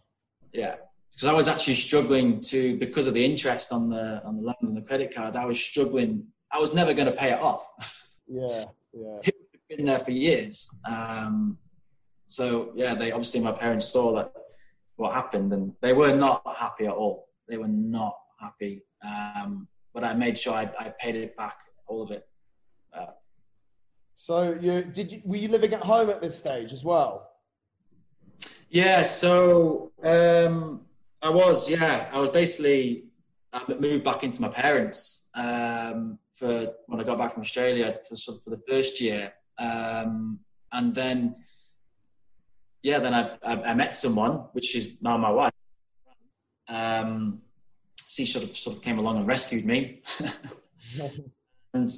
Yeah, 0.53 0.77
because 1.23 1.33
I 1.33 1.37
was 1.37 1.47
actually 1.47 1.77
struggling 1.77 2.41
to 2.41 2.77
because 2.79 3.07
of 3.07 3.15
the 3.15 3.25
interest 3.25 3.73
on 3.73 3.89
the 3.89 4.21
on 4.25 4.39
the 4.39 4.43
loans 4.43 4.57
and 4.63 4.77
the 4.77 4.83
credit 4.83 5.15
cards. 5.15 5.37
I 5.37 5.45
was 5.45 5.63
struggling. 5.63 6.27
I 6.51 6.59
was 6.59 6.75
never 6.75 6.93
going 6.93 7.07
to 7.07 7.13
pay 7.13 7.31
it 7.33 7.41
off. 7.41 7.65
Yeah, 8.29 8.65
yeah. 8.95 9.31
been 9.69 9.85
there 9.85 9.99
for 9.99 10.13
years. 10.13 10.81
Um, 10.89 11.59
so 12.27 12.73
yeah, 12.75 12.95
they 12.95 13.13
obviously 13.13 13.41
my 13.41 13.53
parents 13.53 13.87
saw 13.87 14.15
that 14.15 14.33
what 14.97 15.13
happened, 15.13 15.53
and 15.53 15.75
they 15.83 15.93
were 15.93 16.15
not 16.15 16.41
happy 16.57 16.87
at 16.87 16.93
all. 16.93 17.29
They 17.47 17.59
were 17.59 17.69
not 17.69 18.17
happy. 18.41 18.85
Um, 19.05 19.69
but 19.93 20.03
I 20.03 20.15
made 20.15 20.39
sure 20.39 20.55
I, 20.55 20.71
I 20.79 20.95
paid 20.99 21.17
it 21.17 21.37
back, 21.37 21.59
all 21.87 22.01
of 22.01 22.11
it. 22.11 22.27
Uh, 22.97 23.13
so 24.15 24.57
you 24.59 24.83
did 24.83 25.13
you, 25.13 25.23
were 25.27 25.37
you 25.37 25.49
living 25.49 25.75
at 25.75 25.83
home 25.83 26.09
at 26.09 26.23
this 26.23 26.39
stage 26.39 26.73
as 26.73 26.85
well? 26.85 27.29
Yeah, 28.71 29.03
so 29.03 29.93
um, 30.03 30.87
I 31.23 31.31
was. 31.31 31.71
Yeah, 31.71 32.09
I 32.13 32.19
was 32.19 32.31
basically 32.31 33.05
I 33.53 33.63
moved 33.79 34.05
back 34.05 34.25
into 34.25 34.41
my 34.43 34.49
parents 34.49 35.29
um, 35.35 36.19
for 36.35 36.73
when 36.87 37.01
I 37.01 37.05
got 37.05 37.19
back 37.19 37.33
from 37.33 37.43
Australia 37.43 37.99
for 38.09 38.17
for 38.17 38.51
the 38.51 38.63
first 38.69 39.01
year, 39.01 39.33
um, 39.59 40.41
and 40.73 40.95
then 40.95 41.37
yeah, 42.83 42.99
then 42.99 43.15
I, 43.15 43.39
I, 43.45 43.63
I 43.71 43.75
met 43.75 43.95
someone, 43.95 44.33
which 44.53 44.75
is 44.75 44.97
now 45.01 45.17
my 45.17 45.31
wife. 45.31 45.53
Um, 46.69 47.43
she 48.09 48.27
sort 48.27 48.45
of 48.45 48.57
sort 48.57 48.77
of 48.77 48.83
came 48.83 48.99
along 48.99 49.19
and 49.19 49.27
rescued 49.27 49.65
me. 49.65 50.03
and 51.75 51.89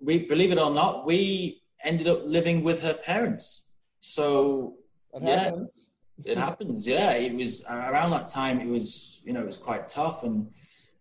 we, 0.00 0.18
believe 0.20 0.50
it 0.50 0.58
or 0.58 0.70
not, 0.70 1.06
we 1.06 1.62
ended 1.84 2.06
up 2.06 2.22
living 2.24 2.64
with 2.64 2.80
her 2.80 2.94
parents. 2.94 3.70
So 4.00 4.76
it 5.12 5.22
yeah, 5.22 5.38
happens. 5.38 5.90
It 6.24 6.38
happens. 6.38 6.86
Yeah, 6.86 7.12
it 7.12 7.34
was 7.34 7.64
around 7.68 8.10
that 8.10 8.28
time. 8.28 8.60
It 8.60 8.68
was 8.68 9.22
you 9.24 9.32
know 9.32 9.40
it 9.40 9.46
was 9.46 9.56
quite 9.56 9.88
tough, 9.88 10.22
and 10.24 10.50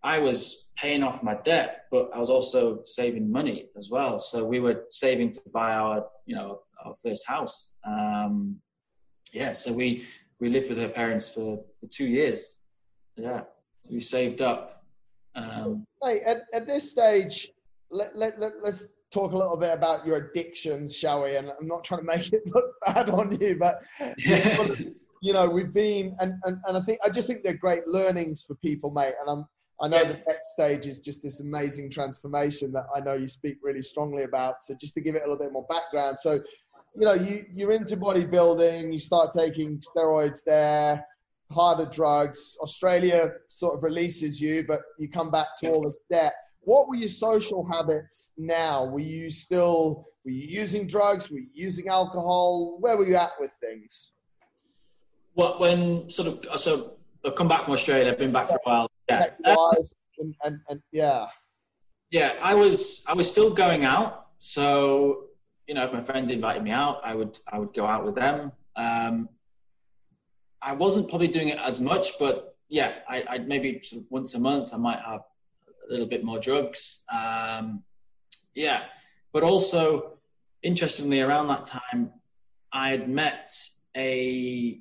I 0.03 0.19
was 0.19 0.69
paying 0.75 1.03
off 1.03 1.23
my 1.23 1.35
debt, 1.35 1.85
but 1.91 2.13
I 2.13 2.19
was 2.19 2.29
also 2.29 2.81
saving 2.83 3.31
money 3.31 3.69
as 3.77 3.89
well. 3.89 4.19
So 4.19 4.45
we 4.45 4.59
were 4.59 4.85
saving 4.89 5.31
to 5.31 5.41
buy 5.53 5.73
our 5.75 6.05
you 6.25 6.35
know 6.35 6.59
our 6.83 6.95
first 6.95 7.27
house. 7.27 7.71
Um, 7.85 8.57
yeah, 9.33 9.53
so 9.53 9.73
we 9.73 10.05
we 10.39 10.49
lived 10.49 10.69
with 10.69 10.77
her 10.77 10.89
parents 10.89 11.29
for, 11.29 11.63
for 11.79 11.87
two 11.87 12.07
years. 12.07 12.57
Yeah 13.15 13.43
we 13.91 13.99
saved 13.99 14.41
up. 14.41 14.83
Um, 15.35 15.49
so, 15.49 15.81
hey, 16.03 16.21
at, 16.21 16.43
at 16.53 16.67
this 16.67 16.89
stage, 16.89 17.49
let, 17.91 18.15
let, 18.17 18.39
let, 18.39 18.53
let's 18.63 18.87
talk 19.11 19.33
a 19.33 19.37
little 19.37 19.57
bit 19.57 19.73
about 19.73 20.05
your 20.05 20.17
addictions, 20.17 20.95
shall 20.95 21.23
we? 21.23 21.35
And 21.35 21.51
I'm 21.59 21.67
not 21.67 21.83
trying 21.83 22.01
to 22.01 22.05
make 22.05 22.31
it 22.31 22.43
look 22.47 22.65
bad 22.85 23.09
on 23.09 23.37
you, 23.39 23.57
but 23.59 23.83
you 25.21 25.33
know, 25.33 25.47
we've 25.49 25.73
been, 25.73 26.15
and, 26.19 26.33
and, 26.43 26.57
and 26.67 26.77
I 26.77 26.79
think, 26.81 26.99
I 27.03 27.09
just 27.09 27.27
think 27.27 27.43
they're 27.43 27.53
great 27.53 27.87
learnings 27.87 28.43
for 28.43 28.55
people, 28.55 28.91
mate. 28.91 29.13
And 29.19 29.29
I'm, 29.29 29.45
I 29.81 29.87
know 29.87 29.97
yeah. 29.97 30.13
the 30.13 30.21
next 30.27 30.53
stage 30.53 30.85
is 30.85 30.99
just 30.99 31.21
this 31.23 31.41
amazing 31.41 31.89
transformation 31.89 32.71
that 32.73 32.85
I 32.95 32.99
know 32.99 33.13
you 33.13 33.27
speak 33.27 33.57
really 33.61 33.81
strongly 33.81 34.23
about. 34.23 34.63
So 34.63 34.75
just 34.79 34.93
to 34.95 35.01
give 35.01 35.15
it 35.15 35.23
a 35.23 35.29
little 35.29 35.43
bit 35.43 35.51
more 35.51 35.65
background. 35.69 36.17
So, 36.19 36.41
you 36.95 37.05
know, 37.05 37.13
you, 37.13 37.45
you're 37.53 37.73
into 37.73 37.97
bodybuilding, 37.97 38.93
you 38.93 38.99
start 38.99 39.33
taking 39.33 39.81
steroids 39.95 40.43
there 40.45 41.05
harder 41.51 41.85
drugs. 41.85 42.57
Australia 42.61 43.31
sort 43.47 43.75
of 43.75 43.83
releases 43.83 44.41
you, 44.41 44.65
but 44.67 44.81
you 44.99 45.09
come 45.09 45.31
back 45.31 45.47
to 45.59 45.71
all 45.71 45.83
this 45.83 46.01
debt. 46.09 46.33
What 46.61 46.87
were 46.87 46.95
your 46.95 47.09
social 47.09 47.67
habits 47.67 48.31
now? 48.37 48.85
Were 48.85 48.99
you 48.99 49.29
still 49.29 50.05
were 50.23 50.31
you 50.31 50.47
using 50.47 50.87
drugs? 50.87 51.29
Were 51.29 51.37
you 51.37 51.47
using 51.53 51.87
alcohol? 51.87 52.77
Where 52.79 52.97
were 52.97 53.05
you 53.05 53.15
at 53.15 53.31
with 53.39 53.51
things? 53.61 54.13
Well, 55.35 55.59
when 55.59 56.09
sort 56.09 56.27
of 56.27 56.59
so 56.59 56.95
I've 57.25 57.35
come 57.35 57.47
back 57.47 57.63
from 57.63 57.73
Australia. 57.73 58.11
I've 58.11 58.17
been 58.17 58.31
back 58.31 58.47
for 58.47 58.55
a 58.55 58.59
while. 58.63 58.91
Yeah, 59.09 59.27
and, 59.45 60.35
and, 60.43 60.59
and 60.69 60.81
yeah, 60.91 61.27
yeah. 62.09 62.33
I 62.41 62.53
was 62.53 63.03
I 63.07 63.13
was 63.13 63.29
still 63.29 63.53
going 63.53 63.85
out. 63.85 64.27
So 64.39 65.25
you 65.67 65.73
know, 65.73 65.83
if 65.83 65.93
my 65.93 66.01
friends 66.01 66.31
invited 66.31 66.63
me 66.63 66.71
out, 66.71 67.01
I 67.03 67.15
would 67.15 67.37
I 67.51 67.59
would 67.59 67.73
go 67.73 67.85
out 67.85 68.05
with 68.05 68.15
them. 68.15 68.51
Um, 68.75 69.29
I 70.61 70.73
wasn't 70.73 71.09
probably 71.09 71.27
doing 71.27 71.49
it 71.49 71.59
as 71.59 71.79
much, 71.79 72.17
but 72.19 72.57
yeah, 72.69 72.93
I, 73.07 73.23
would 73.33 73.47
maybe 73.47 73.79
sort 73.81 74.01
of 74.01 74.07
once 74.09 74.33
a 74.33 74.39
month 74.39 74.73
I 74.73 74.77
might 74.77 74.99
have 74.99 75.21
a 75.87 75.91
little 75.91 76.07
bit 76.07 76.23
more 76.23 76.39
drugs. 76.39 77.01
Um, 77.13 77.83
yeah, 78.55 78.83
but 79.31 79.43
also 79.43 80.17
interestingly, 80.63 81.21
around 81.21 81.47
that 81.49 81.65
time, 81.67 82.11
I 82.71 82.89
had 82.89 83.09
met 83.09 83.51
a 83.95 84.79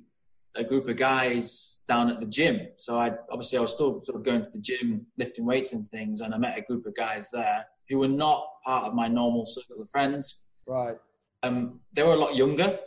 a 0.55 0.63
group 0.63 0.87
of 0.87 0.95
guys 0.97 1.83
down 1.87 2.09
at 2.09 2.19
the 2.19 2.25
gym. 2.25 2.67
So 2.75 2.99
I 2.99 3.11
obviously 3.31 3.57
I 3.57 3.61
was 3.61 3.73
still 3.73 4.01
sort 4.01 4.17
of 4.17 4.23
going 4.23 4.43
to 4.43 4.49
the 4.49 4.59
gym, 4.59 5.05
lifting 5.17 5.45
weights 5.45 5.73
and 5.73 5.89
things, 5.89 6.21
and 6.21 6.33
I 6.33 6.37
met 6.37 6.57
a 6.57 6.61
group 6.61 6.85
of 6.85 6.95
guys 6.95 7.29
there 7.31 7.65
who 7.89 7.99
were 7.99 8.07
not 8.07 8.45
part 8.65 8.85
of 8.85 8.93
my 8.93 9.07
normal 9.07 9.45
circle 9.45 9.81
of 9.81 9.89
friends. 9.89 10.43
Right. 10.67 10.95
Um, 11.43 11.81
they 11.93 12.03
were 12.03 12.13
a 12.13 12.17
lot 12.17 12.35
younger. 12.35 12.79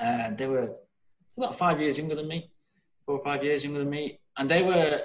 Uh, 0.00 0.30
they 0.32 0.46
were 0.46 0.74
about 1.36 1.56
five 1.56 1.80
years 1.80 1.98
younger 1.98 2.14
than 2.14 2.28
me, 2.28 2.50
four 3.04 3.18
or 3.18 3.24
five 3.24 3.44
years 3.44 3.64
younger 3.64 3.80
than 3.80 3.90
me, 3.90 4.18
and 4.38 4.48
they 4.48 4.62
were 4.62 5.00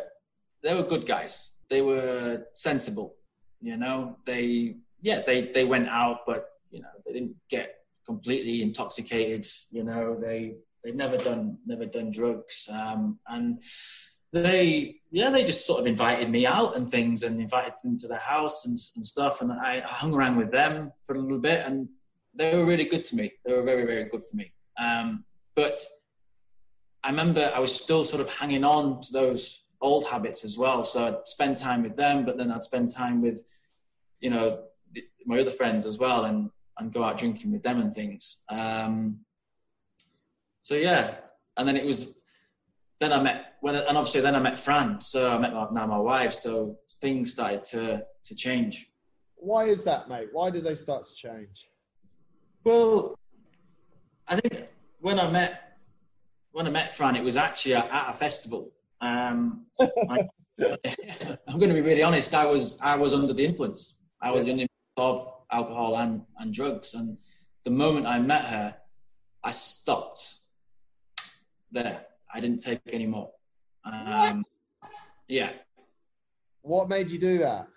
they 0.64 0.76
were 0.76 0.84
good 0.84 1.06
guys. 1.06 1.52
They 1.70 1.82
were 1.82 2.46
sensible, 2.54 3.16
you 3.62 3.78
know. 3.78 4.18
They 4.26 4.78
yeah 5.02 5.22
they 5.26 5.52
they 5.52 5.66
went 5.66 5.90
out, 5.90 6.20
but 6.26 6.46
you 6.72 6.82
know 6.82 6.90
they 7.06 7.14
didn't 7.14 7.36
get 7.50 7.76
completely 8.06 8.62
intoxicated. 8.62 9.46
You 9.72 9.84
know 9.84 10.18
they 10.20 10.56
they've 10.84 10.96
never 10.96 11.18
done 11.18 11.58
never 11.66 11.86
done 11.86 12.12
drugs, 12.12 12.68
um, 12.72 13.20
and 13.28 13.60
they 14.32 14.96
yeah 15.12 15.30
they 15.30 15.44
just 15.44 15.66
sort 15.66 15.80
of 15.80 15.88
invited 15.88 16.30
me 16.30 16.46
out 16.46 16.76
and 16.76 16.88
things 16.88 17.24
and 17.24 17.42
invited 17.42 17.74
them 17.84 17.98
to 17.98 18.08
their 18.08 18.20
house 18.20 18.66
and, 18.66 18.78
and 18.96 19.04
stuff 19.04 19.42
and 19.42 19.52
I 19.52 19.80
hung 19.80 20.14
around 20.14 20.38
with 20.38 20.52
them 20.52 20.92
for 21.04 21.16
a 21.16 21.20
little 21.20 21.40
bit 21.40 21.66
and 21.66 21.90
they 22.36 22.56
were 22.56 22.64
really 22.64 22.86
good 22.86 23.04
to 23.06 23.16
me 23.16 23.32
they 23.44 23.54
were 23.54 23.64
very 23.64 23.88
very 23.88 24.04
good 24.04 24.22
for 24.30 24.36
me 24.36 24.54
um, 24.80 25.26
but 25.56 25.84
I 27.04 27.10
remember 27.10 27.52
I 27.56 27.60
was 27.60 27.74
still 27.74 28.04
sort 28.04 28.22
of 28.22 28.34
hanging 28.34 28.64
on 28.64 29.02
to 29.02 29.14
those 29.14 29.64
old 29.82 30.06
habits 30.06 30.44
as 30.44 30.58
well. 30.58 30.84
So 30.84 31.08
I'd 31.08 31.28
spend 31.28 31.58
time 31.58 31.84
with 31.84 31.96
them, 31.96 32.26
but 32.26 32.38
then 32.38 32.52
I'd 32.52 32.64
spend 32.64 32.92
time 32.92 33.22
with, 33.22 33.44
you 34.20 34.30
know, 34.30 34.64
my 35.26 35.40
other 35.40 35.52
friends 35.52 35.86
as 35.86 35.98
well, 35.98 36.26
and 36.26 36.50
and 36.78 36.94
go 36.94 37.04
out 37.04 37.18
drinking 37.18 37.52
with 37.52 37.64
them 37.64 37.80
and 37.82 37.94
things. 37.94 38.44
Um, 38.50 39.20
so 40.70 40.76
yeah, 40.76 41.16
and 41.58 41.68
then 41.68 41.76
it 41.76 41.84
was, 41.84 42.22
then 43.00 43.12
I 43.12 43.20
met 43.20 43.56
when, 43.62 43.74
and 43.74 43.98
obviously 43.98 44.22
then 44.22 44.36
I 44.36 44.40
met 44.40 44.60
Fran. 44.60 45.02
So 45.02 45.32
I 45.32 45.40
met 45.40 45.52
my, 45.52 45.66
now 45.72 45.88
my 45.88 45.98
wife. 45.98 46.32
So 46.32 46.78
things 47.02 47.32
started 47.32 47.64
to 47.72 48.04
to 48.26 48.36
change. 48.36 48.92
Why 49.34 49.64
is 49.64 49.84
that, 49.86 50.10
mate? 50.10 50.28
Why 50.32 50.52
did 50.52 50.64
they 50.64 50.76
start 50.76 51.06
to 51.06 51.16
change? 51.16 51.72
Well, 52.64 53.18
I 54.28 54.36
think 54.36 54.68
when 55.00 55.20
I 55.20 55.28
met 55.32 55.80
when 56.52 56.68
I 56.68 56.70
met 56.70 56.94
Fran, 56.94 57.16
it 57.16 57.24
was 57.24 57.36
actually 57.36 57.74
at, 57.74 57.90
a 57.92 58.14
festival. 58.14 58.72
Um, 59.02 59.66
I, 59.82 60.20
am 61.48 61.58
going 61.58 61.70
to 61.70 61.74
be 61.74 61.82
really 61.82 62.04
honest. 62.04 62.36
I 62.36 62.46
was 62.46 62.78
I 62.80 62.96
was 62.96 63.16
under 63.16 63.34
the 63.34 63.44
influence. 63.44 64.02
I 64.22 64.30
was 64.30 64.48
yeah. 64.48 64.68
of 64.98 65.34
alcohol 65.52 65.98
and, 65.98 66.22
and 66.38 66.54
drugs. 66.54 66.94
And 66.94 67.18
the 67.64 67.72
moment 67.72 68.06
I 68.06 68.20
met 68.20 68.46
her, 68.46 68.76
I 69.44 69.50
stopped 69.50 70.39
there. 71.72 72.06
I 72.34 72.40
didn't 72.40 72.62
take 72.62 72.82
any 72.92 73.06
more. 73.06 73.32
Um, 73.84 74.44
yeah. 75.28 75.52
What 76.62 76.90
made 76.90 77.10
you 77.10 77.20
do 77.20 77.40
that? 77.40 77.68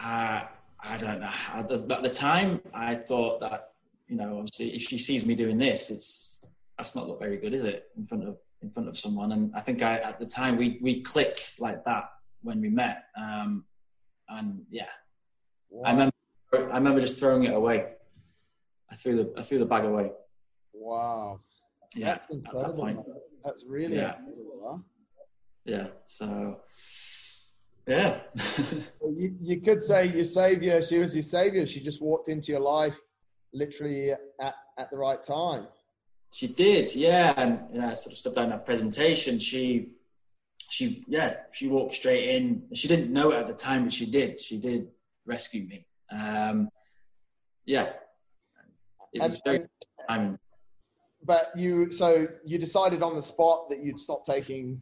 Uh, 0.00 0.44
I 0.84 0.98
don't 0.98 1.20
know. 1.20 1.30
At 1.54 1.68
the, 1.68 1.86
at 1.94 2.02
the 2.02 2.10
time, 2.10 2.60
I 2.74 2.94
thought 2.94 3.40
that 3.40 3.72
you 4.12 4.18
know, 4.18 4.38
obviously, 4.40 4.74
if 4.74 4.82
she 4.82 4.98
sees 4.98 5.24
me 5.24 5.34
doing 5.34 5.56
this, 5.56 5.90
it's 5.90 6.38
that's 6.76 6.94
not 6.94 7.08
look 7.08 7.18
very 7.18 7.38
good, 7.38 7.54
is 7.54 7.64
it? 7.64 7.88
In 7.96 8.06
front 8.06 8.28
of 8.28 8.36
in 8.60 8.70
front 8.70 8.88
of 8.88 8.98
someone. 8.98 9.32
And 9.32 9.50
I 9.54 9.60
think 9.60 9.82
I 9.82 9.96
at 9.98 10.20
the 10.20 10.26
time 10.26 10.58
we 10.58 10.78
we 10.82 11.00
clicked 11.00 11.58
like 11.60 11.82
that 11.86 12.10
when 12.42 12.60
we 12.60 12.68
met. 12.68 13.04
Um, 13.16 13.64
and 14.28 14.66
yeah, 14.70 14.88
wow. 15.70 15.84
I 15.86 15.90
remember 15.92 16.14
I 16.52 16.76
remember 16.76 17.00
just 17.00 17.18
throwing 17.18 17.44
it 17.44 17.54
away. 17.54 17.86
I 18.90 18.94
threw 18.94 19.16
the 19.16 19.32
I 19.38 19.42
threw 19.42 19.58
the 19.58 19.64
bag 19.64 19.84
away. 19.84 20.12
Wow. 20.74 21.40
Yeah. 21.94 22.06
That's 22.06 22.30
incredible. 22.30 22.86
That 22.86 23.22
That's 23.44 23.64
really 23.66 23.96
yeah. 23.96 24.16
incredible, 24.18 24.62
huh? 24.64 24.78
Yeah. 25.64 25.86
So 26.06 26.60
yeah. 27.86 28.20
you, 29.02 29.34
you 29.40 29.60
could 29.60 29.82
say 29.82 30.06
your 30.06 30.24
savior, 30.24 30.80
she 30.82 30.98
was 30.98 31.14
your 31.14 31.22
savior. 31.22 31.66
She 31.66 31.80
just 31.80 32.00
walked 32.00 32.28
into 32.28 32.52
your 32.52 32.60
life 32.60 32.98
literally 33.52 34.12
at, 34.12 34.54
at 34.78 34.90
the 34.90 34.96
right 34.96 35.22
time. 35.22 35.66
She 36.32 36.48
did, 36.48 36.94
yeah. 36.94 37.34
And 37.36 37.60
you 37.72 37.80
know, 37.80 37.88
I 37.88 37.92
sort 37.92 38.12
of 38.12 38.18
stepped 38.18 38.36
down 38.36 38.50
that 38.50 38.64
presentation. 38.64 39.38
She, 39.38 39.96
she, 40.70 41.04
yeah, 41.06 41.34
she 41.52 41.68
walked 41.68 41.94
straight 41.94 42.30
in. 42.36 42.62
She 42.72 42.88
didn't 42.88 43.12
know 43.12 43.32
it 43.32 43.38
at 43.38 43.46
the 43.46 43.54
time, 43.54 43.84
but 43.84 43.92
she 43.92 44.06
did. 44.10 44.40
She 44.40 44.58
did 44.58 44.88
rescue 45.26 45.66
me. 45.66 45.86
Um, 46.10 46.70
yeah, 47.66 47.90
it 49.12 49.20
was 49.20 49.34
and, 49.34 49.42
very. 49.44 49.68
Um, 50.08 50.38
but 51.24 51.52
you, 51.56 51.90
so 51.90 52.26
you 52.44 52.58
decided 52.58 53.02
on 53.02 53.14
the 53.14 53.22
spot 53.22 53.68
that 53.70 53.82
you'd 53.84 54.00
stop 54.00 54.24
taking 54.24 54.80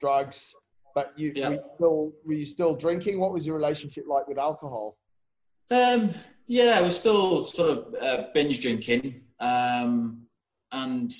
drugs, 0.00 0.54
but 0.94 1.12
you 1.16 1.32
yeah. 1.34 1.48
were 1.48 1.54
you 1.54 1.60
still 1.74 2.12
were 2.24 2.32
you 2.32 2.44
still 2.44 2.74
drinking? 2.74 3.20
What 3.20 3.32
was 3.32 3.46
your 3.46 3.54
relationship 3.56 4.04
like 4.08 4.26
with 4.26 4.38
alcohol? 4.38 4.96
Um, 5.70 6.10
yeah, 6.46 6.80
we're 6.80 6.90
still 6.90 7.44
sort 7.44 7.70
of 7.70 7.94
uh, 8.00 8.24
binge 8.34 8.60
drinking, 8.60 9.22
um, 9.38 10.22
and 10.72 11.12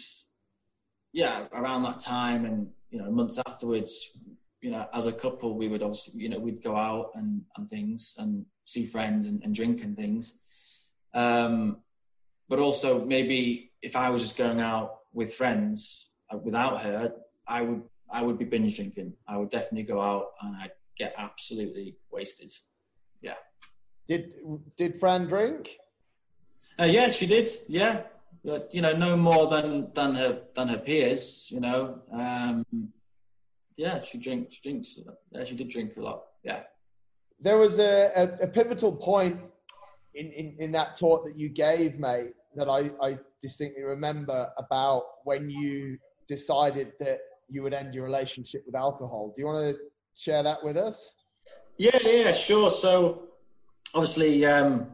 yeah, 1.12 1.46
around 1.52 1.83
that 1.85 2.00
time, 2.00 2.44
and 2.44 2.68
you 2.90 3.00
know, 3.00 3.11
months 3.11 3.40
afterwards, 3.46 4.18
you 4.61 4.70
know, 4.70 4.87
as 4.92 5.06
a 5.06 5.12
couple, 5.12 5.56
we 5.56 5.68
would 5.68 5.83
also, 5.83 6.11
you 6.14 6.28
know, 6.28 6.38
we'd 6.38 6.62
go 6.62 6.76
out 6.76 7.11
and, 7.14 7.42
and 7.56 7.68
things 7.68 8.14
and 8.18 8.44
see 8.64 8.85
friends 8.85 9.26
and, 9.26 9.42
and 9.42 9.54
drink 9.54 9.83
and 9.83 9.96
things. 9.96 10.40
Um, 11.14 11.83
but 12.51 12.59
also 12.59 13.05
maybe 13.07 13.71
if 13.81 13.95
I 13.97 14.11
was 14.11 14.21
just 14.21 14.37
going 14.37 14.61
out 14.61 14.89
with 15.15 15.33
friends 15.33 16.11
uh, 16.31 16.37
without 16.37 16.83
her, 16.83 17.15
I 17.47 17.63
would 17.63 17.83
I 18.13 18.21
would 18.23 18.39
be 18.39 18.45
binge 18.45 18.77
drinking. 18.77 19.15
I 19.27 19.39
would 19.39 19.51
definitely 19.51 19.85
go 19.85 20.01
out 20.03 20.27
and 20.43 20.57
I'd 20.57 20.73
get 20.99 21.15
absolutely 21.17 21.97
wasted. 22.11 22.53
Yeah. 23.23 23.41
Did 24.07 24.35
did 24.77 24.99
Fran 24.99 25.27
drink? 25.27 25.79
Uh, 26.79 26.91
yeah, 26.97 27.11
she 27.11 27.27
did. 27.27 27.49
Yeah, 27.69 28.03
but, 28.45 28.69
you 28.75 28.83
know, 28.83 28.95
no 29.07 29.17
more 29.17 29.47
than 29.47 29.93
than 29.95 30.15
her 30.17 30.43
than 30.55 30.69
her 30.69 30.79
peers. 30.79 31.49
You 31.55 31.61
know, 31.61 32.03
um, 32.13 32.67
yeah, 33.77 34.01
she 34.03 34.19
drinks. 34.19 34.55
She 34.55 34.63
drinks. 34.63 34.99
Yeah, 35.31 35.45
she 35.45 35.55
did 35.55 35.69
drink 35.69 35.97
a 35.97 36.03
lot. 36.03 36.21
Yeah. 36.43 36.63
There 37.41 37.59
was 37.59 37.79
a, 37.79 38.11
a, 38.17 38.45
a 38.45 38.49
pivotal 38.49 38.93
point 38.93 39.41
in, 40.15 40.27
in, 40.33 40.57
in 40.59 40.73
that 40.73 40.97
talk 40.97 41.25
that 41.25 41.39
you 41.39 41.49
gave, 41.49 41.99
mate, 41.99 42.35
that 42.57 42.69
I, 42.69 42.91
I 43.03 43.19
distinctly 43.41 43.83
remember 43.83 44.51
about 44.59 45.05
when 45.25 45.49
you 45.51 45.99
decided 46.29 46.93
that 47.01 47.21
you 47.49 47.63
would 47.63 47.75
end 47.75 47.95
your 47.95 48.05
relationship 48.05 48.63
with 48.67 48.75
alcohol. 48.75 49.33
Do 49.35 49.43
you 49.43 49.47
want 49.47 49.77
to 49.77 49.83
share 50.15 50.43
that 50.43 50.63
with 50.63 50.77
us? 50.77 51.15
Yeah, 51.77 51.99
yeah, 52.05 52.33
sure. 52.33 52.71
So 52.71 53.25
obviously, 53.95 54.45
um, 54.45 54.89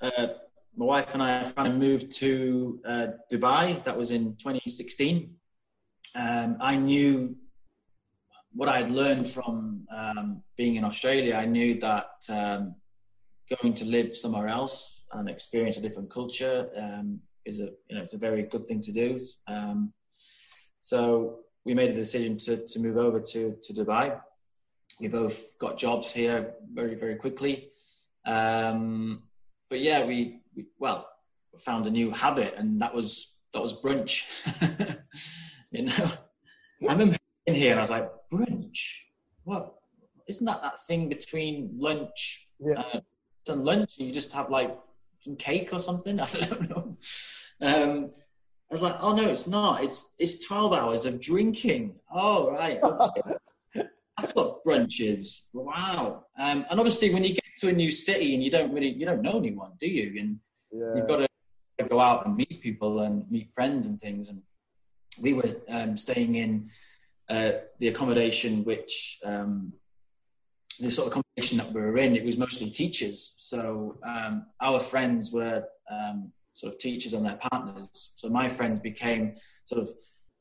uh, 0.00 0.28
my 0.76 0.86
wife 0.86 1.14
and 1.14 1.22
I 1.22 1.68
moved 1.68 2.12
to 2.16 2.80
uh, 2.84 3.06
Dubai. 3.32 3.82
That 3.84 3.96
was 3.96 4.10
in 4.10 4.34
2016. 4.36 5.34
Um, 6.16 6.56
I 6.60 6.76
knew 6.76 7.36
what 8.52 8.68
I'd 8.68 8.90
learned 8.90 9.28
from 9.28 9.86
um, 9.90 10.42
being 10.56 10.76
in 10.76 10.84
Australia. 10.84 11.34
I 11.34 11.44
knew 11.44 11.78
that 11.80 12.06
um, 12.28 12.76
going 13.60 13.74
to 13.74 13.84
live 13.84 14.16
somewhere 14.16 14.48
else 14.48 14.93
and 15.14 15.28
experience 15.28 15.76
a 15.76 15.80
different 15.80 16.10
culture 16.10 16.68
um, 16.76 17.20
is 17.44 17.58
a 17.58 17.68
you 17.88 17.96
know 17.96 18.02
it's 18.02 18.14
a 18.14 18.18
very 18.18 18.42
good 18.42 18.66
thing 18.66 18.80
to 18.82 18.92
do. 18.92 19.18
Um, 19.46 19.92
so 20.80 21.40
we 21.64 21.74
made 21.74 21.90
a 21.90 21.94
decision 21.94 22.36
to 22.38 22.66
to 22.66 22.80
move 22.80 22.96
over 22.96 23.20
to 23.20 23.56
to 23.62 23.72
Dubai. 23.72 24.20
We 25.00 25.08
both 25.08 25.58
got 25.58 25.78
jobs 25.78 26.12
here 26.12 26.54
very 26.72 26.94
very 26.94 27.16
quickly. 27.16 27.70
Um, 28.26 29.24
but 29.68 29.80
yeah, 29.80 30.04
we, 30.04 30.40
we, 30.56 30.66
well 30.78 31.08
found 31.58 31.86
a 31.86 31.90
new 31.90 32.10
habit, 32.10 32.54
and 32.56 32.80
that 32.82 32.94
was 32.94 33.34
that 33.52 33.62
was 33.62 33.72
brunch. 33.72 34.24
you 35.72 35.82
know, 35.84 36.10
I 36.88 36.92
remember 36.92 37.16
in 37.46 37.54
here 37.54 37.70
and 37.72 37.80
I 37.80 37.82
was 37.82 37.90
like, 37.90 38.10
brunch. 38.32 38.80
What? 39.44 39.74
Isn't 40.28 40.46
that 40.46 40.62
that 40.62 40.78
thing 40.86 41.08
between 41.08 41.70
lunch 41.76 42.48
yeah. 42.58 42.80
uh, 42.80 43.00
and 43.48 43.64
lunch? 43.64 43.94
You 43.98 44.12
just 44.12 44.32
have 44.32 44.50
like 44.50 44.76
some 45.24 45.36
cake 45.36 45.72
or 45.72 45.78
something. 45.78 46.20
I 46.20 46.26
don't 46.26 46.70
know. 46.70 46.96
Um, 47.60 48.10
I 48.70 48.74
was 48.74 48.82
like, 48.82 48.96
oh 49.00 49.14
no, 49.14 49.28
it's 49.28 49.46
not. 49.46 49.82
It's 49.82 50.14
it's 50.18 50.46
twelve 50.46 50.72
hours 50.72 51.06
of 51.06 51.20
drinking. 51.20 51.96
Oh 52.12 52.50
right. 52.50 52.82
Okay. 52.82 53.22
That's 54.16 54.34
what 54.34 54.64
brunch 54.64 55.00
is. 55.00 55.48
Wow. 55.52 56.26
Um, 56.38 56.64
and 56.70 56.78
obviously, 56.78 57.12
when 57.12 57.24
you 57.24 57.34
get 57.34 57.44
to 57.58 57.68
a 57.68 57.72
new 57.72 57.90
city 57.90 58.34
and 58.34 58.42
you 58.42 58.50
don't 58.50 58.72
really 58.72 58.90
you 58.90 59.06
don't 59.06 59.22
know 59.22 59.38
anyone, 59.38 59.72
do 59.80 59.88
you? 59.88 60.20
And 60.20 60.38
yeah. 60.72 60.94
you've 60.94 61.08
got 61.08 61.18
to 61.18 61.28
go 61.88 62.00
out 62.00 62.26
and 62.26 62.36
meet 62.36 62.60
people 62.60 63.00
and 63.00 63.28
meet 63.30 63.50
friends 63.52 63.86
and 63.86 64.00
things. 64.00 64.28
And 64.28 64.42
we 65.20 65.34
were 65.34 65.48
um, 65.68 65.96
staying 65.96 66.36
in 66.36 66.68
uh, 67.28 67.52
the 67.78 67.88
accommodation, 67.88 68.64
which 68.64 69.18
um, 69.24 69.72
the 70.78 70.90
sort 70.90 71.08
of 71.08 71.23
that 71.36 71.72
we 71.72 71.80
were 71.80 71.98
in, 71.98 72.16
it 72.16 72.24
was 72.24 72.38
mostly 72.38 72.70
teachers. 72.70 73.34
So 73.38 73.98
um, 74.04 74.46
our 74.60 74.80
friends 74.80 75.32
were 75.32 75.64
um, 75.90 76.32
sort 76.54 76.72
of 76.72 76.78
teachers 76.78 77.14
and 77.14 77.26
their 77.26 77.36
partners. 77.36 78.12
So 78.16 78.28
my 78.28 78.48
friends 78.48 78.78
became 78.78 79.34
sort 79.64 79.82
of 79.82 79.90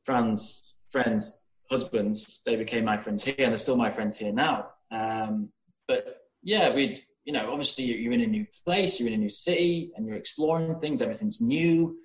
friends, 0.03 0.75
friends, 0.89 1.41
husbands. 1.69 2.41
They 2.45 2.55
became 2.55 2.85
my 2.85 2.97
friends 2.97 3.23
here, 3.23 3.35
and 3.39 3.49
they're 3.49 3.57
still 3.57 3.75
my 3.75 3.89
friends 3.89 4.17
here 4.17 4.31
now. 4.31 4.67
Um, 4.91 5.51
but 5.87 6.27
yeah, 6.43 6.73
we'd, 6.73 6.99
you 7.25 7.33
know, 7.33 7.51
obviously 7.51 7.85
you're 7.85 8.13
in 8.13 8.21
a 8.21 8.27
new 8.27 8.45
place, 8.63 8.99
you're 8.99 9.07
in 9.07 9.15
a 9.15 9.17
new 9.17 9.29
city, 9.29 9.91
and 9.95 10.05
you're 10.05 10.17
exploring 10.17 10.79
things. 10.79 11.01
Everything's 11.01 11.41
new. 11.41 11.97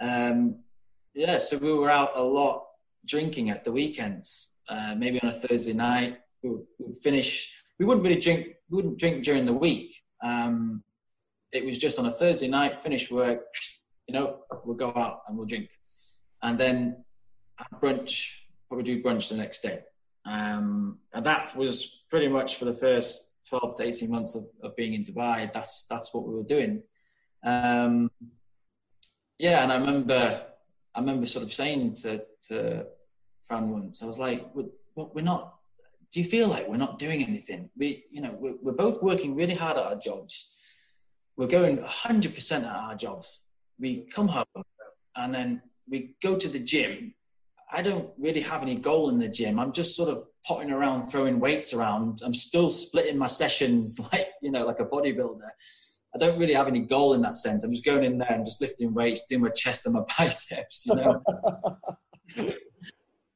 Um, 0.00 0.56
yeah, 1.14 1.36
so 1.38 1.58
we 1.58 1.72
were 1.72 1.90
out 1.90 2.10
a 2.16 2.22
lot 2.22 2.64
drinking 3.06 3.50
at 3.50 3.64
the 3.64 3.72
weekends. 3.72 4.56
Uh, 4.68 4.94
maybe 4.96 5.20
on 5.22 5.28
a 5.28 5.32
Thursday 5.32 5.72
night, 5.72 6.18
we 6.42 6.50
would, 6.50 6.96
finish. 7.02 7.61
We 7.82 7.86
wouldn't 7.86 8.06
really 8.06 8.20
drink. 8.20 8.46
We 8.70 8.76
wouldn't 8.76 8.96
drink 8.96 9.24
during 9.24 9.44
the 9.44 9.52
week. 9.52 9.96
Um, 10.22 10.84
it 11.50 11.64
was 11.64 11.78
just 11.78 11.98
on 11.98 12.06
a 12.06 12.12
Thursday 12.12 12.46
night, 12.46 12.80
finish 12.80 13.10
work. 13.10 13.40
You 14.06 14.14
know, 14.14 14.38
we'll 14.64 14.76
go 14.76 14.92
out 14.94 15.22
and 15.26 15.36
we'll 15.36 15.48
drink, 15.48 15.68
and 16.44 16.56
then 16.56 17.04
brunch. 17.82 18.28
Probably 18.68 18.84
do 18.84 19.02
brunch 19.02 19.30
the 19.30 19.36
next 19.36 19.64
day. 19.64 19.80
Um, 20.24 21.00
and 21.12 21.26
that 21.26 21.56
was 21.56 22.04
pretty 22.08 22.28
much 22.28 22.54
for 22.54 22.66
the 22.66 22.72
first 22.72 23.32
12 23.48 23.74
to 23.78 23.84
18 23.84 24.08
months 24.12 24.36
of, 24.36 24.44
of 24.62 24.76
being 24.76 24.94
in 24.94 25.04
Dubai, 25.04 25.52
that's 25.52 25.84
that's 25.90 26.14
what 26.14 26.24
we 26.24 26.34
were 26.34 26.44
doing. 26.44 26.84
Um, 27.42 28.12
yeah, 29.40 29.64
and 29.64 29.72
I 29.72 29.76
remember 29.78 30.46
I 30.94 31.00
remember 31.00 31.26
sort 31.26 31.44
of 31.44 31.52
saying 31.52 31.94
to 32.02 32.22
to 32.42 32.86
Fran 33.42 33.70
once, 33.70 34.04
I 34.04 34.06
was 34.06 34.20
like, 34.20 34.54
we're, 34.54 34.70
we're 34.94 35.24
not. 35.24 35.56
Do 36.12 36.20
you 36.20 36.26
feel 36.26 36.48
like 36.48 36.68
we're 36.68 36.76
not 36.76 36.98
doing 36.98 37.22
anything? 37.22 37.70
We, 37.76 38.04
you 38.10 38.20
know, 38.20 38.36
we're, 38.38 38.56
we're 38.60 38.72
both 38.72 39.02
working 39.02 39.34
really 39.34 39.54
hard 39.54 39.78
at 39.78 39.84
our 39.84 39.96
jobs. 39.96 40.54
We're 41.36 41.46
going 41.46 41.78
100% 41.78 42.52
at 42.52 42.64
our 42.64 42.94
jobs. 42.94 43.40
We 43.80 44.06
come 44.14 44.28
home 44.28 44.44
and 45.16 45.34
then 45.34 45.62
we 45.88 46.14
go 46.22 46.36
to 46.36 46.48
the 46.48 46.58
gym. 46.58 47.14
I 47.70 47.80
don't 47.80 48.10
really 48.18 48.42
have 48.42 48.60
any 48.60 48.74
goal 48.74 49.08
in 49.08 49.18
the 49.18 49.28
gym. 49.28 49.58
I'm 49.58 49.72
just 49.72 49.96
sort 49.96 50.10
of 50.10 50.24
potting 50.46 50.70
around, 50.70 51.04
throwing 51.04 51.40
weights 51.40 51.72
around. 51.72 52.20
I'm 52.22 52.34
still 52.34 52.68
splitting 52.68 53.16
my 53.16 53.26
sessions 53.28 53.98
like, 54.12 54.28
you 54.42 54.50
know, 54.50 54.66
like 54.66 54.80
a 54.80 54.84
bodybuilder. 54.84 55.48
I 56.14 56.18
don't 56.18 56.38
really 56.38 56.52
have 56.52 56.68
any 56.68 56.80
goal 56.80 57.14
in 57.14 57.22
that 57.22 57.36
sense. 57.36 57.64
I'm 57.64 57.70
just 57.70 57.86
going 57.86 58.04
in 58.04 58.18
there 58.18 58.30
and 58.30 58.44
just 58.44 58.60
lifting 58.60 58.92
weights, 58.92 59.24
doing 59.26 59.40
my 59.40 59.48
chest 59.48 59.86
and 59.86 59.94
my 59.94 60.02
biceps, 60.18 60.84
you 60.84 60.94
know. 60.94 61.22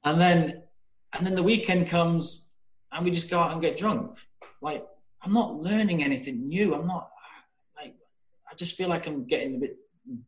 and 0.05 0.21
then 0.21 0.63
and 1.15 1.27
then 1.27 1.35
the 1.35 1.43
weekend 1.43 1.87
comes 1.87 2.46
and 2.97 3.05
we 3.05 3.11
just 3.11 3.29
go 3.29 3.39
out 3.39 3.53
and 3.53 3.61
get 3.61 3.77
drunk. 3.77 4.19
Like 4.63 4.85
I'm 5.23 5.33
not 5.33 5.55
learning 5.55 6.03
anything 6.03 6.49
new. 6.49 6.75
I'm 6.75 6.87
not 6.87 7.11
like 7.77 7.95
I 8.51 8.55
just 8.55 8.77
feel 8.77 8.89
like 8.89 9.07
I'm 9.07 9.27
getting 9.27 9.57
a 9.57 9.59
bit 9.59 9.77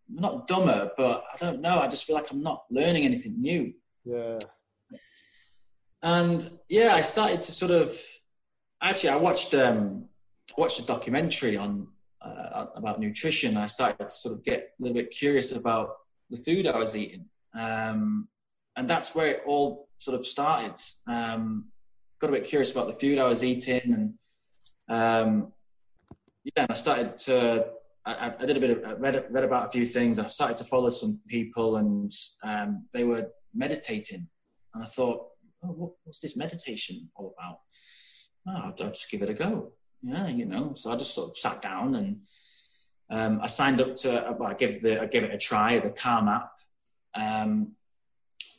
not 0.09 0.47
dumber, 0.47 0.91
but 0.97 1.25
I 1.33 1.37
don't 1.39 1.61
know. 1.61 1.79
I 1.79 1.89
just 1.89 2.05
feel 2.05 2.15
like 2.15 2.31
I'm 2.31 2.43
not 2.43 2.65
learning 2.71 3.05
anything 3.05 3.41
new. 3.41 3.73
Yeah. 4.05 4.39
And 6.03 6.49
yeah, 6.69 6.95
I 6.95 7.03
started 7.03 7.43
to 7.45 7.53
sort 7.53 7.71
of 7.71 7.99
actually 8.83 9.11
I 9.11 9.17
watched 9.17 9.55
um, 9.55 10.05
watched 10.59 10.79
a 10.79 10.83
documentary 10.85 11.57
on 11.57 11.89
uh, 12.21 12.67
about 12.75 13.01
nutrition. 13.01 13.57
I 13.57 13.67
started 13.67 14.05
to 14.05 14.11
sort 14.11 14.35
of 14.35 14.45
get 14.45 14.75
a 14.79 14.83
little 14.83 14.95
bit 14.95 15.11
curious 15.11 15.53
about 15.53 15.97
the 16.29 16.37
food 16.37 16.67
I 16.67 16.77
was 16.77 16.95
eating, 16.95 17.25
um, 17.55 18.29
and 18.77 18.89
that's 18.89 19.15
where 19.15 19.29
it 19.29 19.43
all 19.47 19.89
sort 19.99 20.21
of 20.21 20.27
started. 20.27 20.75
Um, 21.07 21.71
got 22.19 22.31
a 22.31 22.33
bit 22.33 22.45
curious 22.45 22.71
about 22.71 22.87
the 22.89 22.93
food 22.95 23.19
I 23.19 23.25
was 23.25 23.45
eating, 23.45 23.81
and 23.93 24.15
um, 24.89 25.53
yeah, 26.45 26.63
and 26.63 26.71
I 26.71 26.75
started 26.75 27.19
to. 27.21 27.67
I, 28.05 28.33
I, 28.41 28.47
did 28.47 28.57
a 28.57 28.61
bit 28.61 28.71
of 28.71 28.85
I 28.85 28.93
read 28.95 29.27
read 29.31 29.45
about 29.45 29.67
a 29.67 29.71
few 29.71 29.85
things. 29.85 30.19
I 30.19 30.27
started 30.27 30.57
to 30.59 30.65
follow 30.65 30.91
some 30.91 31.21
people, 31.29 31.77
and 31.77 32.11
um, 32.43 32.87
they 32.93 33.05
were 33.05 33.27
meditating, 33.55 34.29
and 34.75 34.83
I 34.83 34.87
thought, 34.87 35.27
oh, 35.63 35.69
what, 35.69 35.93
what's 36.05 36.21
this 36.21 36.37
meditation 36.37 37.11
all 37.17 37.35
about? 37.39 37.59
Oh, 38.47 38.63
I'll, 38.69 38.87
I'll 38.87 38.93
just 38.93 39.11
give 39.11 39.23
it 39.23 39.31
a 39.31 39.35
go. 39.35 39.73
Yeah, 40.03 40.29
you 40.29 40.47
know. 40.47 40.75
So 40.75 40.91
I 40.91 40.97
just 40.97 41.15
sort 41.15 41.31
of 41.31 41.37
sat 41.37 41.61
down 41.61 41.97
and 41.97 42.21
um, 43.11 43.41
I 43.43 43.47
signed 43.47 43.81
up 43.81 43.97
to. 43.97 44.35
Well, 44.39 44.51
I 44.51 44.55
gave 44.55 44.81
the 44.81 45.03
I 45.03 45.07
gave 45.07 45.25
it 45.25 45.35
a 45.35 45.39
try. 45.39 45.79
The 45.79 45.91
Calm 45.91 46.29
app. 46.29 46.53
Um, 47.15 47.75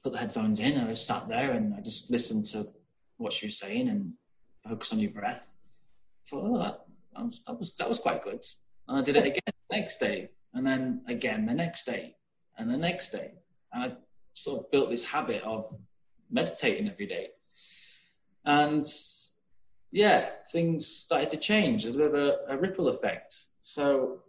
put 0.04 0.14
the 0.14 0.20
headphones 0.20 0.60
in, 0.60 0.74
and 0.74 0.86
I 0.86 0.90
just 0.90 1.08
sat 1.08 1.28
there 1.28 1.52
and 1.52 1.74
I 1.74 1.82
just 1.82 2.12
listened 2.12 2.46
to 2.48 2.68
what 3.20 3.34
she 3.34 3.48
was 3.48 3.58
saying 3.58 3.90
and 3.90 4.14
focus 4.68 4.94
on 4.94 5.00
your 5.00 5.12
breath. 5.12 5.54
I 5.70 6.30
thought, 6.30 6.44
oh, 6.46 6.58
that, 6.58 6.82
that, 7.16 7.26
was, 7.26 7.42
that 7.46 7.60
was 7.60 7.76
that 7.76 7.90
was 7.90 8.00
quite 8.00 8.24
good. 8.24 8.44
And 8.88 8.98
I 8.98 9.02
did 9.02 9.16
it 9.16 9.26
again 9.26 9.54
the 9.70 9.76
next 9.76 10.00
day, 10.00 10.30
and 10.54 10.66
then 10.66 11.04
again 11.08 11.46
the 11.46 11.54
next 11.54 11.86
day, 11.86 12.16
and 12.58 12.70
the 12.70 12.78
next 12.78 13.12
day. 13.12 13.34
And 13.72 13.84
I 13.84 13.96
sort 14.34 14.60
of 14.60 14.72
built 14.72 14.90
this 14.90 15.06
habit 15.06 15.44
of 15.44 15.76
meditating 16.32 16.90
every 16.90 17.06
day. 17.06 17.28
And 18.46 18.88
yeah, 19.92 20.30
things 20.52 20.88
started 20.88 21.30
to 21.32 21.38
change. 21.38 21.84
There's 21.84 21.96
a 21.96 22.00
bit 22.00 22.08
of 22.08 22.16
a, 22.16 22.38
a 22.50 22.58
ripple 22.58 22.88
effect. 22.88 23.36
So, 23.62 24.24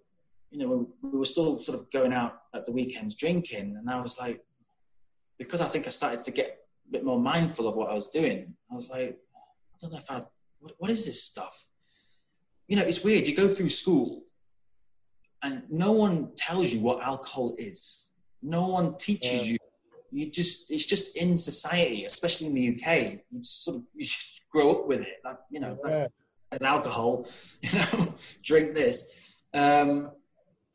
you 0.50 0.58
know, 0.58 0.88
we, 1.02 1.10
we 1.10 1.18
were 1.18 1.24
still 1.24 1.58
sort 1.58 1.78
of 1.78 1.90
going 1.90 2.12
out 2.12 2.42
at 2.54 2.66
the 2.66 2.72
weekends 2.72 3.14
drinking, 3.14 3.76
and 3.78 3.88
I 3.88 4.00
was 4.00 4.18
like, 4.18 4.40
because 5.38 5.60
I 5.60 5.66
think 5.66 5.86
I 5.86 5.90
started 5.90 6.22
to 6.22 6.32
get 6.32 6.59
a 6.90 6.92
bit 6.92 7.04
more 7.04 7.18
mindful 7.18 7.68
of 7.68 7.74
what 7.74 7.90
I 7.90 7.94
was 7.94 8.08
doing. 8.08 8.54
I 8.70 8.74
was 8.74 8.90
like, 8.90 9.18
I 9.34 9.76
don't 9.80 9.92
know 9.92 9.98
if 9.98 10.10
I, 10.10 10.22
what, 10.58 10.74
what 10.78 10.90
is 10.90 11.06
this 11.06 11.22
stuff? 11.22 11.66
You 12.68 12.76
know, 12.76 12.82
it's 12.82 13.02
weird. 13.02 13.26
You 13.26 13.34
go 13.34 13.48
through 13.48 13.70
school, 13.70 14.22
and 15.42 15.62
no 15.70 15.92
one 15.92 16.32
tells 16.36 16.72
you 16.72 16.80
what 16.80 17.02
alcohol 17.02 17.54
is. 17.58 18.10
No 18.42 18.68
one 18.68 18.96
teaches 18.96 19.46
yeah. 19.46 19.52
you 19.52 19.58
you 20.12 20.30
just 20.30 20.70
it's 20.70 20.86
just 20.86 21.16
in 21.16 21.36
society, 21.36 22.04
especially 22.04 22.48
in 22.48 22.54
the 22.54 22.68
UK. 22.74 23.20
You 23.30 23.42
sort 23.42 23.78
of 23.78 23.82
you 23.94 24.04
just 24.04 24.42
grow 24.50 24.70
up 24.70 24.86
with 24.86 25.00
it, 25.00 25.18
like 25.24 25.38
you 25.50 25.60
know, 25.60 25.78
yeah. 25.86 26.08
as 26.52 26.62
alcohol, 26.62 27.26
you 27.62 27.70
know, 27.78 28.14
drink 28.42 28.74
this. 28.74 29.42
Um, 29.52 30.10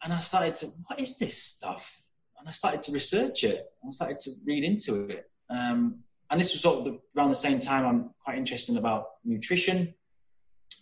and 0.03 0.13
I 0.13 0.20
started 0.20 0.55
to, 0.55 0.68
what 0.88 0.99
is 0.99 1.18
this 1.18 1.41
stuff? 1.41 2.01
And 2.38 2.47
I 2.47 2.51
started 2.51 2.84
to 2.84 2.91
research 2.91 3.43
it. 3.43 3.66
I 3.84 3.89
started 3.89 4.20
to 4.22 4.32
read 4.45 4.63
into 4.63 5.05
it. 5.05 5.30
Um, 5.49 5.99
and 6.30 6.39
this 6.39 6.53
was 6.53 6.61
sort 6.61 6.80
of 6.80 6.86
the, 6.86 6.99
around 7.15 7.30
the 7.30 7.36
same 7.36 7.59
time 7.59 7.86
I'm 7.86 8.09
quite 8.23 8.38
interested 8.38 8.78
about 8.78 9.05
nutrition. 9.23 9.93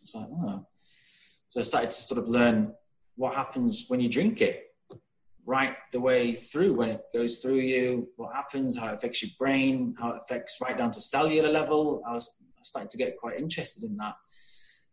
It's 0.02 0.16
like, 0.16 0.28
oh. 0.32 0.66
So 1.50 1.60
I 1.60 1.64
started 1.64 1.92
to 1.92 2.02
sort 2.02 2.20
of 2.20 2.28
learn 2.28 2.74
what 3.16 3.36
happens 3.36 3.86
when 3.88 4.00
you 4.00 4.10
drink 4.10 4.42
it 4.42 4.64
right 5.46 5.76
the 5.92 6.00
way 6.00 6.34
through 6.34 6.74
when 6.74 6.90
it 6.90 7.02
goes 7.14 7.40
through 7.40 7.60
you, 7.60 8.08
what 8.16 8.34
happens, 8.34 8.78
how 8.78 8.88
it 8.88 8.96
affects 8.96 9.22
your 9.22 9.32
brain, 9.38 9.94
how 10.00 10.12
it 10.12 10.22
affects 10.24 10.58
right 10.62 10.78
down 10.78 10.92
to 10.92 11.02
cellular 11.02 11.52
level. 11.52 12.02
I 12.08 12.14
was 12.14 12.34
starting 12.64 12.90
to 12.90 12.98
get 12.98 13.18
quite 13.18 13.38
interested 13.38 13.84
in 13.84 13.98
that. 13.98 14.16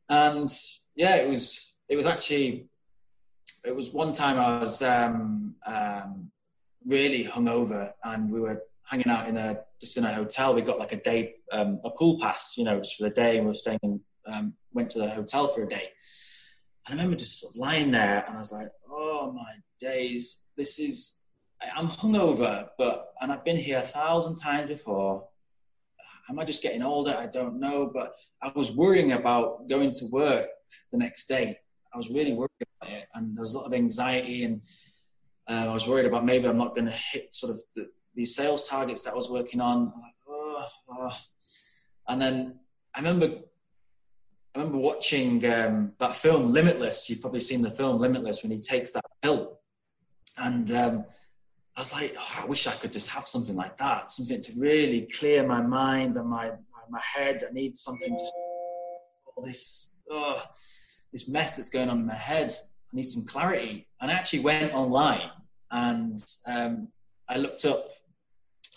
And 0.09 0.51
yeah, 0.97 1.17
it 1.17 1.29
was 1.29 1.77
it 1.89 1.97
was 1.97 2.07
actually 2.07 2.69
it 3.65 3.75
was 3.75 3.93
one 3.93 4.13
time 4.13 4.39
I 4.39 4.61
was 4.61 4.83
um, 4.83 5.55
um, 5.67 6.31
really 6.87 7.25
hungover 7.25 7.93
and 8.05 8.31
we 8.31 8.41
were 8.41 8.63
hanging 8.91 9.09
out 9.09 9.29
in 9.29 9.37
a 9.37 9.61
just 9.81 9.97
in 9.97 10.05
a 10.05 10.13
hotel. 10.13 10.55
We 10.55 10.63
got 10.63 10.79
like 10.79 10.93
a 10.93 11.01
day 11.01 11.35
um, 11.53 11.81
a 11.85 11.91
pool 11.91 12.19
pass, 12.21 12.55
you 12.57 12.65
know, 12.65 12.79
just 12.79 12.97
for 12.97 13.05
the 13.05 13.15
day, 13.15 13.37
and 13.37 13.47
we 13.47 13.51
were 13.51 13.55
staying. 13.55 13.81
In, 13.83 14.01
um, 14.27 14.55
went 14.73 14.91
to 14.91 15.01
the 15.01 15.11
hotel 15.11 15.49
for 15.49 15.63
a 15.65 15.69
day. 15.69 15.89
And 16.87 17.01
I 17.01 17.03
remember 17.03 17.17
just 17.17 17.41
sort 17.41 17.55
of 17.55 17.57
lying 17.57 17.91
there, 17.91 18.25
and 18.27 18.37
I 18.37 18.39
was 18.39 18.53
like, 18.53 18.69
"Oh 18.89 19.33
my 19.33 19.55
days. 19.81 20.45
This 20.57 20.79
is, 20.79 21.21
I'm 21.75 21.89
hungover, 21.89 22.69
but, 22.79 23.09
and 23.21 23.33
I've 23.33 23.45
been 23.45 23.57
here 23.57 23.79
a 23.79 23.83
thousand 23.83 24.37
times 24.37 24.69
before. 24.69 25.27
Am 26.29 26.39
I 26.39 26.45
just 26.45 26.63
getting 26.63 26.83
older? 26.83 27.17
I 27.19 27.27
don't 27.27 27.59
know. 27.59 27.91
But 27.93 28.13
I 28.43 28.53
was 28.55 28.71
worrying 28.77 29.13
about 29.13 29.69
going 29.69 29.91
to 29.91 30.07
work 30.13 30.47
the 30.93 30.99
next 30.99 31.27
day. 31.27 31.59
I 31.93 31.97
was 31.97 32.11
really 32.11 32.35
worried 32.35 32.51
about 32.81 32.93
it. 32.93 33.09
And 33.15 33.37
there 33.37 33.41
was 33.41 33.55
a 33.55 33.59
lot 33.59 33.67
of 33.67 33.75
anxiety. 33.75 34.45
And 34.45 34.63
uh, 35.49 35.71
I 35.71 35.75
was 35.75 35.89
worried 35.89 36.07
about 36.07 36.25
maybe 36.25 36.47
I'm 36.47 36.59
not 36.59 36.75
going 36.75 36.87
to 36.87 36.93
hit 36.93 37.35
sort 37.35 37.53
of 37.53 37.61
the, 37.75 37.89
these 38.15 38.35
sales 38.35 38.69
targets 38.69 39.03
that 39.05 39.13
I 39.13 39.17
was 39.17 39.29
working 39.31 39.61
on. 39.61 39.87
Like, 39.87 40.15
oh, 40.29 40.67
oh. 40.91 41.17
And 42.09 42.21
then 42.21 42.59
I 42.95 43.01
remember 43.01 43.41
I 44.55 44.59
remember 44.59 44.79
watching 44.79 45.45
um, 45.47 45.93
that 45.99 46.17
film 46.17 46.53
Limitless. 46.53 47.09
You've 47.09 47.21
probably 47.21 47.41
seen 47.41 47.63
the 47.63 47.71
film 47.71 48.01
Limitless 48.01 48.43
when 48.43 48.51
he 48.51 48.59
takes 48.59 48.91
that 48.93 49.05
pill 49.23 49.61
and 50.41 50.71
um, 50.73 51.05
I 51.77 51.81
was 51.81 51.93
like, 51.93 52.15
oh, 52.19 52.39
I 52.43 52.47
wish 52.47 52.67
I 52.67 52.73
could 52.73 52.93
just 52.93 53.11
have 53.11 53.27
something 53.27 53.55
like 53.55 53.77
that, 53.79 54.11
something 54.11 54.41
to 54.41 54.53
really 54.59 55.03
clear 55.03 55.47
my 55.47 55.61
mind 55.61 56.17
and 56.17 56.29
my, 56.29 56.53
my 56.89 57.01
head. 57.15 57.43
I 57.49 57.53
need 57.53 57.77
something 57.77 58.17
just 58.19 58.35
all 59.27 59.45
this, 59.45 59.95
oh, 60.11 60.43
this 61.13 61.29
mess 61.29 61.57
that's 61.57 61.69
going 61.69 61.89
on 61.89 62.01
in 62.01 62.07
my 62.07 62.15
head. 62.15 62.53
I 62.93 62.97
need 62.97 63.05
some 63.05 63.25
clarity. 63.25 63.87
And 64.01 64.11
I 64.11 64.15
actually 64.15 64.41
went 64.41 64.73
online 64.73 65.31
and 65.71 66.19
um, 66.47 66.89
I 67.29 67.37
looked 67.37 67.65
up, 67.65 67.89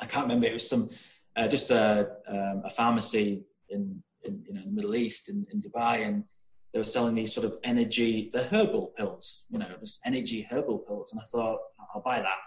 I 0.03 0.05
can't 0.05 0.25
remember, 0.25 0.47
it 0.47 0.53
was 0.53 0.69
some, 0.69 0.89
uh, 1.35 1.47
just 1.47 1.71
a, 1.71 2.09
um, 2.27 2.63
a 2.65 2.69
pharmacy 2.69 3.43
in, 3.69 4.03
in, 4.23 4.43
you 4.45 4.53
know, 4.53 4.61
in 4.61 4.67
the 4.67 4.73
Middle 4.73 4.95
East, 4.95 5.29
in, 5.29 5.45
in 5.51 5.61
Dubai. 5.61 6.05
And 6.05 6.25
they 6.73 6.79
were 6.79 6.85
selling 6.85 7.15
these 7.15 7.33
sort 7.33 7.45
of 7.45 7.57
energy, 7.63 8.29
the 8.33 8.43
herbal 8.43 8.93
pills, 8.97 9.45
you 9.49 9.59
know, 9.59 9.67
just 9.79 10.01
energy 10.05 10.45
herbal 10.49 10.79
pills. 10.79 11.11
And 11.11 11.21
I 11.21 11.23
thought, 11.23 11.59
I'll 11.93 12.01
buy 12.01 12.19
that. 12.19 12.39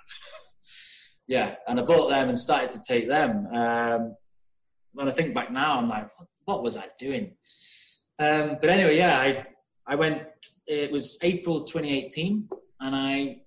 yeah, 1.26 1.54
and 1.66 1.80
I 1.80 1.82
bought 1.82 2.10
them 2.10 2.28
and 2.28 2.38
started 2.38 2.70
to 2.72 2.80
take 2.86 3.08
them. 3.08 3.46
Um, 3.54 4.16
when 4.92 5.08
I 5.08 5.12
think 5.12 5.34
back 5.34 5.50
now, 5.50 5.78
I'm 5.78 5.88
like, 5.88 6.08
what, 6.44 6.62
was 6.62 6.76
I 6.76 6.86
doing? 6.98 7.36
Um, 8.18 8.58
but 8.60 8.70
anyway, 8.70 8.96
yeah, 8.96 9.18
I, 9.18 9.46
I 9.86 9.94
went, 9.94 10.22
it 10.66 10.90
was 10.90 11.18
April 11.22 11.64
2018, 11.64 12.48
and 12.80 12.96
I, 12.96 13.40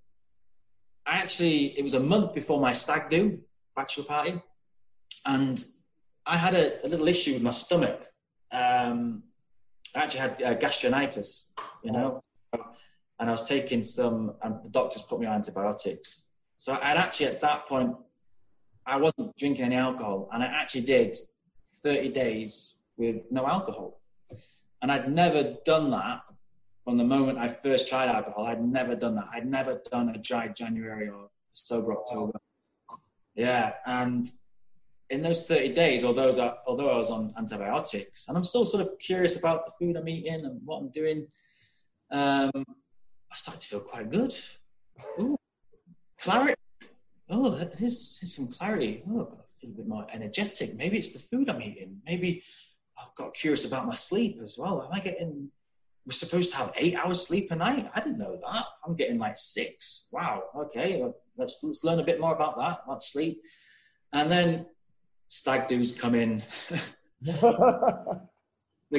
I 1.05 1.15
actually, 1.17 1.77
it 1.77 1.83
was 1.83 1.93
a 1.93 1.99
month 1.99 2.33
before 2.33 2.59
my 2.59 2.73
stag 2.73 3.09
do 3.09 3.39
bachelor 3.79 4.03
party, 4.03 4.33
and 5.25 5.63
I 6.25 6.35
had 6.35 6.53
a, 6.53 6.85
a 6.85 6.87
little 6.87 7.07
issue 7.07 7.33
with 7.35 7.43
my 7.49 7.55
stomach. 7.65 7.99
Um, 8.51 9.23
I 9.95 9.99
actually 10.03 10.23
had 10.27 10.43
uh, 10.43 10.53
gastritis, 10.55 11.53
you 11.85 11.93
know, 11.93 12.21
and 13.19 13.29
I 13.29 13.31
was 13.31 13.43
taking 13.55 13.81
some, 13.81 14.33
and 14.43 14.51
the 14.65 14.69
doctors 14.69 15.03
put 15.03 15.19
me 15.21 15.27
on 15.27 15.35
antibiotics. 15.35 16.27
So 16.57 16.73
I'd 16.73 16.97
actually 16.97 17.27
at 17.27 17.39
that 17.39 17.67
point, 17.67 17.95
I 18.85 18.97
wasn't 18.97 19.37
drinking 19.37 19.65
any 19.65 19.77
alcohol, 19.77 20.29
and 20.33 20.43
I 20.43 20.47
actually 20.47 20.85
did 20.97 21.15
30 21.81 22.09
days 22.09 22.79
with 22.97 23.31
no 23.31 23.47
alcohol. 23.47 24.01
And 24.81 24.91
I'd 24.91 25.09
never 25.23 25.55
done 25.65 25.89
that 25.91 26.21
from 26.83 26.97
the 26.97 27.05
moment 27.05 27.37
I 27.37 27.47
first 27.47 27.87
tried 27.87 28.09
alcohol. 28.09 28.45
I'd 28.45 28.61
never 28.61 28.93
done 28.95 29.15
that. 29.15 29.27
I'd 29.33 29.45
never 29.45 29.81
done 29.89 30.09
a 30.09 30.17
dry 30.17 30.49
January 30.49 31.07
or 31.07 31.29
sober 31.53 31.93
October. 31.93 32.39
Yeah, 33.39 33.75
and 33.85 34.29
in 35.09 35.21
those 35.21 35.47
30 35.47 35.69
days, 35.69 36.03
although, 36.03 36.29
I, 36.29 36.55
although 36.67 36.89
I 36.89 36.97
was 36.97 37.09
on 37.09 37.31
antibiotics, 37.37 38.27
and 38.27 38.35
I'm 38.35 38.43
still 38.43 38.65
sort 38.65 38.83
of 38.83 38.99
curious 38.99 39.39
about 39.39 39.65
the 39.65 39.71
food 39.79 39.95
I'm 39.95 40.09
eating 40.09 40.45
and 40.45 40.59
what 40.65 40.79
I'm 40.79 40.91
doing, 40.91 41.25
um, 42.11 42.51
I 42.53 43.35
started 43.35 43.61
to 43.61 43.67
feel 43.69 43.79
quite 43.79 44.09
good. 44.09 44.35
Ooh, 45.19 45.37
clarity. 46.19 46.55
Oh, 47.29 47.51
here's, 47.77 48.17
here's 48.19 48.35
some 48.35 48.49
clarity. 48.49 49.03
Oh, 49.09 49.21
I've 49.21 49.29
got 49.29 49.45
a 49.63 49.67
bit 49.67 49.87
more 49.87 50.05
energetic. 50.11 50.75
Maybe 50.75 50.97
it's 50.97 51.13
the 51.13 51.19
food 51.19 51.49
I'm 51.49 51.61
eating. 51.61 52.01
Maybe 52.05 52.43
I've 53.01 53.15
got 53.15 53.33
curious 53.33 53.63
about 53.63 53.87
my 53.87 53.93
sleep 53.93 54.39
as 54.41 54.57
well. 54.57 54.83
Am 54.83 54.89
I 54.91 54.99
getting? 54.99 55.49
We're 56.05 56.11
supposed 56.11 56.51
to 56.51 56.57
have 56.57 56.73
eight 56.75 56.95
hours 56.95 57.25
sleep 57.25 57.51
a 57.51 57.55
night. 57.55 57.89
I 57.95 58.01
didn't 58.01 58.17
know 58.17 58.37
that. 58.45 58.65
I'm 58.85 58.95
getting 58.95 59.17
like 59.17 59.37
six. 59.37 60.07
Wow. 60.11 60.43
Okay. 60.57 61.01
Let's 61.39 61.59
let's 61.63 61.83
learn 61.83 61.99
a 61.99 62.03
bit 62.03 62.19
more 62.19 62.35
about 62.35 62.57
that. 62.57 62.81
About 62.85 63.01
sleep, 63.01 63.41
and 64.13 64.31
then 64.31 64.67
stag 65.27 65.67
do's 65.67 65.91
come 65.91 66.15
in. 66.15 66.43
the 67.21 68.19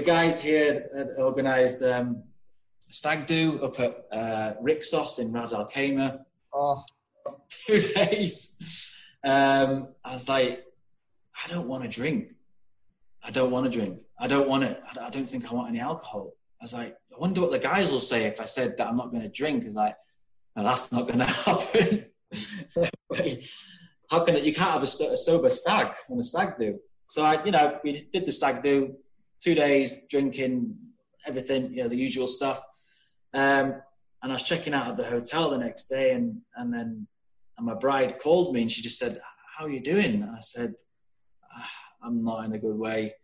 guys 0.04 0.40
here 0.40 0.88
had 0.96 1.10
organised 1.18 1.82
um, 1.82 2.22
stag 2.90 3.26
do 3.26 3.60
up 3.62 3.78
at 3.80 4.04
uh, 4.12 4.54
Rixos 4.62 5.18
in 5.18 5.32
Ras 5.32 5.52
Al 5.52 5.68
Khaimah. 5.68 6.20
Oh. 6.52 6.84
Two 7.48 7.80
days. 7.94 8.90
Um, 9.24 9.88
I 10.04 10.12
was 10.12 10.28
like, 10.28 10.64
I 11.44 11.48
don't 11.48 11.68
want 11.68 11.82
to 11.84 11.88
drink. 11.88 12.34
I 13.22 13.30
don't 13.30 13.50
want 13.50 13.70
to 13.70 13.70
drink. 13.70 13.98
I 14.18 14.26
don't 14.26 14.48
want 14.48 14.64
it. 14.64 14.82
I 15.00 15.10
don't 15.10 15.28
think 15.28 15.50
I 15.50 15.54
want 15.54 15.68
any 15.68 15.80
alcohol. 15.80 16.32
I 16.60 16.64
was 16.64 16.72
like, 16.72 16.96
I 17.14 17.18
wonder 17.18 17.40
what 17.40 17.50
the 17.50 17.58
guys 17.58 17.92
will 17.92 18.00
say 18.00 18.24
if 18.24 18.40
I 18.40 18.44
said 18.44 18.76
that 18.76 18.86
I'm 18.86 18.96
not 18.96 19.10
going 19.10 19.22
to 19.22 19.28
drink. 19.28 19.64
It's 19.64 19.76
like, 19.76 19.94
no, 20.56 20.64
that's 20.64 20.90
not 20.92 21.06
going 21.06 21.18
to 21.20 21.24
happen. 21.24 22.06
How 24.10 24.24
can 24.24 24.36
it? 24.36 24.44
You 24.44 24.54
can't 24.54 24.70
have 24.70 24.82
a, 24.82 25.12
a 25.12 25.16
sober 25.16 25.48
stag 25.48 25.94
on 26.10 26.18
a 26.18 26.24
stag 26.24 26.58
do. 26.58 26.78
So 27.08 27.22
I, 27.22 27.42
you 27.44 27.52
know, 27.52 27.78
we 27.84 28.08
did 28.12 28.26
the 28.26 28.32
stag 28.32 28.62
do, 28.62 28.94
two 29.40 29.54
days 29.54 30.06
drinking, 30.08 30.76
everything, 31.26 31.72
you 31.72 31.82
know, 31.82 31.88
the 31.88 31.96
usual 31.96 32.26
stuff. 32.26 32.62
Um, 33.34 33.74
and 34.22 34.32
I 34.32 34.34
was 34.34 34.42
checking 34.42 34.74
out 34.74 34.88
at 34.88 34.96
the 34.96 35.04
hotel 35.04 35.50
the 35.50 35.58
next 35.58 35.84
day, 35.84 36.12
and 36.12 36.40
and 36.56 36.72
then 36.72 37.06
and 37.56 37.66
my 37.66 37.74
bride 37.74 38.18
called 38.18 38.54
me 38.54 38.62
and 38.62 38.70
she 38.70 38.82
just 38.82 38.98
said, 38.98 39.20
"How 39.56 39.64
are 39.66 39.70
you 39.70 39.80
doing?" 39.80 40.22
And 40.22 40.30
I 40.30 40.40
said, 40.40 40.74
ah, 41.54 41.70
"I'm 42.02 42.22
not 42.24 42.44
in 42.44 42.52
a 42.52 42.58
good 42.58 42.76
way. 42.76 43.14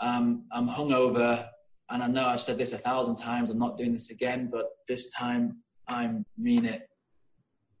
Um, 0.00 0.44
I'm 0.52 0.68
hungover, 0.68 1.48
and 1.90 2.02
I 2.02 2.06
know 2.06 2.26
I've 2.26 2.40
said 2.40 2.58
this 2.58 2.72
a 2.72 2.78
thousand 2.78 3.16
times. 3.16 3.50
I'm 3.50 3.58
not 3.58 3.78
doing 3.78 3.94
this 3.94 4.10
again, 4.10 4.48
but 4.52 4.66
this 4.86 5.10
time 5.10 5.62
I 5.88 6.14
mean 6.36 6.64
it. 6.66 6.87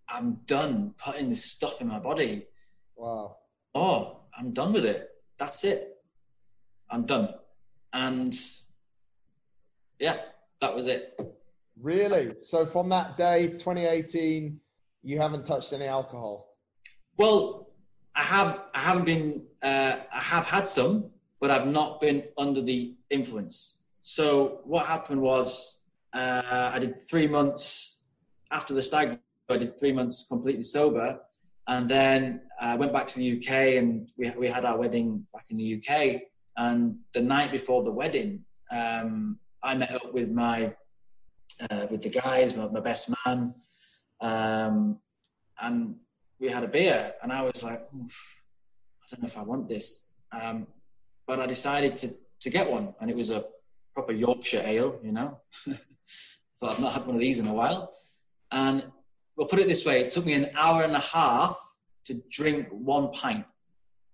I'm 0.08 0.40
done 0.46 0.94
putting 0.98 1.28
this 1.30 1.44
stuff 1.44 1.80
in 1.80 1.88
my 1.88 1.98
body. 1.98 2.46
Wow. 2.96 3.36
Oh, 3.74 4.20
I'm 4.36 4.52
done 4.52 4.72
with 4.72 4.84
it. 4.84 5.10
That's 5.38 5.64
it. 5.64 5.96
I'm 6.90 7.04
done. 7.04 7.34
And 7.92 8.34
yeah, 9.98 10.18
that 10.60 10.74
was 10.74 10.86
it. 10.86 11.20
Really? 11.80 12.34
So 12.38 12.66
from 12.66 12.88
that 12.88 13.16
day, 13.16 13.48
2018, 13.48 14.58
you 15.02 15.20
haven't 15.20 15.46
touched 15.46 15.72
any 15.72 15.86
alcohol? 15.86 16.56
Well, 17.16 17.70
I 18.14 18.22
have. 18.22 18.62
I 18.74 18.78
haven't 18.78 19.04
been. 19.04 19.46
Uh, 19.62 19.96
I 20.12 20.20
have 20.20 20.46
had 20.46 20.66
some, 20.66 21.10
but 21.40 21.50
I've 21.50 21.66
not 21.66 22.00
been 22.00 22.24
under 22.36 22.60
the 22.60 22.94
influence. 23.10 23.78
So 24.00 24.60
what 24.64 24.86
happened 24.86 25.20
was, 25.20 25.80
uh, 26.12 26.70
I 26.72 26.78
did 26.78 27.00
three 27.08 27.26
months 27.26 28.04
after 28.50 28.74
the 28.74 28.82
stag. 28.82 29.18
I 29.50 29.58
did 29.58 29.78
three 29.78 29.92
months 29.92 30.26
completely 30.28 30.62
sober, 30.62 31.18
and 31.66 31.88
then 31.88 32.42
I 32.60 32.76
went 32.76 32.92
back 32.92 33.06
to 33.08 33.18
the 33.18 33.38
UK, 33.38 33.76
and 33.78 34.10
we 34.18 34.30
we 34.30 34.48
had 34.48 34.64
our 34.64 34.78
wedding 34.78 35.26
back 35.32 35.46
in 35.50 35.56
the 35.56 35.76
UK. 35.76 36.22
And 36.56 36.96
the 37.14 37.22
night 37.22 37.52
before 37.52 37.82
the 37.82 37.92
wedding, 37.92 38.44
um, 38.70 39.38
I 39.62 39.74
met 39.74 39.92
up 39.92 40.12
with 40.12 40.30
my 40.30 40.74
uh, 41.70 41.86
with 41.90 42.02
the 42.02 42.10
guys, 42.10 42.54
my, 42.56 42.68
my 42.68 42.80
best 42.80 43.10
man, 43.24 43.54
um, 44.20 44.98
and 45.60 45.96
we 46.40 46.48
had 46.48 46.64
a 46.64 46.68
beer. 46.68 47.12
And 47.22 47.32
I 47.32 47.42
was 47.42 47.62
like, 47.64 47.80
I 47.92 49.04
don't 49.10 49.22
know 49.22 49.28
if 49.28 49.38
I 49.38 49.42
want 49.42 49.68
this, 49.68 50.04
um, 50.32 50.66
but 51.26 51.40
I 51.40 51.46
decided 51.46 51.96
to 51.98 52.08
to 52.40 52.50
get 52.50 52.70
one, 52.70 52.94
and 53.00 53.10
it 53.10 53.16
was 53.16 53.30
a 53.30 53.44
proper 53.94 54.12
Yorkshire 54.12 54.62
ale, 54.64 55.00
you 55.02 55.12
know. 55.12 55.40
so 56.54 56.68
I've 56.68 56.80
not 56.80 56.92
had 56.92 57.06
one 57.06 57.16
of 57.16 57.20
these 57.20 57.38
in 57.38 57.46
a 57.46 57.54
while, 57.54 57.92
and 58.52 58.84
we'll 59.38 59.46
put 59.46 59.60
it 59.60 59.68
this 59.68 59.86
way: 59.86 60.00
it 60.00 60.10
took 60.10 60.26
me 60.26 60.34
an 60.34 60.50
hour 60.54 60.82
and 60.82 60.94
a 60.94 61.00
half 61.00 61.56
to 62.04 62.20
drink 62.30 62.68
one 62.70 63.10
pint. 63.12 63.46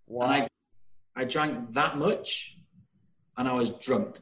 Wow. 0.06 0.26
And 0.26 0.32
I, 1.16 1.22
I 1.22 1.24
drank 1.24 1.72
that 1.72 1.98
much, 1.98 2.58
and 3.36 3.48
I 3.48 3.54
was 3.54 3.70
drunk. 3.70 4.20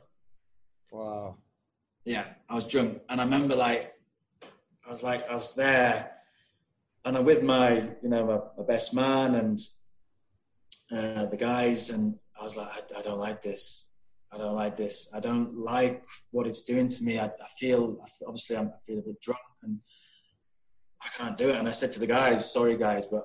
Wow 0.90 1.36
yeah, 2.04 2.24
I 2.48 2.54
was 2.54 2.64
drunk, 2.64 3.00
and 3.08 3.20
I 3.20 3.24
remember 3.24 3.54
like 3.54 3.92
I 4.86 4.90
was 4.90 5.02
like 5.02 5.28
I 5.30 5.34
was 5.34 5.54
there, 5.54 6.10
and 7.04 7.16
I'm 7.16 7.24
with 7.24 7.42
my 7.42 7.74
you 8.02 8.08
know 8.08 8.26
my, 8.26 8.38
my 8.58 8.66
best 8.66 8.94
man 8.94 9.34
and 9.36 9.60
uh, 10.90 11.26
the 11.26 11.36
guys, 11.36 11.90
and 11.90 12.18
I 12.38 12.44
was 12.44 12.56
like 12.56 12.68
I, 12.68 12.98
I, 12.98 13.02
don't 13.02 13.18
like 13.18 13.42
this. 13.42 13.90
I 14.32 14.38
don't 14.38 14.54
like 14.54 14.76
this. 14.76 15.10
I 15.14 15.20
don't 15.20 15.54
like 15.54 16.04
what 16.32 16.46
it's 16.46 16.62
doing 16.62 16.88
to 16.88 17.04
me. 17.04 17.18
I, 17.20 17.26
I 17.26 17.48
feel 17.58 17.98
obviously 18.26 18.56
I'm, 18.56 18.68
I 18.68 18.80
feel 18.84 18.98
a 18.98 19.02
bit 19.02 19.20
drunk 19.20 19.40
and 19.62 19.78
I 21.02 21.08
can't 21.16 21.36
do 21.36 21.48
it. 21.48 21.56
And 21.56 21.68
I 21.68 21.72
said 21.72 21.92
to 21.92 22.00
the 22.00 22.06
guys, 22.06 22.52
"Sorry 22.52 22.76
guys, 22.76 23.06
but 23.06 23.24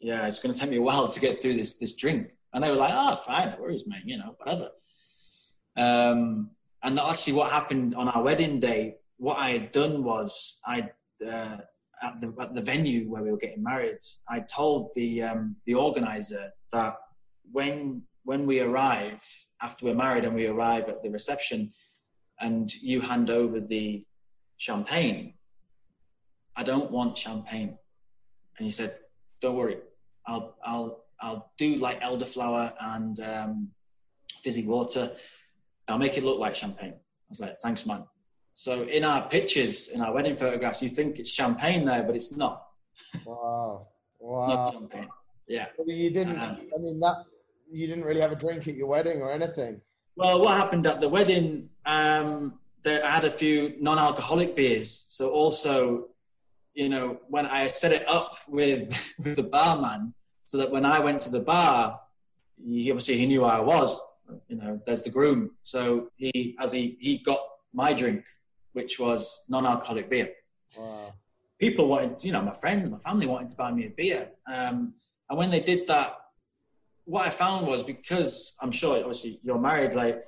yeah, 0.00 0.26
it's 0.26 0.38
going 0.38 0.54
to 0.54 0.60
take 0.60 0.70
me 0.70 0.76
a 0.76 0.82
while 0.82 1.08
to 1.08 1.20
get 1.20 1.40
through 1.40 1.54
this 1.54 1.78
this 1.78 1.96
drink." 1.96 2.32
And 2.52 2.62
they 2.62 2.70
were 2.70 2.76
like, 2.76 2.92
"Oh, 2.94 3.16
fine, 3.16 3.50
no 3.50 3.62
worries, 3.62 3.84
mate. 3.86 4.02
You 4.04 4.18
know, 4.18 4.36
whatever." 4.38 4.70
Um, 5.76 6.50
and 6.82 6.98
actually, 6.98 7.34
what 7.34 7.50
happened 7.50 7.94
on 7.94 8.08
our 8.08 8.22
wedding 8.22 8.60
day, 8.60 8.96
what 9.16 9.38
I 9.38 9.50
had 9.50 9.72
done 9.72 10.04
was 10.04 10.60
I 10.66 10.90
uh, 11.26 11.58
at 12.02 12.20
the 12.20 12.34
at 12.40 12.54
the 12.54 12.62
venue 12.62 13.10
where 13.10 13.22
we 13.22 13.30
were 13.30 13.38
getting 13.38 13.62
married, 13.62 13.98
I 14.28 14.40
told 14.40 14.90
the 14.94 15.22
um, 15.22 15.56
the 15.66 15.74
organizer 15.74 16.50
that 16.72 16.96
when 17.50 18.02
when 18.24 18.46
we 18.46 18.60
arrive 18.60 19.22
after 19.62 19.86
we're 19.86 19.94
married 19.94 20.24
and 20.24 20.34
we 20.34 20.46
arrive 20.46 20.88
at 20.88 21.02
the 21.02 21.10
reception, 21.10 21.70
and 22.40 22.72
you 22.74 23.00
hand 23.00 23.30
over 23.30 23.60
the 23.60 24.04
champagne, 24.58 25.34
I 26.58 26.64
don't 26.64 26.90
want 26.90 27.16
champagne. 27.16 27.78
And 28.58 28.64
he 28.66 28.70
said, 28.70 28.92
"Don't 29.40 29.56
worry, 29.56 29.78
I'll 30.26 30.56
I'll 30.64 31.04
I'll 31.20 31.52
do 31.56 31.76
like 31.76 32.02
elderflower 32.02 32.74
and 32.80 33.18
um, 33.20 33.68
fizzy 34.42 34.66
water." 34.66 35.12
I'll 35.88 35.98
make 35.98 36.18
it 36.18 36.24
look 36.24 36.38
like 36.38 36.54
champagne. 36.54 36.92
I 36.92 37.28
was 37.30 37.40
like, 37.40 37.58
thanks, 37.60 37.86
man. 37.86 38.04
So 38.54 38.82
in 38.82 39.04
our 39.04 39.26
pictures, 39.28 39.88
in 39.88 40.00
our 40.00 40.12
wedding 40.12 40.36
photographs, 40.36 40.82
you 40.82 40.88
think 40.88 41.18
it's 41.18 41.30
champagne 41.30 41.84
there, 41.84 42.02
but 42.02 42.14
it's 42.14 42.36
not. 42.36 42.66
Wow. 43.24 43.88
Wow. 44.20 44.44
it's 44.44 44.54
not 44.54 44.72
champagne. 44.74 45.08
Yeah. 45.46 45.66
So 45.76 45.84
you 45.86 46.10
didn't, 46.10 46.38
um, 46.38 46.58
I 46.74 46.78
mean, 46.78 47.00
that, 47.00 47.24
you 47.70 47.86
didn't 47.86 48.04
really 48.04 48.20
have 48.20 48.32
a 48.32 48.36
drink 48.36 48.68
at 48.68 48.74
your 48.74 48.86
wedding 48.86 49.22
or 49.22 49.32
anything? 49.32 49.80
Well, 50.16 50.42
what 50.42 50.56
happened 50.56 50.86
at 50.86 51.00
the 51.00 51.08
wedding, 51.08 51.70
um, 51.86 52.58
there, 52.82 53.04
I 53.04 53.10
had 53.10 53.24
a 53.24 53.30
few 53.30 53.76
non-alcoholic 53.80 54.56
beers. 54.56 54.90
So 55.10 55.30
also, 55.30 56.08
you 56.78 56.88
know, 56.88 57.18
when 57.28 57.46
I 57.46 57.66
set 57.66 57.92
it 57.92 58.08
up 58.08 58.36
with, 58.48 58.88
with 59.18 59.36
the 59.40 59.42
barman, 59.42 60.14
so 60.44 60.58
that 60.58 60.70
when 60.70 60.86
I 60.86 60.98
went 61.00 61.20
to 61.22 61.30
the 61.30 61.40
bar, 61.40 62.00
he 62.56 62.90
obviously 62.90 63.18
he 63.18 63.26
knew 63.26 63.44
I 63.44 63.60
was 63.60 64.00
you 64.48 64.56
know, 64.56 64.80
there's 64.86 65.02
the 65.02 65.10
groom. 65.10 65.52
So 65.62 66.10
he, 66.16 66.56
as 66.60 66.72
he, 66.72 66.96
he 67.00 67.18
got 67.18 67.40
my 67.72 67.92
drink, 67.92 68.24
which 68.72 68.98
was 68.98 69.44
non-alcoholic 69.48 70.08
beer. 70.10 70.30
Wow. 70.76 71.14
People 71.58 71.88
wanted, 71.88 72.22
you 72.22 72.32
know, 72.32 72.42
my 72.42 72.52
friends, 72.52 72.88
my 72.90 72.98
family 72.98 73.26
wanted 73.26 73.50
to 73.50 73.56
buy 73.56 73.72
me 73.72 73.86
a 73.86 73.90
beer. 73.90 74.28
Um, 74.46 74.94
and 75.28 75.38
when 75.38 75.50
they 75.50 75.60
did 75.60 75.86
that, 75.88 76.16
what 77.04 77.26
I 77.26 77.30
found 77.30 77.66
was 77.66 77.82
because 77.82 78.54
I'm 78.60 78.70
sure, 78.70 78.98
obviously, 78.98 79.40
you're 79.42 79.58
married, 79.58 79.94
like 79.94 80.22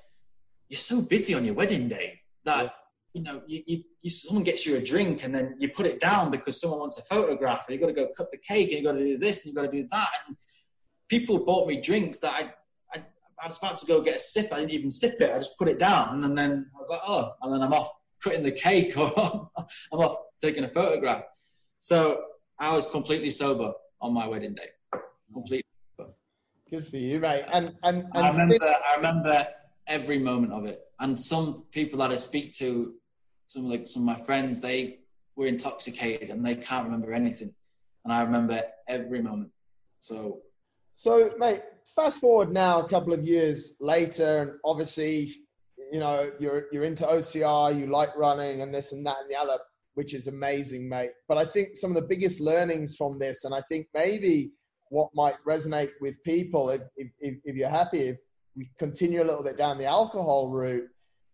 you're 0.69 0.79
so 0.79 1.03
busy 1.03 1.35
on 1.35 1.45
your 1.45 1.55
wedding 1.55 1.89
day 1.89 2.21
that. 2.45 2.75
You 3.13 3.23
know, 3.23 3.43
you, 3.47 3.63
you, 3.67 3.83
you, 4.03 4.11
someone 4.11 4.45
gets 4.45 4.67
you 4.67 4.77
a 4.77 4.81
drink 4.81 5.25
and 5.25 5.35
then 5.35 5.57
you 5.59 5.69
put 5.69 5.87
it 5.87 6.01
down 6.01 6.31
because 6.31 6.61
someone 6.61 6.81
wants 6.81 6.99
a 6.99 7.03
photograph. 7.03 7.67
And 7.67 7.75
you've 7.75 7.81
got 7.81 7.89
to 7.89 7.93
go 7.93 8.09
cut 8.17 8.31
the 8.31 8.39
cake 8.39 8.69
and 8.69 8.77
you've 8.77 8.85
got 8.85 8.99
to 8.99 9.05
do 9.05 9.19
this 9.19 9.45
and 9.45 9.47
you've 9.47 9.57
got 9.57 9.71
to 9.71 9.77
do 9.77 9.87
that. 9.91 10.09
And 10.27 10.37
people 11.09 11.45
bought 11.45 11.67
me 11.67 11.81
drinks 11.81 12.19
that 12.21 12.33
I 12.33 12.51
I 13.43 13.47
was 13.47 13.59
about 13.59 13.79
to 13.79 13.87
go 13.87 14.03
get 14.03 14.17
a 14.17 14.21
sip. 14.21 14.53
I 14.53 14.57
didn't 14.61 14.73
even 14.73 14.91
sip 14.91 15.21
it. 15.21 15.31
I 15.33 15.39
just 15.39 15.57
put 15.57 15.69
it 15.69 15.79
down, 15.79 16.25
and 16.25 16.37
then 16.37 16.67
I 16.75 16.79
was 16.79 16.91
like, 16.91 17.01
oh, 17.07 17.33
and 17.43 17.53
then 17.53 17.63
I'm 17.63 17.73
off 17.73 17.91
cutting 18.23 18.43
the 18.43 18.53
cake, 18.53 18.95
or 18.97 19.11
I'm 19.93 19.99
off 19.99 20.17
taking 20.41 20.65
a 20.65 20.69
photograph. 20.69 21.25
So 21.79 22.23
I 22.59 22.75
was 22.75 22.87
completely 22.91 23.31
sober 23.31 23.73
on 24.01 24.13
my 24.13 24.27
wedding 24.27 24.55
day. 24.55 25.01
Completely. 25.33 25.65
Sober. 25.97 26.11
Good 26.71 26.87
for 26.87 26.99
you, 26.99 27.21
mate. 27.21 27.47
And 27.53 27.75
and, 27.83 28.05
and 28.15 28.27
I 28.27 28.31
remember, 28.31 28.59
I 28.63 28.97
remember 28.97 29.47
every 29.87 30.19
moment 30.19 30.53
of 30.53 30.67
it. 30.67 30.81
And 31.01 31.19
some 31.19 31.65
people 31.73 31.99
that 32.01 32.11
I 32.11 32.17
speak 32.17 32.53
to, 32.59 32.95
some 33.51 33.69
like 33.69 33.89
some 33.89 34.09
of 34.09 34.19
my 34.19 34.25
friends, 34.25 34.61
they 34.61 35.01
were 35.35 35.47
intoxicated 35.47 36.31
and 36.31 36.47
they 36.47 36.55
can't 36.55 36.85
remember 36.85 37.13
anything, 37.13 37.53
and 38.05 38.15
I 38.15 38.23
remember 38.23 38.63
every 38.89 39.21
moment. 39.21 39.51
So 39.99 40.43
so, 40.93 41.33
mate, 41.37 41.63
fast 41.97 42.21
forward 42.21 42.53
now 42.53 42.81
a 42.81 42.89
couple 42.89 43.13
of 43.13 43.25
years 43.25 43.77
later, 43.81 44.43
and 44.43 44.53
obviously, 44.65 45.33
you 45.93 45.99
know, 45.99 46.31
you're 46.39 46.67
you're 46.71 46.85
into 46.85 47.05
OCR, 47.05 47.77
you 47.77 47.87
like 47.87 48.17
running, 48.17 48.63
and 48.63 48.73
this 48.73 48.93
and 48.93 49.05
that 49.05 49.17
and 49.21 49.29
the 49.29 49.37
other, 49.37 49.59
which 49.95 50.15
is 50.15 50.29
amazing, 50.29 50.89
mate. 50.89 51.11
But 51.29 51.39
I 51.39 51.45
think 51.45 51.77
some 51.77 51.91
of 51.91 51.97
the 51.97 52.09
biggest 52.09 52.41
learnings 52.41 52.95
from 52.97 53.19
this, 53.19 53.45
and 53.45 53.53
I 53.53 53.63
think 53.69 53.89
maybe 53.95 54.53
what 54.91 55.11
might 55.13 55.43
resonate 55.45 55.91
with 56.01 56.23
people, 56.23 56.71
if 56.71 56.83
if, 56.97 57.09
if 57.45 57.57
you're 57.57 57.69
happy, 57.69 58.11
if 58.11 58.17
we 58.57 58.71
continue 58.79 59.23
a 59.23 59.29
little 59.29 59.43
bit 59.43 59.57
down 59.57 59.77
the 59.77 59.87
alcohol 59.87 60.51
route, 60.51 60.89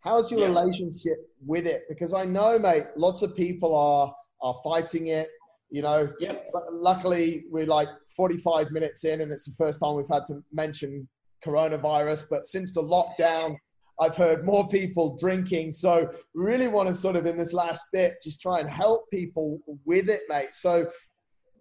how's 0.06 0.30
your 0.30 0.40
yeah. 0.40 0.46
relationship 0.46 1.30
with 1.44 1.66
it? 1.66 1.84
Because 1.88 2.14
I 2.14 2.24
know, 2.24 2.58
mate, 2.58 2.84
lots 2.96 3.22
of 3.22 3.34
people 3.34 3.74
are 3.74 4.14
are 4.42 4.54
fighting 4.64 5.08
it 5.08 5.28
you 5.70 5.82
know. 5.82 6.12
Yep. 6.20 6.50
But 6.52 6.72
luckily, 6.72 7.44
we're 7.50 7.66
like 7.66 7.88
45 8.16 8.70
minutes 8.70 9.04
in, 9.04 9.20
and 9.20 9.32
it's 9.32 9.44
the 9.44 9.54
first 9.56 9.80
time 9.80 9.96
we've 9.96 10.08
had 10.08 10.26
to 10.28 10.42
mention 10.52 11.08
coronavirus. 11.44 12.26
But 12.30 12.46
since 12.46 12.72
the 12.72 12.82
lockdown, 12.82 13.56
I've 14.00 14.16
heard 14.16 14.44
more 14.44 14.68
people 14.68 15.16
drinking. 15.16 15.72
So 15.72 16.10
really 16.34 16.68
want 16.68 16.88
to 16.88 16.94
sort 16.94 17.16
of 17.16 17.26
in 17.26 17.36
this 17.36 17.52
last 17.52 17.84
bit 17.92 18.16
just 18.22 18.40
try 18.40 18.60
and 18.60 18.68
help 18.68 19.08
people 19.10 19.60
with 19.84 20.08
it, 20.08 20.22
mate. 20.28 20.50
So 20.52 20.90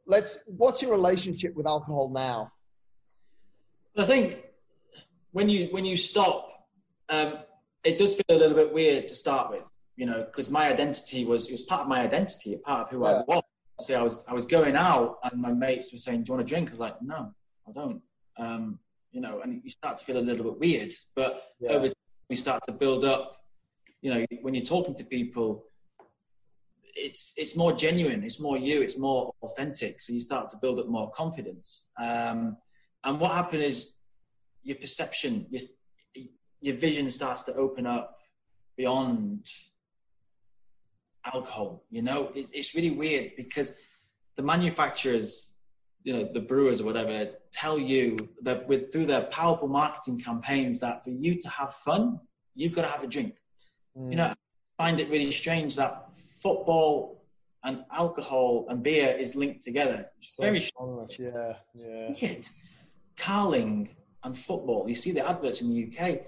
let's. 0.07 0.43
What's 0.47 0.81
your 0.81 0.91
relationship 0.91 1.55
with 1.55 1.67
alcohol 1.67 2.11
now? 2.13 2.51
I 3.97 4.03
think 4.03 4.43
when 5.31 5.47
you 5.47 5.69
when 5.71 5.85
you 5.85 5.95
stop, 5.95 6.67
um, 7.09 7.39
it 7.85 7.97
does 7.97 8.15
feel 8.15 8.37
a 8.37 8.39
little 8.39 8.57
bit 8.57 8.73
weird 8.73 9.07
to 9.07 9.15
start 9.15 9.51
with, 9.51 9.71
you 9.95 10.05
know, 10.05 10.23
because 10.23 10.49
my 10.49 10.67
identity 10.67 11.23
was 11.23 11.47
it 11.47 11.53
was 11.53 11.61
part 11.63 11.81
of 11.81 11.87
my 11.87 12.01
identity, 12.01 12.55
a 12.55 12.57
part 12.57 12.81
of 12.81 12.89
who 12.89 13.03
yeah. 13.03 13.09
I 13.09 13.23
was. 13.27 13.43
So 13.79 13.99
I 13.99 14.03
was 14.03 14.25
I 14.27 14.33
was 14.33 14.45
going 14.45 14.75
out, 14.75 15.19
and 15.23 15.41
my 15.41 15.53
mates 15.53 15.91
were 15.91 15.99
saying, 15.99 16.23
"Do 16.23 16.29
you 16.29 16.37
want 16.37 16.49
a 16.49 16.49
drink?" 16.49 16.69
I 16.69 16.71
was 16.71 16.79
like, 16.79 17.01
"No, 17.01 17.33
I 17.67 17.71
don't." 17.71 18.01
Um, 18.37 18.79
you 19.11 19.21
know, 19.21 19.41
and 19.41 19.61
you 19.63 19.69
start 19.69 19.97
to 19.97 20.05
feel 20.05 20.17
a 20.17 20.19
little 20.19 20.43
bit 20.43 20.59
weird. 20.59 20.93
But 21.15 21.43
yeah. 21.59 21.71
over 21.71 21.87
time, 21.87 21.95
you 22.29 22.35
start 22.35 22.63
to 22.65 22.71
build 22.71 23.05
up. 23.05 23.37
You 24.01 24.13
know, 24.13 24.25
when 24.41 24.53
you're 24.53 24.65
talking 24.65 24.95
to 24.95 25.03
people, 25.03 25.65
it's 26.83 27.33
it's 27.37 27.55
more 27.55 27.73
genuine, 27.73 28.23
it's 28.23 28.39
more 28.39 28.57
you, 28.57 28.81
it's 28.81 28.97
more 28.97 29.33
authentic. 29.43 30.01
So 30.01 30.13
you 30.13 30.19
start 30.19 30.49
to 30.49 30.57
build 30.57 30.79
up 30.79 30.87
more 30.87 31.11
confidence. 31.11 31.87
Um, 31.99 32.57
and 33.03 33.19
what 33.19 33.31
happened 33.31 33.63
is 33.63 33.95
your 34.63 34.77
perception, 34.77 35.45
your 35.49 35.61
your 36.65 36.75
vision 36.75 37.11
starts 37.11 37.43
to 37.43 37.53
open 37.53 37.85
up 37.85 38.19
beyond 38.75 39.47
alcohol. 41.23 41.83
You 41.91 42.01
know, 42.01 42.31
it's 42.33 42.51
it's 42.51 42.73
really 42.73 42.89
weird 42.89 43.33
because 43.37 43.79
the 44.35 44.41
manufacturers 44.43 45.53
you 46.03 46.13
know 46.13 46.29
the 46.33 46.39
brewers 46.39 46.81
or 46.81 46.85
whatever 46.85 47.29
tell 47.51 47.77
you 47.77 48.17
that 48.41 48.67
with 48.67 48.91
through 48.91 49.05
their 49.05 49.23
powerful 49.39 49.67
marketing 49.67 50.19
campaigns 50.19 50.79
that 50.79 51.03
for 51.03 51.09
you 51.09 51.35
to 51.35 51.49
have 51.49 51.73
fun 51.73 52.19
you've 52.53 52.73
got 52.73 52.83
to 52.83 52.87
have 52.87 53.03
a 53.03 53.07
drink 53.07 53.41
mm. 53.97 54.11
you 54.11 54.15
know 54.15 54.25
i 54.25 54.35
find 54.77 54.99
it 54.99 55.09
really 55.09 55.31
strange 55.31 55.75
that 55.75 56.13
football 56.13 57.25
and 57.63 57.83
alcohol 57.91 58.67
and 58.69 58.83
beer 58.83 59.15
is 59.17 59.35
linked 59.35 59.63
together 59.63 60.05
so 60.21 60.43
very 60.43 60.59
strange. 60.59 61.19
yeah 61.19 61.53
yeah 61.73 62.11
weird. 62.21 62.47
carling 63.17 63.89
and 64.23 64.37
football 64.37 64.85
you 64.87 64.93
see 64.93 65.11
the 65.11 65.27
adverts 65.27 65.61
in 65.61 65.73
the 65.73 65.87
uk 65.87 66.19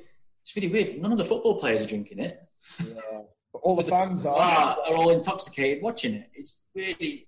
it's 0.48 0.56
really 0.56 0.70
weird 0.70 1.02
none 1.02 1.12
of 1.12 1.18
the 1.18 1.26
football 1.26 1.60
players 1.60 1.82
are 1.82 1.86
drinking 1.86 2.20
it 2.20 2.39
yeah 2.80 3.22
but 3.52 3.60
all 3.60 3.76
the 3.76 3.84
fans 3.84 4.26
are 4.26 4.38
are 4.38 4.95
all 4.95 5.10
intoxicated 5.10 5.84
watching 5.84 6.14
it 6.14 6.30
it's 6.34 6.64
really 6.76 7.28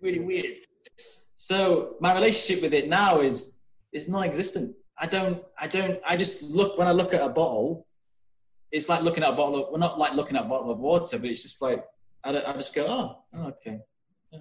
really 0.00 0.20
weird 0.20 0.56
so 1.40 1.96
my 2.00 2.12
relationship 2.12 2.62
with 2.62 2.74
it 2.74 2.86
now 2.86 3.22
is 3.22 3.60
is 3.92 4.08
non-existent. 4.08 4.76
I 4.98 5.06
don't 5.06 5.42
I 5.58 5.66
don't 5.66 5.98
I 6.06 6.14
just 6.14 6.42
look 6.42 6.76
when 6.76 6.86
I 6.86 6.92
look 6.92 7.14
at 7.14 7.22
a 7.22 7.30
bottle. 7.30 7.86
It's 8.70 8.90
like 8.90 9.00
looking 9.00 9.24
at 9.24 9.30
a 9.30 9.36
bottle 9.36 9.64
of. 9.64 9.72
We're 9.72 9.78
not 9.78 9.98
like 9.98 10.12
looking 10.12 10.36
at 10.36 10.44
a 10.44 10.48
bottle 10.48 10.70
of 10.70 10.78
water, 10.78 11.18
but 11.18 11.30
it's 11.30 11.42
just 11.42 11.62
like 11.62 11.82
I, 12.22 12.36
I 12.36 12.52
just 12.52 12.74
go, 12.74 12.86
oh, 12.86 13.24
oh 13.34 13.46
okay. 13.54 13.78
Yeah. 14.30 14.40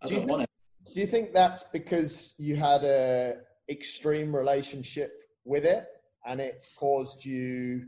I 0.00 0.06
do 0.06 0.14
don't 0.14 0.26
want 0.26 0.42
it. 0.44 0.50
Do 0.94 1.00
you 1.00 1.06
think 1.06 1.34
that's 1.34 1.64
because 1.64 2.34
you 2.38 2.56
had 2.56 2.82
a 2.84 3.36
extreme 3.68 4.34
relationship 4.34 5.22
with 5.44 5.66
it, 5.66 5.86
and 6.26 6.40
it 6.40 6.66
caused 6.76 7.24
you 7.24 7.86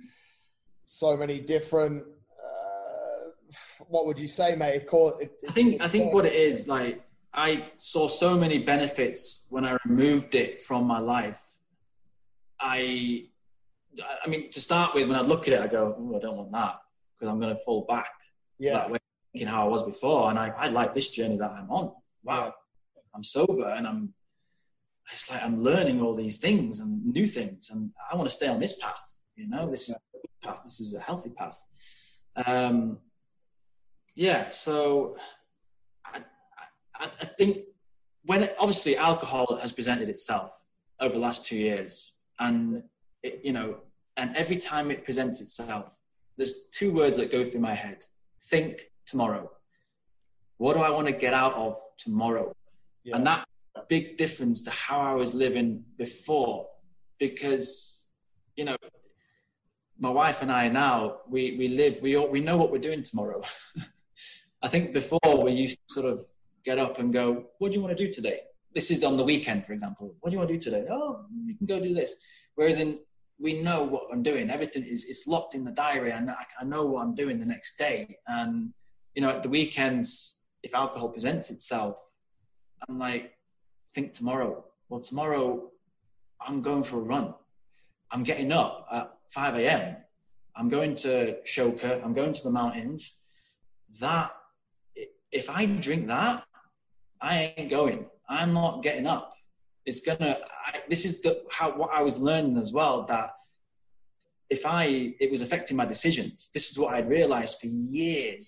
so 0.84 1.16
many 1.16 1.41
different? 1.41 2.03
Uh, 2.03 3.30
what 3.89 4.07
would 4.07 4.18
you 4.18 4.28
say, 4.28 4.55
mate? 4.57 4.74
It 4.74 4.87
caused, 4.87 5.22
it, 5.22 5.32
I 5.49 5.53
think 5.53 5.80
I 5.80 5.89
think 5.89 6.12
what 6.12 6.26
it 6.26 6.34
is 6.34 6.68
like 6.68 7.03
I 7.37 7.66
saw 7.76 8.09
so 8.09 8.37
many 8.37 8.59
benefits 8.59 9.45
when 9.51 9.66
I 9.66 9.76
removed 9.84 10.34
it 10.34 10.61
from 10.61 10.87
my 10.87 10.99
life. 10.99 11.41
I, 12.59 13.26
I 14.24 14.28
mean, 14.28 14.51
to 14.51 14.61
start 14.61 14.95
with, 14.95 15.07
when 15.09 15.18
I 15.18 15.20
look 15.20 15.47
at 15.47 15.53
it, 15.53 15.61
I 15.61 15.66
go, 15.66 16.14
I 16.16 16.18
don't 16.18 16.37
want 16.37 16.53
that 16.53 16.76
because 17.12 17.30
I'm 17.30 17.39
going 17.39 17.55
to 17.55 17.62
fall 17.62 17.84
back 17.84 18.11
yeah. 18.59 18.70
to 18.70 18.76
that 18.76 18.91
way 18.91 18.99
thinking 19.32 19.49
how 19.49 19.66
I 19.66 19.68
was 19.68 19.82
before. 19.82 20.30
And 20.30 20.39
I, 20.39 20.49
I 20.57 20.68
like 20.68 20.95
this 20.95 21.11
journey 21.11 21.37
that 21.37 21.51
I'm 21.51 21.70
on. 21.70 21.93
Wow, 22.24 22.47
yeah. 22.47 23.03
I'm 23.14 23.22
sober 23.22 23.68
and 23.68 23.87
I'm. 23.87 24.14
It's 25.13 25.31
like 25.31 25.43
I'm 25.43 25.63
learning 25.63 26.03
all 26.03 26.15
these 26.15 26.39
things 26.39 26.81
and 26.81 27.05
new 27.05 27.27
things, 27.27 27.71
and 27.71 27.91
I 28.11 28.17
want 28.17 28.29
to 28.29 28.35
stay 28.35 28.49
on 28.49 28.61
this 28.61 28.79
path. 28.79 29.21
You 29.37 29.49
know, 29.49 29.71
this 29.71 29.89
is 29.89 29.95
a 29.95 29.99
good 30.13 30.31
path. 30.43 30.61
This 30.65 30.81
is 30.81 30.95
a 30.95 31.01
healthy 31.01 31.31
path. 31.31 31.65
Um, 32.45 32.99
yeah, 34.15 34.49
so 34.49 35.17
I, 36.05 36.23
I 36.99 37.27
think 37.39 37.59
when 38.25 38.45
it, 38.45 38.57
obviously 38.59 38.97
alcohol 38.97 39.57
has 39.61 39.73
presented 39.73 40.09
itself 40.09 40.59
over 41.01 41.15
the 41.15 41.21
last 41.21 41.45
two 41.45 41.57
years, 41.57 42.13
and 42.39 42.83
it, 43.23 43.41
you 43.45 43.53
know, 43.53 43.79
and 44.17 44.35
every 44.37 44.57
time 44.57 44.91
it 44.91 45.05
presents 45.05 45.41
itself, 45.41 45.93
there's 46.37 46.69
two 46.73 46.93
words 46.93 47.17
that 47.19 47.31
go 47.31 47.45
through 47.45 47.61
my 47.61 47.75
head: 47.75 48.05
think 48.41 48.91
tomorrow. 49.07 49.51
What 50.59 50.75
do 50.75 50.81
I 50.81 50.91
want 50.91 51.07
to 51.07 51.13
get 51.13 51.35
out 51.35 51.55
of 51.55 51.79
tomorrow? 51.99 52.55
Yeah. 53.05 53.17
And 53.17 53.27
that 53.27 53.47
big 53.89 54.16
difference 54.16 54.62
to 54.62 54.70
how 54.70 55.01
I 55.01 55.12
was 55.12 55.35
living 55.35 55.85
before, 55.97 56.68
because 57.18 58.07
you 58.57 58.64
know, 58.64 58.77
my 59.99 60.11
wife 60.11 60.43
and 60.43 60.51
I 60.51 60.68
now 60.68 61.18
we 61.29 61.57
we 61.57 61.68
live 61.68 62.01
we 62.03 62.16
all, 62.16 62.29
we 62.29 62.41
know 62.41 62.57
what 62.57 62.70
we're 62.70 62.79
doing 62.79 63.03
tomorrow. 63.03 63.43
I 64.62 64.68
think 64.68 64.93
before 64.93 65.45
we 65.45 65.53
used 65.53 65.79
to 65.89 65.95
sort 65.95 66.12
of 66.12 66.27
get 66.64 66.79
up 66.79 66.99
and 66.99 67.12
go, 67.12 67.45
what 67.59 67.70
do 67.70 67.77
you 67.77 67.83
want 67.83 67.97
to 67.97 68.05
do 68.05 68.12
today? 68.12 68.41
This 68.74 68.91
is 68.91 69.05
on 69.05 69.16
the 69.16 69.24
weekend, 69.24 69.64
for 69.64 69.72
example. 69.72 70.14
What 70.20 70.31
do 70.31 70.35
you 70.35 70.39
want 70.39 70.49
to 70.49 70.55
do 70.55 70.61
today? 70.61 70.85
Oh, 70.91 71.24
you 71.47 71.57
can 71.57 71.66
go 71.66 71.79
do 71.79 71.95
this. 71.95 72.16
Whereas 72.57 72.81
in, 72.81 72.99
we 73.39 73.62
know 73.62 73.85
what 73.85 74.05
I'm 74.12 74.22
doing. 74.22 74.51
Everything 74.51 74.85
is 74.85 75.05
it's 75.05 75.27
locked 75.27 75.55
in 75.55 75.64
the 75.64 75.70
diary. 75.70 76.11
and 76.11 76.31
I, 76.31 76.45
I 76.61 76.64
know 76.64 76.85
what 76.85 77.03
I'm 77.03 77.14
doing 77.14 77.39
the 77.39 77.47
next 77.47 77.77
day. 77.79 78.18
And, 78.27 78.72
you 79.14 79.22
know, 79.22 79.29
at 79.29 79.43
the 79.43 79.49
weekends, 79.49 80.43
if 80.62 80.74
alcohol 80.74 81.11
presents 81.11 81.51
itself, 81.51 81.99
I'm 82.89 82.99
like, 82.99 83.36
think 83.97 84.12
tomorrow. 84.12 84.62
Well, 84.90 85.01
tomorrow 85.01 85.70
I'm 86.47 86.61
going 86.61 86.84
for 86.84 86.99
a 86.99 87.07
run. 87.14 87.34
I'm 88.12 88.22
getting 88.22 88.53
up 88.53 88.86
at 88.92 89.11
5 89.30 89.57
a.m. 89.57 89.97
I'm 90.55 90.68
going 90.68 90.94
to 90.97 91.38
Shoka. 91.47 92.05
I'm 92.05 92.12
going 92.12 92.34
to 92.34 92.42
the 92.42 92.51
mountains. 92.51 93.22
That, 94.01 94.30
if 95.32 95.49
I 95.49 95.64
drink 95.64 96.07
that, 96.09 96.44
I 97.20 97.55
ain't 97.57 97.70
going. 97.70 98.07
I'm 98.28 98.53
not 98.53 98.82
getting 98.82 99.07
up. 99.07 99.32
It's 99.86 100.01
gonna. 100.01 100.36
I, 100.66 100.82
this 100.88 101.05
is 101.05 101.22
the 101.22 101.44
how 101.51 101.68
what 101.78 101.90
I 101.92 102.03
was 102.03 102.18
learning 102.18 102.57
as 102.59 102.72
well 102.72 103.07
that 103.07 103.30
if 104.51 104.66
I 104.66 105.14
it 105.20 105.30
was 105.30 105.42
affecting 105.42 105.76
my 105.76 105.86
decisions. 105.86 106.51
This 106.53 106.70
is 106.70 106.78
what 106.78 106.94
I'd 106.94 107.09
realized 107.09 107.61
for 107.61 107.68
years. 107.68 108.47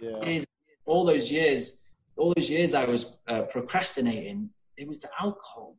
Yeah. 0.00 0.24
Years, 0.24 0.46
all 0.84 1.04
those 1.04 1.30
years, 1.30 1.88
all 2.16 2.32
those 2.36 2.48
years 2.48 2.72
I 2.72 2.84
was 2.84 3.16
uh, 3.26 3.42
procrastinating. 3.42 4.50
It 4.76 4.86
was 4.86 5.00
the 5.00 5.08
alcohol. 5.20 5.76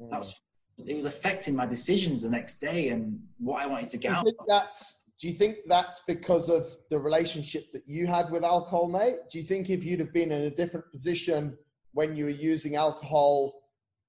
Mm. 0.00 0.10
That 0.10 0.18
was 0.18 0.40
it 0.86 0.94
was 0.94 1.06
affecting 1.06 1.56
my 1.56 1.66
decisions 1.66 2.22
the 2.22 2.28
next 2.28 2.60
day 2.60 2.88
and 2.88 3.18
what 3.38 3.62
I 3.62 3.66
wanted 3.66 3.88
to 3.88 3.96
get 3.96 4.12
out. 4.12 4.26
That's 4.46 5.04
do 5.18 5.28
you 5.28 5.34
think 5.34 5.56
that's 5.66 6.02
because 6.06 6.50
of 6.50 6.66
the 6.90 6.98
relationship 6.98 7.72
that 7.72 7.82
you 7.86 8.06
had 8.06 8.30
with 8.30 8.44
alcohol, 8.44 8.88
mate? 8.90 9.16
Do 9.30 9.38
you 9.38 9.44
think 9.44 9.70
if 9.70 9.82
you'd 9.82 10.00
have 10.00 10.12
been 10.12 10.30
in 10.30 10.42
a 10.42 10.50
different 10.50 10.90
position 10.90 11.56
when 11.92 12.14
you 12.14 12.24
were 12.24 12.30
using 12.30 12.76
alcohol 12.76 13.62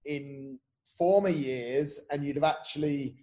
in 0.06 0.60
former 0.98 1.30
years 1.30 2.06
and 2.12 2.26
you'd 2.26 2.36
have 2.36 2.44
actually 2.44 3.16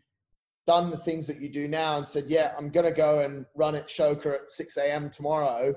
done 0.67 0.91
the 0.91 0.97
things 0.97 1.27
that 1.27 1.43
you 1.43 1.51
do 1.51 1.69
now 1.69 1.99
and 1.99 2.09
said, 2.09 2.25
yeah, 2.27 2.55
I'm 2.57 2.71
going 2.71 2.87
to 2.87 2.93
go 2.93 3.21
and 3.21 3.45
run 3.55 3.75
at 3.75 3.89
Shoka 3.89 4.35
at 4.35 4.51
6 4.51 4.77
a.m. 4.79 5.11
tomorrow. 5.11 5.75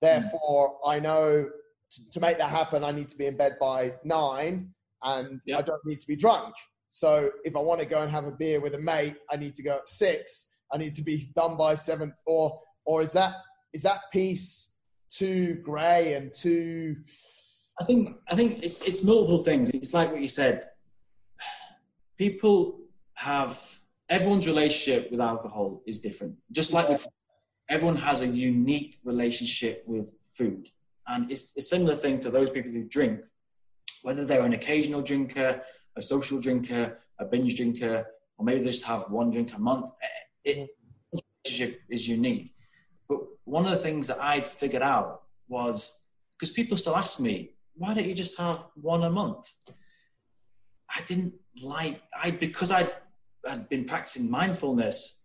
Therefore, 0.00 0.78
I 0.86 1.00
know 1.00 1.48
to, 1.90 2.10
to, 2.10 2.20
make 2.20 2.38
that 2.38 2.50
happen, 2.50 2.84
I 2.84 2.92
need 2.92 3.08
to 3.08 3.16
be 3.16 3.26
in 3.26 3.36
bed 3.36 3.56
by 3.60 3.94
nine 4.04 4.74
and 5.02 5.40
yep. 5.46 5.58
I 5.60 5.62
don't 5.62 5.84
need 5.84 6.00
to 6.00 6.06
be 6.06 6.16
drunk. 6.16 6.54
So 6.90 7.30
if 7.44 7.54
I 7.54 7.60
want 7.60 7.80
to 7.80 7.86
go 7.86 8.02
and 8.02 8.10
have 8.10 8.26
a 8.26 8.30
beer 8.30 8.60
with 8.60 8.74
a 8.74 8.80
mate, 8.80 9.16
I 9.30 9.36
need 9.36 9.54
to 9.56 9.62
go 9.62 9.76
at 9.76 9.88
six. 9.88 10.54
I 10.72 10.78
need 10.78 10.94
to 10.96 11.02
be 11.02 11.30
done 11.36 11.56
by 11.56 11.74
seven. 11.74 12.12
Or, 12.26 12.58
or 12.86 13.02
is 13.02 13.12
that, 13.12 13.34
is 13.72 13.82
that 13.82 14.00
piece 14.12 14.72
too 15.10 15.54
gray 15.62 16.14
and 16.14 16.32
too, 16.32 16.96
I 17.80 17.84
think 17.84 18.16
I 18.28 18.34
think 18.34 18.62
it's 18.62 18.82
it's 18.82 19.04
multiple 19.04 19.38
things. 19.38 19.70
It's 19.70 19.94
like 19.94 20.10
what 20.10 20.20
you 20.20 20.28
said. 20.28 20.64
People 22.16 22.80
have 23.14 23.80
everyone's 24.08 24.46
relationship 24.46 25.10
with 25.10 25.20
alcohol 25.20 25.82
is 25.86 26.00
different. 26.00 26.34
Just 26.50 26.72
like 26.72 26.88
with 26.88 27.06
everyone 27.68 27.96
has 27.96 28.20
a 28.20 28.26
unique 28.26 28.98
relationship 29.04 29.84
with 29.86 30.12
food, 30.36 30.68
and 31.06 31.30
it's 31.30 31.56
a 31.56 31.62
similar 31.62 31.94
thing 31.94 32.18
to 32.20 32.30
those 32.30 32.50
people 32.50 32.72
who 32.72 32.84
drink, 32.84 33.20
whether 34.08 34.24
they're 34.24 34.46
an 34.46 34.54
occasional 34.54 35.02
drinker, 35.02 35.60
a 35.94 36.00
social 36.00 36.40
drinker, 36.40 36.98
a 37.20 37.26
binge 37.26 37.56
drinker, 37.56 38.06
or 38.38 38.44
maybe 38.46 38.60
they 38.60 38.70
just 38.70 38.84
have 38.84 39.02
one 39.10 39.30
drink 39.30 39.52
a 39.54 39.58
month. 39.58 39.90
It, 40.44 40.56
mm-hmm. 40.56 41.18
relationship 41.44 41.82
is 41.90 42.08
unique. 42.08 42.54
But 43.06 43.18
one 43.44 43.66
of 43.66 43.70
the 43.70 43.76
things 43.76 44.06
that 44.06 44.18
I'd 44.18 44.48
figured 44.48 44.80
out 44.82 45.24
was 45.46 46.06
because 46.32 46.54
people 46.54 46.78
still 46.78 46.96
ask 46.96 47.20
me, 47.20 47.50
why 47.74 47.92
don't 47.92 48.06
you 48.06 48.14
just 48.14 48.38
have 48.38 48.68
one 48.76 49.04
a 49.04 49.10
month? 49.10 49.52
I 50.88 51.02
didn't 51.02 51.34
like 51.62 52.00
I 52.14 52.30
because 52.30 52.72
I 52.72 52.90
had 53.46 53.68
been 53.68 53.84
practicing 53.84 54.30
mindfulness. 54.30 55.22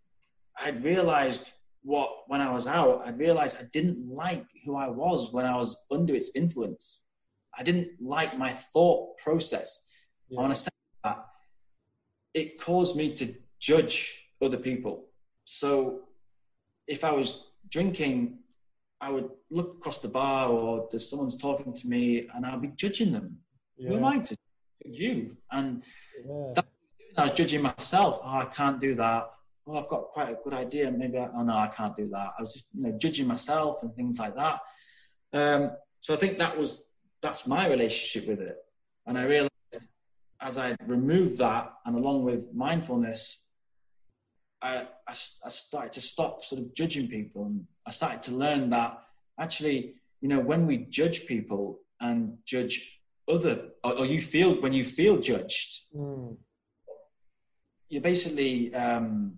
I'd 0.60 0.84
realized 0.84 1.54
what 1.84 2.10
when 2.28 2.42
I 2.42 2.52
was 2.52 2.68
out, 2.68 3.04
I'd 3.06 3.18
realized 3.18 3.60
I 3.62 3.68
didn't 3.72 4.06
like 4.10 4.46
who 4.66 4.76
I 4.76 4.90
was 4.90 5.32
when 5.32 5.46
I 5.46 5.56
was 5.56 5.86
under 5.90 6.14
its 6.14 6.32
influence. 6.36 7.03
I 7.58 7.64
didn't 7.64 7.90
like 8.02 8.38
my 8.38 8.52
thought 8.52 9.18
process. 9.18 9.88
Yeah. 10.30 10.40
I 10.40 10.42
want 10.42 10.56
to 10.56 10.62
say 10.62 10.70
that 11.04 11.26
it 12.34 12.60
caused 12.60 12.96
me 12.96 13.12
to 13.14 13.34
judge 13.60 14.28
other 14.42 14.58
people. 14.58 15.06
So 15.46 16.02
if 16.88 17.04
I 17.04 17.12
was 17.12 17.48
drinking, 17.70 18.40
I 19.00 19.10
would 19.10 19.30
look 19.52 19.74
across 19.76 20.00
the 20.00 20.08
bar 20.08 20.50
or 20.50 20.88
there's 20.90 21.10
someone's 21.10 21.36
talking 21.36 21.74
to 21.74 21.88
me 21.88 22.28
and 22.34 22.46
I'll 22.46 22.60
be 22.60 22.70
judging 22.70 23.12
them. 23.12 23.38
Yeah. 23.78 23.90
Who 23.90 23.98
am 23.98 24.06
I 24.06 24.20
to 24.20 24.36
judge 24.84 25.00
you? 25.00 25.38
And 25.52 25.84
yeah. 26.26 26.54
that, 26.56 26.66
I 27.18 27.24
was 27.24 27.32
judging 27.32 27.62
myself. 27.62 28.20
Oh, 28.24 28.38
I 28.38 28.46
can't 28.46 28.80
do 28.80 28.96
that. 28.96 29.30
Oh, 29.68 29.78
I've 29.78 29.88
got 29.88 30.10
quite 30.10 30.30
a 30.30 30.38
good 30.44 30.54
idea. 30.54 30.92
Maybe, 30.92 31.18
I, 31.18 31.30
oh 31.34 31.44
no, 31.44 31.56
I 31.58 31.68
can't 31.68 31.96
do 31.96 32.10
that. 32.10 32.34
I 32.38 32.42
was 32.42 32.54
just, 32.54 32.70
you 32.74 32.84
know, 32.84 32.98
judging 32.98 33.28
myself 33.28 33.84
and 33.84 33.94
things 33.94 34.20
like 34.20 34.36
that. 34.36 34.60
Um, 35.34 35.72
so 36.00 36.14
I 36.14 36.18
think 36.18 36.38
that 36.40 36.58
was, 36.58 36.90
that's 37.24 37.48
my 37.48 37.68
relationship 37.68 38.28
with 38.28 38.42
it. 38.42 38.58
And 39.08 39.18
I 39.18 39.24
realized 39.24 39.50
as 40.42 40.58
I 40.58 40.76
removed 40.86 41.38
that 41.40 41.74
and 41.86 41.98
along 41.98 42.24
with 42.24 42.54
mindfulness, 42.54 43.48
I, 44.62 44.88
I, 45.08 45.12
I, 45.46 45.50
started 45.50 45.94
to 45.94 46.02
stop 46.02 46.44
sort 46.46 46.62
of 46.62 46.74
judging 46.76 47.08
people 47.08 47.46
and 47.46 47.66
I 47.88 47.92
started 47.92 48.24
to 48.24 48.32
learn 48.32 48.70
that 48.70 49.02
actually, 49.40 49.96
you 50.22 50.30
know, 50.30 50.40
when 50.40 50.68
we 50.68 50.86
judge 50.90 51.26
people 51.26 51.80
and 52.00 52.38
judge 52.46 53.02
other, 53.30 53.70
or, 53.84 54.00
or 54.00 54.06
you 54.06 54.22
feel, 54.22 54.62
when 54.62 54.74
you 54.74 54.86
feel 54.86 55.18
judged, 55.18 55.82
mm. 55.96 56.36
you're 57.90 58.02
basically, 58.02 58.74
um, 58.76 59.38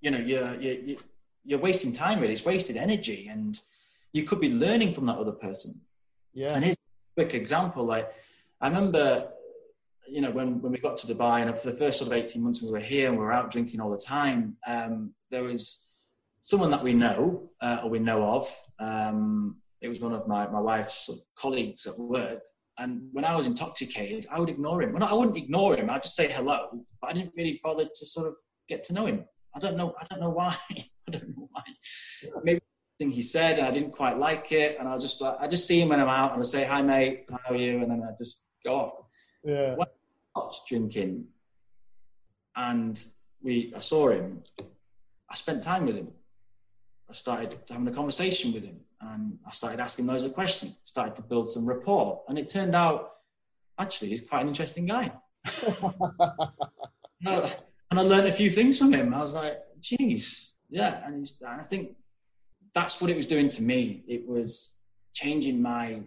you 0.00 0.10
know, 0.10 0.18
you're, 0.18 0.54
you're, 0.60 0.96
you're 1.44 1.58
wasting 1.58 1.92
time 1.92 2.20
really. 2.20 2.32
It's 2.32 2.44
wasted 2.44 2.76
energy 2.76 3.28
and 3.28 3.58
you 4.12 4.24
could 4.24 4.40
be 4.40 4.50
learning 4.50 4.92
from 4.92 5.06
that 5.06 5.16
other 5.16 5.32
person. 5.32 5.80
Yeah. 6.32 6.54
And 6.54 6.64
a 6.64 6.74
quick 7.14 7.34
example. 7.34 7.84
Like, 7.84 8.12
I 8.60 8.68
remember 8.68 9.28
you 10.12 10.20
know, 10.20 10.30
when, 10.30 10.60
when 10.60 10.72
we 10.72 10.78
got 10.78 10.98
to 10.98 11.06
Dubai 11.06 11.42
and 11.42 11.58
for 11.58 11.70
the 11.70 11.76
first 11.76 11.98
sort 11.98 12.10
of 12.10 12.16
18 12.16 12.42
months 12.42 12.62
we 12.62 12.70
were 12.70 12.80
here 12.80 13.08
and 13.08 13.16
we 13.16 13.24
were 13.24 13.32
out 13.32 13.50
drinking 13.50 13.80
all 13.80 13.90
the 13.90 13.96
time, 13.96 14.56
um, 14.66 15.14
there 15.30 15.42
was 15.42 15.88
someone 16.42 16.70
that 16.70 16.82
we 16.82 16.92
know 16.92 17.50
uh, 17.60 17.80
or 17.82 17.90
we 17.90 17.98
know 17.98 18.22
of. 18.24 18.54
Um, 18.78 19.56
it 19.80 19.88
was 19.88 20.00
one 20.00 20.12
of 20.12 20.26
my, 20.28 20.46
my 20.48 20.60
wife's 20.60 21.06
sort 21.06 21.18
of 21.18 21.24
colleagues 21.36 21.86
at 21.86 21.98
work. 21.98 22.40
And 22.78 23.08
when 23.12 23.24
I 23.24 23.36
was 23.36 23.46
intoxicated, 23.46 24.26
I 24.30 24.38
would 24.38 24.48
ignore 24.48 24.82
him. 24.82 24.92
Well, 24.92 25.04
I 25.04 25.14
wouldn't 25.14 25.36
ignore 25.36 25.76
him. 25.76 25.90
I'd 25.90 26.02
just 26.02 26.16
say 26.16 26.30
hello, 26.30 26.84
but 27.00 27.10
I 27.10 27.12
didn't 27.12 27.32
really 27.36 27.60
bother 27.62 27.84
to 27.84 28.06
sort 28.06 28.28
of 28.28 28.34
get 28.68 28.82
to 28.84 28.92
know 28.92 29.06
him. 29.06 29.24
I 29.54 29.58
don't 29.58 29.76
know. 29.76 29.94
I 30.00 30.04
don't 30.08 30.20
know 30.20 30.30
why. 30.30 30.56
I 30.70 31.10
don't 31.10 31.28
know 31.28 31.48
why. 31.50 31.62
Maybe 32.42 32.60
thing 33.02 33.12
he 33.12 33.22
said, 33.22 33.58
and 33.58 33.66
I 33.66 33.70
didn't 33.70 33.90
quite 33.90 34.18
like 34.18 34.52
it. 34.52 34.76
And 34.78 34.88
I 34.88 34.96
just, 34.98 35.22
I 35.22 35.46
just 35.46 35.66
see 35.66 35.80
him 35.80 35.88
when 35.88 36.00
I'm 36.00 36.08
out, 36.08 36.32
and 36.32 36.40
I 36.40 36.44
say, 36.44 36.64
"Hi, 36.64 36.82
mate. 36.82 37.24
How 37.30 37.54
are 37.54 37.56
you?" 37.56 37.80
And 37.82 37.90
then 37.90 38.02
I 38.02 38.12
just 38.16 38.42
go 38.64 38.76
off. 38.80 38.92
Yeah. 39.44 39.74
When 39.74 39.86
stopped 40.32 40.68
drinking 40.68 41.26
and 42.56 43.04
we 43.42 43.72
I 43.76 43.80
saw 43.80 44.10
him, 44.10 44.42
I 45.30 45.34
spent 45.34 45.62
time 45.62 45.86
with 45.86 45.96
him. 45.96 46.08
I 47.08 47.14
started 47.14 47.56
having 47.68 47.88
a 47.88 47.92
conversation 47.92 48.52
with 48.52 48.64
him 48.64 48.80
and 49.00 49.38
I 49.46 49.50
started 49.50 49.80
asking 49.80 50.06
loads 50.06 50.24
of 50.24 50.32
questions, 50.32 50.76
started 50.84 51.16
to 51.16 51.22
build 51.22 51.50
some 51.50 51.66
rapport. 51.66 52.22
And 52.28 52.38
it 52.38 52.48
turned 52.48 52.74
out 52.74 53.10
actually 53.78 54.10
he's 54.10 54.20
quite 54.20 54.42
an 54.42 54.48
interesting 54.48 54.86
guy. 54.86 55.12
and, 55.66 57.28
I, 57.28 57.52
and 57.90 58.00
I 58.00 58.02
learned 58.02 58.28
a 58.28 58.32
few 58.32 58.50
things 58.50 58.78
from 58.78 58.92
him. 58.92 59.12
I 59.12 59.20
was 59.20 59.34
like, 59.34 59.58
geez, 59.80 60.54
yeah. 60.70 61.06
And 61.06 61.30
I 61.46 61.62
think 61.62 61.96
that's 62.74 63.00
what 63.00 63.10
it 63.10 63.16
was 63.16 63.26
doing 63.26 63.48
to 63.50 63.62
me. 63.62 64.02
It 64.08 64.26
was 64.26 64.76
changing 65.12 65.60
my, 65.60 66.00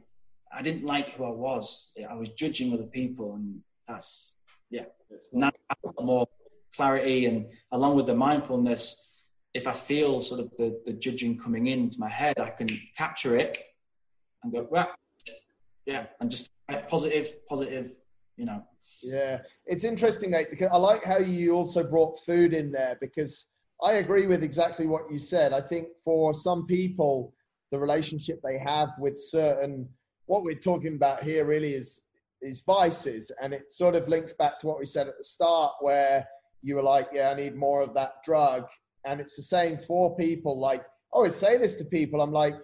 I 0.53 0.61
didn't 0.61 0.83
like 0.83 1.11
who 1.11 1.25
I 1.25 1.29
was. 1.29 1.91
I 2.09 2.15
was 2.15 2.29
judging 2.29 2.73
other 2.73 2.83
people 2.83 3.35
and 3.35 3.59
that's 3.87 4.37
yeah. 4.69 4.85
Now 5.31 5.51
more 5.99 6.27
clarity 6.75 7.27
and 7.27 7.47
along 7.71 7.95
with 7.95 8.07
the 8.07 8.15
mindfulness, 8.15 9.25
if 9.53 9.67
I 9.67 9.73
feel 9.73 10.19
sort 10.19 10.41
of 10.41 10.51
the, 10.57 10.81
the 10.85 10.93
judging 10.93 11.37
coming 11.37 11.67
into 11.67 11.99
my 11.99 12.09
head, 12.09 12.39
I 12.39 12.49
can 12.49 12.67
capture 12.97 13.37
it 13.37 13.57
and 14.43 14.51
go, 14.51 14.67
well, 14.69 14.93
yeah, 15.85 16.07
and 16.19 16.29
just 16.29 16.49
positive, 16.87 17.45
positive, 17.47 17.95
you 18.37 18.45
know. 18.45 18.63
Yeah, 19.01 19.41
it's 19.65 19.83
interesting, 19.83 20.31
mate, 20.31 20.47
because 20.49 20.69
I 20.71 20.77
like 20.77 21.03
how 21.03 21.19
you 21.19 21.53
also 21.53 21.83
brought 21.83 22.19
food 22.25 22.53
in 22.53 22.71
there 22.71 22.97
because 22.99 23.45
I 23.83 23.93
agree 23.93 24.25
with 24.25 24.43
exactly 24.43 24.87
what 24.87 25.11
you 25.11 25.19
said. 25.19 25.53
I 25.53 25.61
think 25.61 25.89
for 26.03 26.33
some 26.33 26.65
people, 26.65 27.33
the 27.71 27.79
relationship 27.79 28.39
they 28.41 28.57
have 28.57 28.89
with 28.99 29.17
certain, 29.17 29.87
what 30.27 30.43
we're 30.43 30.55
talking 30.55 30.95
about 30.95 31.23
here 31.23 31.45
really 31.45 31.73
is 31.73 32.01
is 32.41 32.61
vices. 32.61 33.31
And 33.41 33.53
it 33.53 33.71
sort 33.71 33.95
of 33.95 34.07
links 34.07 34.33
back 34.33 34.59
to 34.59 34.67
what 34.67 34.79
we 34.79 34.85
said 34.85 35.07
at 35.07 35.17
the 35.17 35.23
start, 35.23 35.73
where 35.81 36.27
you 36.61 36.75
were 36.75 36.83
like, 36.83 37.07
yeah, 37.11 37.29
I 37.29 37.35
need 37.35 37.55
more 37.55 37.81
of 37.81 37.93
that 37.95 38.23
drug. 38.23 38.67
And 39.05 39.19
it's 39.19 39.35
the 39.35 39.43
same 39.43 39.77
for 39.77 40.15
people. 40.15 40.59
Like, 40.59 40.81
I 40.81 40.85
always 41.13 41.35
say 41.35 41.57
this 41.57 41.75
to 41.77 41.85
people 41.85 42.21
I'm 42.21 42.31
like, 42.31 42.55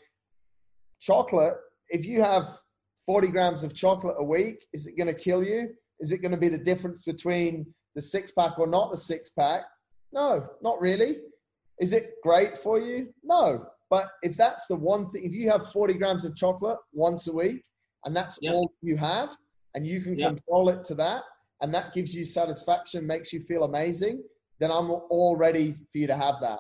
chocolate, 1.00 1.56
if 1.90 2.06
you 2.06 2.22
have 2.22 2.60
40 3.06 3.30
grams 3.30 3.64
of 3.64 3.74
chocolate 3.74 4.16
a 4.20 4.24
week, 4.24 4.66
is 4.74 4.88
it 4.88 4.98
going 4.98 5.08
to 5.08 5.14
kill 5.14 5.44
you? 5.44 5.70
Is 6.00 6.12
it 6.12 6.20
going 6.20 6.32
to 6.32 6.38
be 6.38 6.50
the 6.50 6.58
difference 6.58 7.02
between 7.02 7.66
the 7.96 8.02
six 8.02 8.32
pack 8.32 8.58
or 8.60 8.68
not 8.68 8.92
the 8.92 8.98
six 8.98 9.30
pack? 9.30 9.64
No, 10.14 10.48
not 10.62 10.80
really. 10.82 11.20
Is 11.80 11.94
it 11.94 12.16
great 12.24 12.58
for 12.58 12.80
you? 12.80 13.14
No. 13.24 13.66
But 13.90 14.10
if 14.24 14.38
that's 14.38 14.68
the 14.68 14.76
one 14.76 15.10
thing, 15.10 15.26
if 15.26 15.34
you 15.34 15.50
have 15.50 15.72
40 15.72 15.96
grams 15.96 16.26
of 16.26 16.36
chocolate 16.36 16.78
once 16.94 17.28
a 17.28 17.34
week 17.34 17.64
and 18.06 18.16
that's 18.16 18.40
yep. 18.42 18.54
all 18.54 18.72
you 18.82 18.98
have, 18.98 19.36
and 19.76 19.86
you 19.86 20.02
can 20.02 20.18
control 20.18 20.70
it 20.70 20.84
to 20.86 20.96
that 20.96 21.24
and 21.62 21.74
that 21.74 21.94
gives 21.94 22.14
you 22.14 22.26
satisfaction 22.26 23.06
makes 23.06 23.32
you 23.32 23.40
feel 23.40 23.64
amazing 23.64 24.22
then 24.60 24.72
i'm 24.72 24.92
all 25.10 25.36
ready 25.36 25.74
for 25.74 25.98
you 25.98 26.08
to 26.08 26.16
have 26.16 26.36
that 26.42 26.60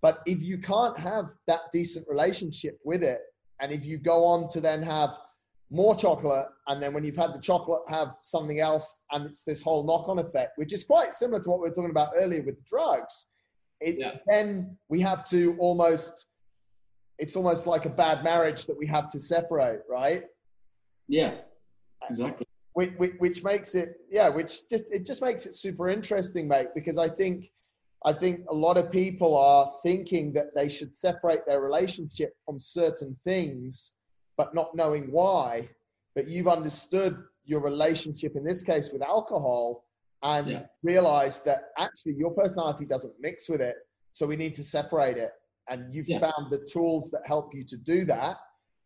but 0.00 0.20
if 0.26 0.42
you 0.42 0.58
can't 0.58 0.98
have 0.98 1.26
that 1.46 1.62
decent 1.72 2.06
relationship 2.08 2.78
with 2.84 3.02
it 3.02 3.20
and 3.60 3.72
if 3.72 3.84
you 3.84 3.98
go 3.98 4.24
on 4.24 4.48
to 4.48 4.60
then 4.60 4.82
have 4.82 5.18
more 5.70 5.94
chocolate 5.94 6.46
and 6.68 6.82
then 6.82 6.94
when 6.94 7.04
you've 7.04 7.16
had 7.16 7.34
the 7.34 7.40
chocolate 7.40 7.82
have 7.88 8.14
something 8.22 8.60
else 8.60 9.02
and 9.12 9.26
it's 9.26 9.44
this 9.44 9.62
whole 9.62 9.84
knock-on 9.84 10.18
effect 10.18 10.52
which 10.56 10.72
is 10.72 10.82
quite 10.82 11.12
similar 11.12 11.40
to 11.40 11.50
what 11.50 11.60
we 11.60 11.68
were 11.68 11.74
talking 11.74 11.90
about 11.90 12.08
earlier 12.16 12.42
with 12.42 12.64
drugs 12.64 13.26
it, 13.80 13.96
yeah. 13.98 14.14
then 14.26 14.76
we 14.88 15.00
have 15.00 15.24
to 15.28 15.56
almost 15.58 16.28
it's 17.18 17.36
almost 17.36 17.66
like 17.66 17.84
a 17.84 17.90
bad 17.90 18.24
marriage 18.24 18.64
that 18.66 18.76
we 18.78 18.86
have 18.86 19.10
to 19.10 19.20
separate 19.20 19.80
right 19.90 20.24
yeah 21.06 21.34
exactly. 22.08 22.46
Which, 22.74 22.92
which, 22.96 23.12
which 23.18 23.44
makes 23.44 23.74
it, 23.74 23.96
yeah, 24.10 24.28
which 24.28 24.68
just 24.68 24.84
it 24.90 25.04
just 25.04 25.22
makes 25.22 25.46
it 25.46 25.56
super 25.56 25.88
interesting, 25.88 26.46
mate. 26.46 26.68
Because 26.74 26.96
I 26.96 27.08
think, 27.08 27.50
I 28.04 28.12
think 28.12 28.44
a 28.48 28.54
lot 28.54 28.76
of 28.76 28.90
people 28.90 29.36
are 29.36 29.72
thinking 29.82 30.32
that 30.34 30.54
they 30.54 30.68
should 30.68 30.96
separate 30.96 31.44
their 31.46 31.60
relationship 31.60 32.34
from 32.44 32.60
certain 32.60 33.16
things, 33.24 33.94
but 34.38 34.54
not 34.54 34.74
knowing 34.74 35.12
why. 35.12 35.68
But 36.14 36.26
you've 36.26 36.48
understood 36.48 37.22
your 37.44 37.60
relationship 37.60 38.34
in 38.36 38.44
this 38.44 38.62
case 38.62 38.88
with 38.90 39.02
alcohol 39.02 39.84
and 40.22 40.48
yeah. 40.48 40.62
realized 40.82 41.44
that 41.44 41.64
actually 41.78 42.14
your 42.14 42.30
personality 42.30 42.86
doesn't 42.86 43.12
mix 43.20 43.48
with 43.48 43.60
it. 43.60 43.76
So 44.12 44.26
we 44.26 44.36
need 44.36 44.54
to 44.54 44.64
separate 44.64 45.18
it. 45.18 45.32
And 45.68 45.92
you've 45.92 46.08
yeah. 46.08 46.20
found 46.20 46.50
the 46.50 46.66
tools 46.72 47.10
that 47.10 47.20
help 47.26 47.54
you 47.54 47.62
to 47.64 47.76
do 47.76 48.06
that 48.06 48.38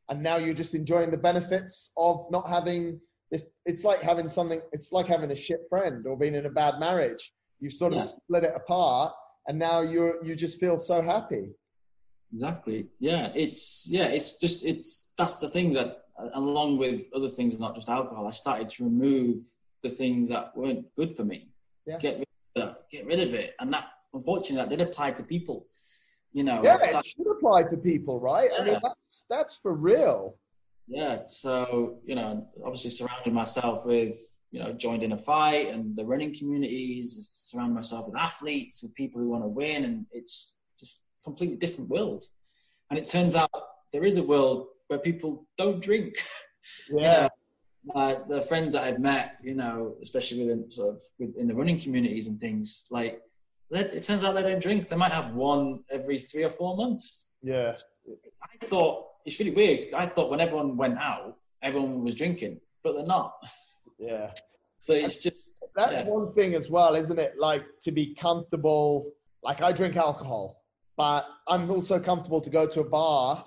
and 0.09 0.23
now 0.23 0.37
you're 0.37 0.55
just 0.55 0.75
enjoying 0.75 1.11
the 1.11 1.17
benefits 1.17 1.93
of 1.97 2.27
not 2.31 2.49
having 2.49 3.01
this 3.31 3.47
it's 3.67 3.85
like 3.85 4.03
having 4.03 4.29
something 4.29 4.61
it's 4.73 4.93
like 4.93 5.07
having 5.07 5.31
a 5.31 5.35
shit 5.35 5.61
friend 5.69 6.07
or 6.07 6.17
being 6.17 6.35
in 6.35 6.47
a 6.47 6.51
bad 6.51 6.79
marriage 6.79 7.33
you've 7.61 7.73
sort 7.73 7.93
of 7.95 8.01
yeah. 8.01 8.05
split 8.05 8.45
it 8.45 8.53
apart 8.55 9.13
and 9.47 9.59
now 9.59 9.81
you're 9.81 10.23
you 10.23 10.37
just 10.37 10.61
feel 10.61 10.77
so 10.77 11.01
happy 11.01 11.49
exactly 12.33 12.87
yeah 12.99 13.31
it's 13.35 13.87
yeah 13.91 14.07
it's 14.07 14.39
just 14.39 14.65
it's 14.65 15.11
that's 15.19 15.37
the 15.37 15.49
thing 15.49 15.73
that 15.73 16.05
along 16.35 16.79
with 16.79 17.05
other 17.15 17.29
things 17.29 17.59
not 17.59 17.75
just 17.75 17.89
alcohol 17.89 18.27
i 18.27 18.31
started 18.31 18.69
to 18.69 18.85
remove 18.85 19.45
the 19.83 19.91
things 19.91 20.29
that 20.29 20.57
weren't 20.57 20.85
good 20.95 21.17
for 21.17 21.25
me 21.25 21.49
yeah. 21.87 21.99
get 21.99 22.19
rid 22.19 22.29
of 22.57 22.63
that, 22.63 22.91
get 22.91 23.07
rid 23.07 23.21
of 23.21 23.35
it 23.35 23.55
and 23.61 23.73
that 23.73 23.87
unfortunately 24.15 24.57
that 24.57 24.69
did 24.69 24.87
apply 24.87 25.11
to 25.11 25.23
people 25.23 25.65
you 26.33 26.45
know, 26.45 26.63
yeah, 26.65 26.77
it 26.81 27.07
should 27.07 27.31
apply 27.31 27.65
to 27.65 27.77
people, 27.77 28.19
right? 28.19 28.49
Yeah. 28.53 28.63
I 28.63 28.65
mean, 28.65 28.81
that's 28.83 29.27
that's 29.29 29.59
for 29.59 29.75
real. 29.75 30.37
Yeah. 30.89 31.27
So 31.27 31.99
you 32.05 32.15
know, 32.15 32.49
obviously 32.65 32.91
surrounding 32.91 33.35
myself 33.35 33.85
with 33.85 34.17
you 34.51 34.61
know 34.61 34.73
joined 34.73 35.03
in 35.03 35.13
a 35.13 35.19
fight 35.19 35.69
and 35.69 35.95
the 35.95 36.05
running 36.05 36.35
communities, 36.35 37.29
surround 37.31 37.75
myself 37.75 38.07
with 38.07 38.17
athletes, 38.17 38.83
with 38.83 38.95
people 38.95 39.21
who 39.21 39.29
want 39.29 39.45
to 39.45 39.49
win, 39.49 39.85
and 39.85 40.07
it's 40.11 40.57
completely 41.25 41.57
different 41.57 41.91
world. 41.91 42.25
And 42.91 42.99
it 42.99 43.07
turns 43.07 43.35
out 43.35 43.51
there 43.93 44.05
is 44.05 44.17
a 44.17 44.23
world 44.23 44.67
where 44.89 44.99
people 44.99 45.47
don't 45.57 45.81
drink. 45.83 46.15
Yeah. 46.89 47.29
you 47.85 47.93
know, 47.93 48.01
uh, 48.01 48.25
the 48.25 48.41
friends 48.41 48.73
that 48.75 48.85
I've 48.85 49.01
met, 49.01 49.41
you 49.43 49.55
know, 49.55 49.97
especially 50.01 50.45
within 50.45 50.71
sort 50.71 50.95
of 50.95 51.03
within 51.19 51.49
the 51.49 51.55
running 51.57 51.81
communities 51.81 52.29
and 52.29 52.39
things, 52.39 52.87
like 52.93 53.21
it 53.73 54.05
turns 54.05 54.23
out 54.23 54.37
they 54.37 54.43
don't 54.43 54.63
drink. 54.63 54.89
They 54.89 54.97
might 54.97 55.11
have 55.11 55.35
one 55.35 55.81
every 55.91 56.19
three 56.19 56.45
or 56.45 56.51
four 56.51 56.77
months. 56.77 57.31
Yeah. 57.43 57.75
I 58.09 58.65
thought 58.65 59.07
it's 59.25 59.39
really 59.41 59.51
weird. 59.51 59.93
I 59.95 60.07
thought 60.07 60.31
when 60.31 60.41
everyone 60.41 60.77
went 60.77 60.99
out, 60.99 61.37
everyone 61.63 62.05
was 62.05 62.15
drinking, 62.15 62.61
but 62.83 62.95
they're 62.95 63.07
not. 63.07 63.35
Yeah. 63.99 64.33
So 64.79 64.95
it's 64.95 65.23
just 65.23 65.61
That's 65.77 66.01
yeah. 66.01 66.09
one 66.09 66.35
thing 66.35 66.55
as 66.55 66.69
well, 66.69 66.97
isn't 66.97 67.21
it? 67.21 67.35
Like 67.39 67.65
to 67.83 67.93
be 67.93 68.17
comfortable. 68.17 69.13
Like 69.41 69.63
I 69.63 69.71
drink 69.71 69.95
alcohol, 69.95 70.62
but 70.97 71.27
I'm 71.49 71.71
also 71.71 71.99
comfortable 71.99 72.41
to 72.41 72.51
go 72.51 72.67
to 72.67 72.81
a 72.81 72.89
bar 72.89 73.45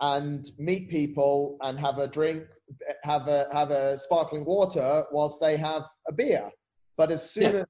and 0.00 0.50
meet 0.58 0.90
people 0.90 1.56
and 1.62 1.78
have 1.78 1.98
a 1.98 2.08
drink, 2.08 2.44
have 3.02 3.28
a 3.28 3.46
have 3.52 3.70
a 3.70 3.96
sparkling 3.96 4.44
water 4.44 5.04
whilst 5.12 5.40
they 5.40 5.56
have 5.56 5.82
a 6.08 6.12
beer. 6.12 6.50
But 6.96 7.10
as 7.12 7.30
soon 7.30 7.54
Yeah. 7.54 7.60
as 7.60 7.66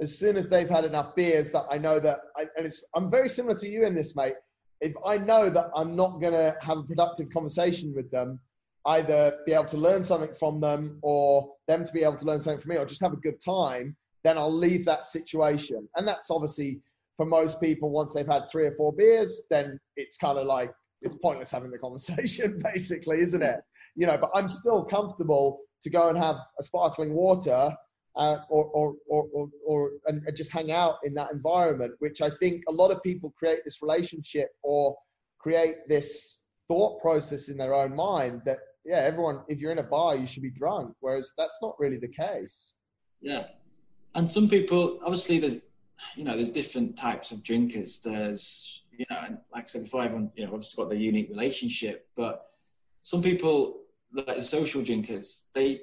as 0.00 0.18
soon 0.18 0.36
as 0.36 0.48
they've 0.48 0.68
had 0.68 0.84
enough 0.84 1.14
beers 1.14 1.50
that 1.50 1.66
I 1.70 1.78
know 1.78 2.00
that 2.00 2.20
I, 2.36 2.42
and 2.56 2.66
it's 2.66 2.84
I'm 2.94 3.10
very 3.10 3.28
similar 3.28 3.56
to 3.58 3.68
you 3.68 3.84
in 3.84 3.94
this, 3.94 4.16
mate. 4.16 4.34
If 4.80 4.94
I 5.06 5.16
know 5.18 5.48
that 5.50 5.70
I'm 5.76 5.94
not 5.94 6.20
gonna 6.20 6.56
have 6.60 6.78
a 6.78 6.82
productive 6.82 7.30
conversation 7.30 7.94
with 7.94 8.10
them, 8.10 8.40
either 8.86 9.38
be 9.46 9.52
able 9.52 9.66
to 9.66 9.76
learn 9.76 10.02
something 10.02 10.34
from 10.34 10.60
them 10.60 10.98
or 11.02 11.52
them 11.68 11.84
to 11.84 11.92
be 11.92 12.02
able 12.02 12.16
to 12.16 12.24
learn 12.24 12.40
something 12.40 12.60
from 12.60 12.70
me 12.70 12.76
or 12.78 12.84
just 12.84 13.00
have 13.00 13.12
a 13.12 13.16
good 13.16 13.40
time, 13.40 13.96
then 14.24 14.36
I'll 14.36 14.52
leave 14.52 14.84
that 14.86 15.06
situation. 15.06 15.88
And 15.96 16.06
that's 16.06 16.30
obviously 16.30 16.80
for 17.16 17.26
most 17.26 17.60
people, 17.60 17.90
once 17.90 18.12
they've 18.12 18.26
had 18.26 18.48
three 18.50 18.66
or 18.66 18.72
four 18.72 18.92
beers, 18.92 19.46
then 19.50 19.78
it's 19.96 20.16
kind 20.16 20.38
of 20.38 20.46
like 20.46 20.72
it's 21.02 21.16
pointless 21.16 21.50
having 21.50 21.70
the 21.70 21.78
conversation, 21.78 22.62
basically, 22.72 23.18
isn't 23.20 23.42
it? 23.42 23.60
You 23.94 24.06
know, 24.06 24.16
but 24.16 24.30
I'm 24.34 24.48
still 24.48 24.84
comfortable 24.84 25.60
to 25.82 25.90
go 25.90 26.08
and 26.08 26.18
have 26.18 26.36
a 26.58 26.62
sparkling 26.62 27.12
water 27.12 27.74
uh, 28.16 28.38
or, 28.48 28.64
or, 28.66 28.94
or, 29.08 29.26
or, 29.32 29.48
or 29.66 29.90
and, 30.06 30.22
and 30.26 30.36
just 30.36 30.52
hang 30.52 30.70
out 30.70 30.96
in 31.04 31.14
that 31.14 31.32
environment, 31.32 31.92
which 31.98 32.22
I 32.22 32.30
think 32.40 32.62
a 32.68 32.72
lot 32.72 32.90
of 32.90 33.02
people 33.02 33.32
create 33.38 33.60
this 33.64 33.82
relationship 33.82 34.50
or 34.62 34.96
create 35.38 35.88
this 35.88 36.42
thought 36.68 37.00
process 37.00 37.48
in 37.48 37.56
their 37.56 37.74
own 37.74 37.94
mind 37.94 38.42
that, 38.46 38.58
yeah, 38.84 38.98
everyone, 38.98 39.40
if 39.48 39.60
you're 39.60 39.72
in 39.72 39.78
a 39.78 39.82
bar, 39.82 40.16
you 40.16 40.26
should 40.26 40.42
be 40.42 40.50
drunk, 40.50 40.94
whereas 41.00 41.32
that's 41.36 41.58
not 41.62 41.74
really 41.78 41.96
the 41.96 42.08
case. 42.08 42.74
Yeah. 43.20 43.44
And 44.14 44.30
some 44.30 44.48
people, 44.48 44.98
obviously, 45.02 45.38
there's, 45.38 45.58
you 46.16 46.24
know, 46.24 46.34
there's 46.34 46.50
different 46.50 46.96
types 46.96 47.30
of 47.30 47.42
drinkers. 47.42 48.00
There's, 48.00 48.84
you 48.90 49.04
know, 49.10 49.18
and 49.24 49.38
like 49.52 49.64
I 49.64 49.66
said 49.66 49.84
before, 49.84 50.02
everyone, 50.02 50.30
you 50.34 50.44
know, 50.44 50.52
obviously 50.52 50.82
got 50.82 50.90
their 50.90 50.98
unique 50.98 51.30
relationship. 51.30 52.08
But 52.16 52.46
some 53.02 53.22
people, 53.22 53.80
like 54.12 54.26
the 54.36 54.42
social 54.42 54.82
drinkers, 54.82 55.46
they, 55.54 55.82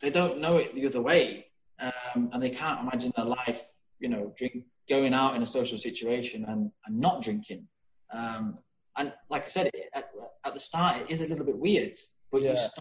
they 0.00 0.10
don't 0.10 0.40
know 0.40 0.56
it 0.56 0.74
the 0.74 0.86
other 0.86 1.02
way, 1.02 1.46
um, 1.80 2.30
and 2.32 2.42
they 2.42 2.50
can't 2.50 2.80
imagine 2.80 3.12
their 3.16 3.26
life, 3.26 3.72
you 3.98 4.08
know, 4.08 4.32
drink 4.36 4.64
going 4.88 5.14
out 5.14 5.34
in 5.34 5.42
a 5.42 5.46
social 5.46 5.78
situation 5.78 6.44
and, 6.48 6.70
and 6.86 7.00
not 7.00 7.22
drinking. 7.22 7.66
Um, 8.12 8.58
and 8.96 9.12
like 9.30 9.44
I 9.44 9.48
said, 9.48 9.70
at, 9.94 10.10
at 10.44 10.54
the 10.54 10.60
start, 10.60 11.00
it 11.02 11.10
is 11.10 11.20
a 11.20 11.26
little 11.26 11.44
bit 11.44 11.58
weird, 11.58 11.96
but 12.30 12.42
Yeah. 12.42 12.50
you 12.50 12.56
start 12.56 12.80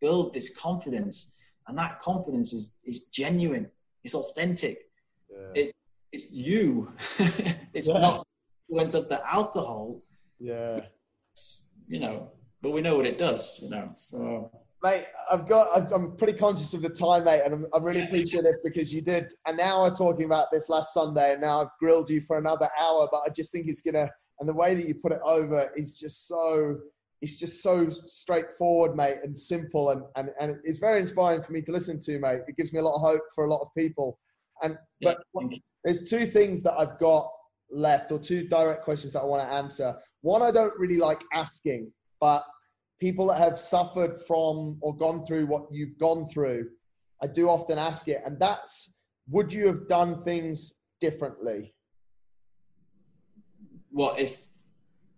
build 0.00 0.32
this 0.32 0.56
confidence, 0.56 1.34
and 1.66 1.76
that 1.76 1.98
confidence 1.98 2.52
is 2.52 2.74
is 2.84 3.08
genuine. 3.08 3.70
It's 4.04 4.14
authentic. 4.14 4.87
Yeah. 5.30 5.52
It- 5.54 5.74
It's 6.10 6.30
you. 6.30 6.92
it's 7.74 7.86
Yeah. 7.88 7.98
not 8.00 8.26
influence 8.68 8.94
of 8.94 9.08
the 9.10 9.20
alcohol, 9.30 10.00
yeah. 10.38 10.86
you 11.86 12.00
know. 12.00 12.32
But 12.62 12.70
we 12.70 12.80
know 12.80 12.96
what 12.96 13.04
it 13.06 13.18
does, 13.18 13.58
you 13.62 13.68
know. 13.68 13.92
So 13.96 14.50
Mate, 14.82 15.06
I've 15.30 15.46
got, 15.46 15.76
I've- 15.76 15.92
I'm 15.92 16.16
pretty 16.16 16.38
conscious 16.38 16.72
of 16.72 16.80
the 16.82 16.88
time, 16.88 17.24
mate, 17.24 17.42
and 17.44 17.52
I'm, 17.52 17.66
I 17.74 17.78
really 17.78 18.00
it 18.46 18.56
because 18.64 18.94
you 18.94 19.00
did 19.02 19.32
an 19.46 19.58
hour 19.60 19.90
talking 19.94 20.24
about 20.24 20.46
this 20.52 20.68
last 20.70 20.94
Sunday, 20.94 21.32
and 21.32 21.40
now 21.42 21.60
I've 21.62 21.78
grilled 21.80 22.08
you 22.08 22.20
for 22.20 22.38
another 22.38 22.68
hour. 22.80 23.06
But 23.10 23.22
I 23.26 23.28
just 23.28 23.50
think 23.52 23.66
it's 23.68 23.82
gonna, 23.82 24.08
and 24.40 24.48
the 24.48 24.54
way 24.54 24.74
that 24.76 24.86
you 24.86 24.94
put 24.94 25.12
it 25.12 25.20
over 25.24 25.70
is 25.76 25.98
just 25.98 26.26
so, 26.28 26.78
it's 27.20 27.38
just 27.40 27.60
so 27.62 27.90
straightforward, 27.90 28.94
mate, 28.96 29.18
and 29.24 29.36
simple, 29.36 29.90
and 29.90 30.02
and 30.16 30.30
and 30.40 30.56
it's 30.64 30.78
very 30.78 31.00
inspiring 31.00 31.42
for 31.42 31.52
me 31.52 31.60
to 31.62 31.72
listen 31.72 31.98
to, 32.00 32.18
mate. 32.20 32.42
It 32.48 32.56
gives 32.56 32.72
me 32.72 32.78
a 32.78 32.82
lot 32.84 32.94
of 32.94 33.00
hope 33.02 33.22
for 33.34 33.44
a 33.44 33.50
lot 33.50 33.60
of 33.60 33.68
people. 33.76 34.18
And 34.62 34.76
but 35.02 35.18
you. 35.34 35.50
there's 35.84 36.08
two 36.08 36.26
things 36.26 36.62
that 36.64 36.74
I've 36.78 36.98
got 36.98 37.30
left, 37.70 38.12
or 38.12 38.18
two 38.18 38.48
direct 38.48 38.82
questions 38.84 39.12
that 39.12 39.20
I 39.20 39.24
want 39.24 39.46
to 39.46 39.54
answer. 39.54 39.96
One, 40.22 40.42
I 40.42 40.50
don't 40.50 40.72
really 40.78 40.98
like 40.98 41.22
asking, 41.32 41.92
but 42.20 42.44
people 43.00 43.26
that 43.28 43.38
have 43.38 43.58
suffered 43.58 44.18
from 44.26 44.78
or 44.80 44.96
gone 44.96 45.24
through 45.24 45.46
what 45.46 45.66
you've 45.70 45.98
gone 45.98 46.26
through, 46.26 46.68
I 47.22 47.26
do 47.26 47.48
often 47.48 47.78
ask 47.78 48.08
it, 48.08 48.22
and 48.24 48.38
that's 48.38 48.92
would 49.30 49.52
you 49.52 49.66
have 49.66 49.86
done 49.88 50.22
things 50.22 50.74
differently? 51.00 51.74
what 53.90 54.18
if 54.18 54.46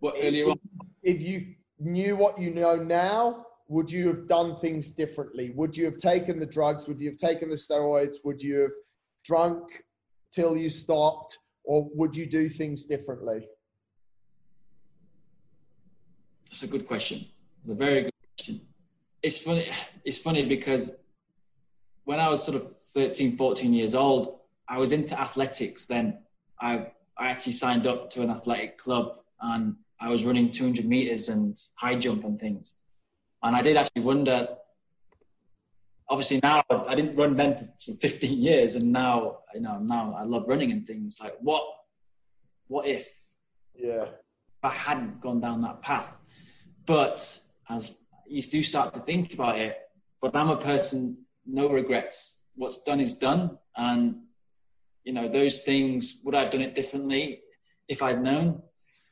what 0.01 0.17
If- 0.17 0.25
earlier 0.25 0.47
on? 0.47 0.61
If 1.03 1.23
you 1.23 1.55
knew 1.79 2.17
what 2.17 2.41
you 2.41 2.51
know 2.51 2.77
now, 2.77 3.47
would 3.69 3.91
you 3.91 4.09
have 4.09 4.27
done 4.27 4.57
things 4.57 4.91
differently? 4.91 5.51
Would 5.51 5.77
you 5.77 5.85
have 5.87 5.97
taken 5.97 6.39
the 6.39 6.47
drugs? 6.47 6.89
Would 6.89 7.01
you 7.01 7.11
have 7.11 7.19
taken 7.19 7.49
the 7.49 7.57
steroids? 7.57 8.17
Would 8.25 8.43
you 8.43 8.59
have 8.61 8.71
drunk 9.25 9.85
till 10.33 10.57
you 10.57 10.69
stopped? 10.69 11.39
Or 11.65 11.89
would 11.95 12.17
you 12.17 12.27
do 12.27 12.49
things 12.49 12.85
differently? 12.85 13.47
That's 16.47 16.63
a 16.63 16.69
good 16.69 16.87
question. 16.87 17.27
A 17.69 17.75
very 17.75 18.03
good 18.03 18.15
question. 18.37 18.61
It's 19.23 19.43
funny. 19.43 19.67
It's 20.05 20.19
funny 20.19 20.47
because 20.47 20.97
when 22.05 22.19
I 22.19 22.29
was 22.29 22.43
sort 22.43 22.57
of 22.57 22.75
13, 22.83 23.37
14 23.37 23.73
years 23.73 23.95
old, 23.95 24.41
I 24.67 24.79
was 24.79 24.93
into 24.93 25.19
athletics. 25.21 25.87
Then 25.87 26.23
I 26.61 26.87
I 27.17 27.29
actually 27.29 27.53
signed 27.53 27.87
up 27.87 28.09
to 28.11 28.23
an 28.23 28.31
athletic 28.31 28.79
club 28.79 29.19
and 29.43 29.77
I 30.01 30.09
was 30.09 30.25
running 30.25 30.51
200 30.51 30.87
meters 30.87 31.29
and 31.29 31.55
high 31.75 31.95
jump 31.95 32.25
and 32.25 32.41
things. 32.41 32.75
And 33.43 33.55
I 33.55 33.63
did 33.63 33.77
actually 33.77 34.03
wonder. 34.03 34.49
Obviously 36.11 36.41
now 36.43 36.63
I 36.89 36.95
didn't 36.95 37.17
run 37.17 37.35
then 37.35 37.57
for 37.57 37.95
15 37.95 38.43
years, 38.43 38.75
and 38.75 38.93
now 38.93 39.39
you 39.55 39.61
know 39.61 39.79
now 39.79 40.15
I 40.17 40.25
love 40.25 40.45
running 40.47 40.73
and 40.73 40.87
things. 40.87 41.19
Like 41.21 41.37
what 41.41 41.65
what 42.71 42.87
if 42.87 43.13
Yeah. 43.75 44.07
I 44.63 44.71
hadn't 44.71 45.21
gone 45.21 45.41
down 45.41 45.63
that 45.63 45.83
path. 45.83 46.19
But 46.87 47.19
as 47.69 47.97
you 48.27 48.43
do 48.43 48.63
start 48.63 48.95
to 48.95 49.01
think 49.01 49.35
about 49.35 49.59
it, 49.59 49.77
but 50.21 50.37
I'm 50.37 50.51
a 50.51 50.57
person, 50.57 51.25
no 51.47 51.69
regrets. 51.69 52.43
What's 52.55 52.83
done 52.83 53.01
is 53.01 53.15
done. 53.15 53.59
And, 53.77 54.23
you 55.05 55.13
know, 55.13 55.29
those 55.29 55.63
things, 55.63 56.21
would 56.25 56.35
I 56.35 56.43
have 56.43 56.51
done 56.51 56.61
it 56.61 56.75
differently 56.75 57.41
if 57.89 58.03
I'd 58.03 58.23
known? 58.23 58.63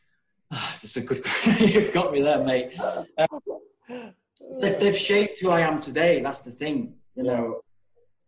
That's 0.50 0.96
a 0.96 1.00
good 1.00 1.20
You've 1.60 1.92
got 1.92 2.12
me 2.12 2.22
there, 2.22 2.44
mate. 2.44 2.78
They've, 4.60 4.78
they've 4.78 4.96
shaped 4.96 5.38
who 5.40 5.50
I 5.50 5.60
am 5.60 5.80
today. 5.80 6.20
That's 6.20 6.42
the 6.42 6.50
thing. 6.50 6.94
You 7.14 7.24
know, 7.24 7.60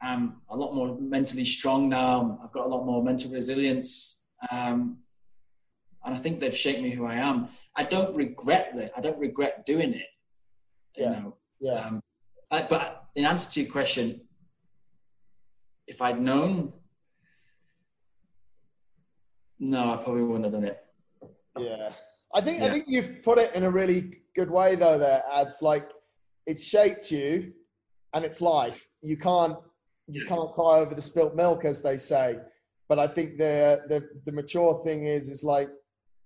I'm 0.03 0.41
a 0.49 0.57
lot 0.57 0.75
more 0.75 0.99
mentally 1.01 1.45
strong 1.45 1.89
now. 1.89 2.39
I've 2.43 2.53
got 2.53 2.67
a 2.67 2.69
lot 2.69 2.85
more 2.85 3.03
mental 3.03 3.31
resilience. 3.31 4.25
Um, 4.51 4.99
and 6.05 6.15
I 6.15 6.19
think 6.19 6.41
they've 6.41 6.57
shaped 6.57 6.81
me 6.81 6.91
who 6.91 7.05
I 7.07 7.17
am. 7.17 7.49
I 7.77 7.85
don't 7.85 8.17
regret 8.17 8.73
that. 8.77 8.93
I 8.97 9.01
don't 9.01 9.19
regret 9.19 9.65
doing 9.67 9.93
it. 9.93 10.07
You 10.97 11.05
Yeah. 11.05 11.11
know. 11.11 11.37
Yeah. 11.61 11.73
Um, 11.73 12.03
I, 12.51 12.63
but 12.63 13.05
in 13.15 13.25
answer 13.25 13.51
to 13.53 13.63
your 13.63 13.71
question, 13.71 14.23
if 15.87 16.01
I'd 16.01 16.21
known, 16.21 16.73
no, 19.59 19.93
I 19.93 19.97
probably 19.99 20.23
wouldn't 20.23 20.45
have 20.45 20.55
done 20.55 20.65
it. 20.65 20.83
Yeah. 21.59 21.91
I 22.35 22.41
think 22.41 22.63
I 22.63 22.71
think 22.71 22.85
you've 22.87 23.23
put 23.23 23.39
it 23.39 23.55
in 23.55 23.65
a 23.65 23.71
really 23.71 24.23
good 24.37 24.51
way 24.51 24.75
though 24.77 24.97
there, 24.99 25.23
ads 25.33 25.63
like 25.63 25.91
it's 26.51 26.65
shaped 26.65 27.11
you 27.13 27.53
and 28.15 28.25
it's 28.25 28.41
life. 28.41 28.81
You 29.03 29.17
can't 29.17 29.57
you 30.09 30.25
can't 30.27 30.53
cry 30.53 30.81
over 30.81 30.95
the 30.95 31.03
spilt 31.11 31.37
milk 31.37 31.65
as 31.65 31.83
they 31.83 31.97
say. 31.97 32.39
But 32.89 32.99
I 32.99 33.07
think 33.07 33.39
the 33.39 33.83
the 33.93 33.99
the 34.27 34.33
mature 34.33 34.83
thing 34.85 35.07
is 35.07 35.29
is 35.29 35.45
like, 35.45 35.69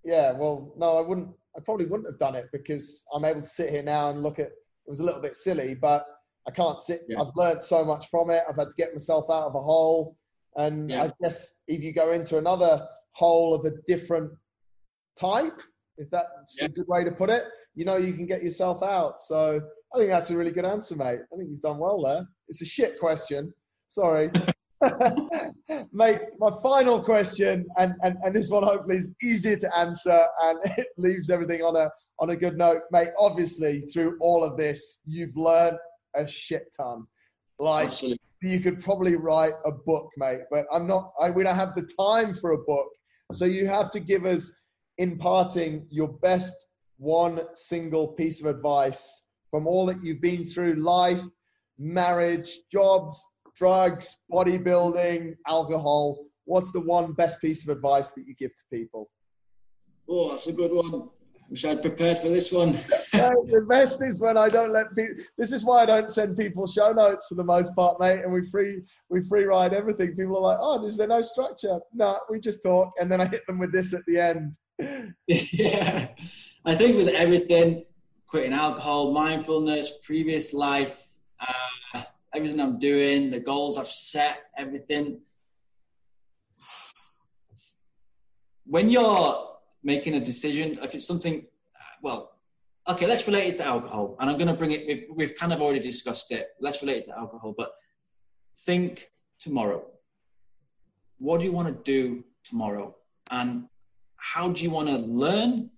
yeah, 0.05 0.33
well, 0.33 0.72
no, 0.79 0.97
I 0.97 1.03
wouldn't 1.03 1.29
I 1.57 1.61
probably 1.61 1.87
wouldn't 1.87 2.09
have 2.11 2.18
done 2.18 2.35
it 2.35 2.47
because 2.53 3.05
I'm 3.12 3.25
able 3.27 3.43
to 3.43 3.49
sit 3.49 3.68
here 3.70 3.83
now 3.83 4.11
and 4.11 4.22
look 4.22 4.39
at 4.39 4.47
it 4.87 4.91
was 4.95 5.01
a 5.01 5.05
little 5.05 5.20
bit 5.20 5.35
silly, 5.37 5.75
but 5.75 6.07
I 6.49 6.51
can't 6.51 6.81
sit 6.81 7.03
Yeah. 7.09 7.20
I've 7.20 7.37
learned 7.37 7.62
so 7.62 7.85
much 7.85 8.09
from 8.09 8.31
it. 8.31 8.43
I've 8.49 8.57
had 8.57 8.70
to 8.70 8.77
get 8.77 8.93
myself 8.93 9.27
out 9.31 9.47
of 9.51 9.55
a 9.55 9.62
hole. 9.62 10.16
And 10.57 10.91
Yeah. 10.91 11.05
I 11.05 11.12
guess 11.22 11.37
if 11.68 11.83
you 11.85 11.93
go 11.93 12.12
into 12.12 12.39
another 12.39 12.87
hole 13.12 13.55
of 13.55 13.64
a 13.66 13.72
different 13.87 14.31
type, 15.16 15.59
if 15.97 16.09
that's 16.11 16.59
Yeah. 16.59 16.66
a 16.66 16.68
good 16.68 16.89
way 16.89 17.05
to 17.05 17.12
put 17.12 17.31
it, 17.31 17.45
you 17.75 17.85
know 17.85 17.97
you 17.97 18.12
can 18.14 18.27
get 18.27 18.43
yourself 18.43 18.83
out. 18.83 19.20
So 19.20 19.61
I 19.95 19.99
think 19.99 20.11
that's 20.11 20.30
a 20.30 20.36
really 20.36 20.51
good 20.51 20.64
answer, 20.64 20.97
mate. 20.97 21.20
I 21.32 21.36
think 21.36 21.51
you've 21.51 21.62
done 21.62 21.78
well 21.78 22.03
there. 22.03 22.26
It's 22.49 22.62
a 22.62 22.66
shit 22.66 22.99
question. 22.99 23.53
Sorry. 23.88 24.28
mate, 25.92 26.20
my 26.38 26.51
final 26.62 27.01
question, 27.01 27.64
and, 27.78 27.95
and, 28.03 28.16
and 28.24 28.34
this 28.34 28.51
one 28.51 28.64
hopefully 28.64 28.97
is 28.97 29.14
easier 29.22 29.57
to 29.57 29.78
answer 29.78 30.26
and 30.42 30.59
it 30.78 30.88
leaves 30.99 31.30
everything 31.30 31.62
on 31.62 31.76
a 31.76 31.88
on 32.20 32.30
a 32.30 32.36
good 32.36 32.57
note. 32.57 32.82
Mate, 32.90 33.11
obviously 33.18 33.82
through 33.82 34.16
all 34.20 34.42
of 34.42 34.57
this, 34.57 35.01
you've 35.07 35.36
learned 35.36 35.78
a 36.14 36.26
shit 36.26 36.74
ton. 36.76 37.07
Like 37.61 37.88
Absolutely. 37.88 38.18
you 38.42 38.61
could 38.61 38.80
probably 38.82 39.14
write 39.14 39.55
a 39.64 39.70
book, 39.72 40.11
mate. 40.16 40.40
But 40.51 40.66
I'm 40.72 40.88
not. 40.88 41.12
I, 41.20 41.30
we 41.30 41.45
don't 41.45 41.55
have 41.55 41.74
the 41.76 41.88
time 41.99 42.34
for 42.34 42.53
a 42.53 42.59
book. 42.59 42.88
So 43.32 43.45
you 43.45 43.68
have 43.68 43.90
to 43.90 44.01
give 44.01 44.26
us, 44.26 44.53
in 44.99 45.18
parting, 45.18 45.86
your 45.90 46.09
best 46.22 46.66
one 46.99 47.40
single 47.55 48.09
piece 48.09 48.40
of 48.40 48.47
advice 48.47 49.24
from 49.55 49.69
all 49.69 49.87
that 49.87 50.03
you've 50.03 50.21
been 50.21 50.45
through 50.45 50.75
life, 50.75 51.23
marriage, 51.79 52.59
jobs, 52.73 53.25
drugs, 53.55 54.19
bodybuilding, 54.29 55.33
alcohol. 55.47 56.19
What's 56.45 56.73
the 56.73 56.81
one 56.81 57.13
best 57.13 57.41
piece 57.41 57.63
of 57.63 57.77
advice 57.77 58.11
that 58.15 58.27
you 58.27 58.35
give 58.35 58.51
to 58.51 58.63
people? 58.77 59.09
Oh, 60.09 60.31
that's 60.31 60.49
a 60.49 60.53
good 60.53 60.73
one. 60.73 61.09
Wish 61.49 61.65
I'd 61.67 61.83
prepared 61.83 62.19
for 62.19 62.31
this 62.31 62.51
one. 62.51 62.73
the 63.13 63.65
best 63.71 64.03
is 64.03 64.19
when 64.19 64.37
I 64.37 64.49
don't 64.49 64.73
let 64.73 64.93
people. 64.97 65.23
This 65.39 65.53
is 65.53 65.65
why 65.65 65.83
I 65.83 65.87
don't 65.87 66.11
send 66.11 66.37
people 66.37 66.67
show 66.67 66.91
notes 66.91 67.29
for 67.29 67.37
the 67.37 67.45
most 67.45 67.77
part, 67.77 68.01
mate. 68.01 68.25
And 68.25 68.33
we 68.33 68.45
free 68.51 68.83
we 69.09 69.23
free 69.23 69.45
ride 69.45 69.73
everything. 69.73 70.17
People 70.17 70.39
are 70.39 70.43
like, 70.43 70.59
"Oh, 70.61 70.85
is 70.85 70.97
there 70.97 71.07
no 71.07 71.21
structure?" 71.21 71.79
No, 71.93 72.19
we 72.29 72.41
just 72.41 72.61
talk, 72.65 72.91
and 73.01 73.13
then 73.13 73.21
I 73.21 73.27
hit 73.27 73.47
them 73.47 73.61
with 73.61 73.73
this 73.73 73.95
at 73.95 74.03
the 74.09 74.19
end. 74.19 74.59
yeah, 75.29 76.09
I 76.65 76.75
think 76.75 76.97
with 76.97 77.11
everything, 77.11 77.85
quitting 78.35 78.53
alcohol, 78.53 79.12
mindfulness, 79.12 80.01
previous 80.03 80.53
life, 80.53 81.18
uh, 81.39 82.03
everything 82.35 82.59
I'm 82.59 82.80
doing, 82.80 83.30
the 83.30 83.39
goals 83.39 83.78
I've 83.78 83.87
set, 83.87 84.47
everything. 84.57 85.20
When 88.66 88.91
you're 88.91 89.51
making 89.85 90.14
a 90.16 90.20
decision, 90.20 90.80
if 90.82 90.97
it's 90.97 91.07
something, 91.07 91.47
well, 92.03 92.32
okay, 92.89 93.07
let's 93.07 93.24
relate 93.28 93.51
it 93.51 93.55
to 93.59 93.66
alcohol. 93.66 94.16
And 94.18 94.28
I'm 94.28 94.37
going 94.37 94.49
to 94.49 94.55
bring 94.55 94.72
it, 94.72 94.85
we've, 94.85 95.05
we've 95.14 95.35
kind 95.37 95.53
of 95.53 95.62
already 95.62 95.78
discussed 95.78 96.32
it. 96.32 96.49
Let's 96.61 96.82
relate 96.82 96.97
it 96.97 97.05
to 97.05 97.16
alcohol, 97.16 97.55
but 97.57 97.70
think 98.66 99.12
tomorrow. 99.39 99.87
What 101.18 101.39
do 101.39 101.47
you 101.47 101.53
want 101.53 101.68
to 101.68 101.82
do 101.85 102.24
tomorrow? 102.43 102.97
And 103.30 103.66
how 104.16 104.49
do 104.49 104.64
you 104.64 104.70
want 104.70 104.89
to 104.89 104.97
learn? 104.97 105.70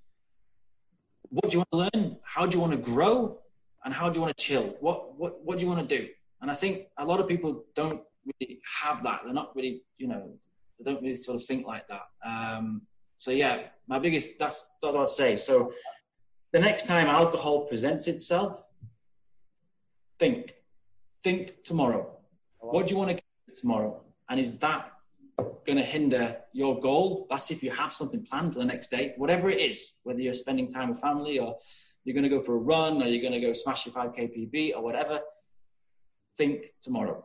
What 1.31 1.51
do 1.51 1.59
you 1.59 1.65
want 1.71 1.93
to 1.93 1.99
learn? 1.99 2.17
How 2.23 2.47
do 2.47 2.57
you 2.57 2.61
want 2.61 2.73
to 2.73 2.79
grow? 2.79 3.39
And 3.85 3.95
how 3.95 4.11
do 4.11 4.17
you 4.17 4.23
want 4.23 4.37
to 4.37 4.45
chill? 4.45 4.75
What, 4.81 5.19
what, 5.19 5.45
what 5.45 5.59
do 5.59 5.65
you 5.65 5.71
want 5.71 5.89
to 5.89 5.99
do? 5.99 6.09
And 6.41 6.51
I 6.51 6.55
think 6.55 6.87
a 6.99 7.05
lot 7.05 7.21
of 7.21 7.29
people 7.29 7.65
don't 7.75 8.03
really 8.41 8.61
have 8.81 9.03
that. 9.05 9.23
They're 9.25 9.33
not 9.33 9.55
really, 9.55 9.83
you 9.99 10.09
know, 10.09 10.33
they 10.79 10.93
don't 10.93 11.03
really 11.03 11.17
sort 11.17 11.37
of 11.37 11.45
think 11.45 11.67
like 11.67 11.87
that. 11.89 12.03
Um, 12.25 12.83
so 13.17 13.31
yeah, 13.31 13.61
my 13.87 13.99
biggest 13.99 14.39
that's 14.39 14.67
that's 14.83 14.95
what 14.95 15.03
I'd 15.03 15.09
say. 15.09 15.37
So 15.37 15.73
the 16.53 16.61
next 16.61 16.87
time 16.87 17.07
alcohol 17.07 17.61
presents 17.67 18.09
itself, 18.09 18.65
think, 20.19 20.55
think 21.23 21.63
tomorrow. 21.65 22.11
What 22.59 22.87
do 22.87 22.95
you 22.95 22.99
want 22.99 23.11
to 23.11 23.15
get 23.15 23.55
tomorrow? 23.55 24.03
And 24.29 24.41
is 24.41 24.59
that 24.59 24.91
going 25.39 25.77
to 25.77 25.83
hinder 25.83 26.37
your 26.53 26.81
goal? 26.81 27.27
That's 27.31 27.51
if 27.51 27.63
you 27.63 27.71
have 27.71 27.93
something 27.93 28.25
planned 28.25 28.53
for 28.55 28.61
the 28.61 28.65
next 28.65 28.91
day, 28.91 29.15
whatever 29.17 29.51
it 29.51 29.61
is, 29.61 29.97
whether 30.05 30.21
you're 30.21 30.35
spending 30.35 30.69
time 30.69 30.91
with 30.91 31.01
family 31.01 31.39
or 31.39 31.57
you're 32.05 32.15
going 32.15 32.25
to 32.25 32.31
go 32.31 32.41
for 32.41 32.55
a 32.55 32.59
run 32.59 33.03
or 33.03 33.07
you're 33.07 33.21
going 33.21 33.39
to 33.39 33.47
go 33.47 33.53
smash 33.53 33.87
your 33.87 33.95
5k 33.95 34.51
PB 34.53 34.77
or 34.77 34.83
whatever. 34.83 35.21
Think 36.39 36.67
tomorrow. 36.81 37.25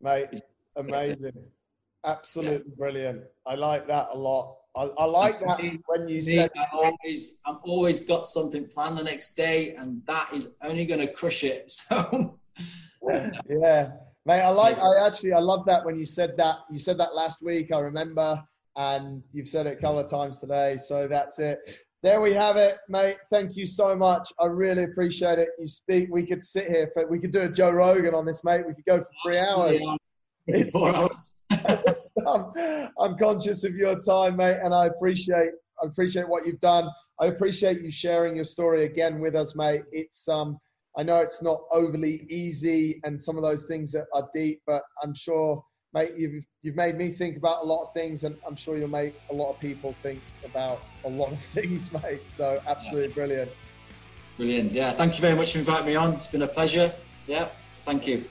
Mate, 0.00 0.28
amazing. 0.76 1.32
Absolutely 2.04 2.68
yeah. 2.68 2.74
brilliant. 2.76 3.22
I 3.46 3.54
like 3.54 3.88
that 3.88 4.08
a 4.12 4.18
lot. 4.18 4.56
I, 4.76 4.82
I 4.98 5.04
like 5.04 5.40
that 5.40 5.62
me, 5.62 5.78
when 5.86 6.08
you 6.08 6.16
me, 6.16 6.22
said. 6.22 6.50
I 6.56 6.66
always, 6.72 7.40
I'm 7.46 7.58
always 7.62 8.06
got 8.06 8.26
something 8.26 8.66
planned 8.66 8.98
the 8.98 9.04
next 9.04 9.34
day, 9.34 9.74
and 9.74 10.02
that 10.06 10.32
is 10.34 10.54
only 10.62 10.84
going 10.84 11.00
to 11.00 11.12
crush 11.12 11.44
it. 11.44 11.72
So. 13.06 13.30
yeah, 13.48 13.90
mate. 14.26 14.40
I 14.40 14.48
like. 14.48 14.78
I 14.78 15.06
actually, 15.06 15.32
I 15.32 15.40
love 15.40 15.64
that 15.66 15.84
when 15.84 15.98
you 15.98 16.04
said 16.04 16.36
that. 16.36 16.58
You 16.70 16.78
said 16.78 16.98
that 16.98 17.14
last 17.14 17.42
week. 17.42 17.72
I 17.72 17.78
remember, 17.78 18.42
and 18.76 19.22
you've 19.32 19.48
said 19.48 19.66
it 19.66 19.78
a 19.78 19.80
couple 19.80 20.00
of 20.00 20.10
times 20.10 20.40
today. 20.40 20.76
So 20.76 21.06
that's 21.06 21.38
it. 21.38 21.58
There 22.02 22.20
we 22.20 22.32
have 22.34 22.56
it, 22.56 22.78
mate. 22.88 23.16
Thank 23.30 23.56
you 23.56 23.64
so 23.64 23.96
much. 23.96 24.30
I 24.38 24.46
really 24.46 24.84
appreciate 24.84 25.38
it. 25.38 25.48
You 25.58 25.66
speak. 25.66 26.08
We 26.10 26.26
could 26.26 26.44
sit 26.44 26.66
here 26.66 26.90
for. 26.92 27.06
We 27.06 27.18
could 27.18 27.30
do 27.30 27.42
a 27.42 27.48
Joe 27.48 27.70
Rogan 27.70 28.14
on 28.14 28.26
this, 28.26 28.44
mate. 28.44 28.66
We 28.66 28.74
could 28.74 28.84
go 28.84 28.98
for 28.98 29.08
three 29.24 29.38
hours. 29.38 29.80
It's, 30.46 30.74
I'm 33.00 33.16
conscious 33.16 33.64
of 33.64 33.74
your 33.74 33.98
time, 34.00 34.36
mate, 34.36 34.58
and 34.62 34.74
I 34.74 34.88
appreciate 34.88 35.52
I 35.82 35.86
appreciate 35.86 36.28
what 36.28 36.46
you've 36.46 36.60
done. 36.60 36.88
I 37.20 37.26
appreciate 37.26 37.80
you 37.80 37.90
sharing 37.90 38.34
your 38.34 38.44
story 38.44 38.84
again 38.84 39.20
with 39.20 39.34
us, 39.34 39.56
mate. 39.56 39.82
It's 39.92 40.28
um 40.28 40.58
I 40.96 41.02
know 41.02 41.18
it's 41.20 41.42
not 41.42 41.62
overly 41.72 42.26
easy 42.30 43.00
and 43.04 43.20
some 43.20 43.36
of 43.36 43.42
those 43.42 43.64
things 43.64 43.92
that 43.92 44.06
are 44.14 44.28
deep, 44.32 44.60
but 44.66 44.82
I'm 45.02 45.14
sure, 45.14 45.62
mate, 45.92 46.12
you've 46.16 46.44
you've 46.62 46.76
made 46.76 46.96
me 46.96 47.10
think 47.10 47.36
about 47.36 47.62
a 47.62 47.66
lot 47.66 47.86
of 47.86 47.94
things, 47.94 48.22
and 48.22 48.36
I'm 48.46 48.56
sure 48.56 48.78
you'll 48.78 48.88
make 48.88 49.14
a 49.30 49.34
lot 49.34 49.52
of 49.52 49.60
people 49.60 49.94
think 50.02 50.20
about 50.44 50.80
a 51.04 51.08
lot 51.08 51.32
of 51.32 51.42
things, 51.54 51.92
mate. 51.92 52.28
So 52.28 52.60
absolutely 52.68 53.12
brilliant. 53.12 53.50
Brilliant. 54.36 54.72
Yeah, 54.72 54.92
thank 54.92 55.14
you 55.14 55.20
very 55.20 55.36
much 55.36 55.52
for 55.52 55.58
inviting 55.58 55.86
me 55.86 55.96
on. 55.96 56.14
It's 56.14 56.28
been 56.28 56.42
a 56.42 56.48
pleasure. 56.48 56.92
Yeah, 57.26 57.48
thank 57.72 58.06
you. 58.06 58.24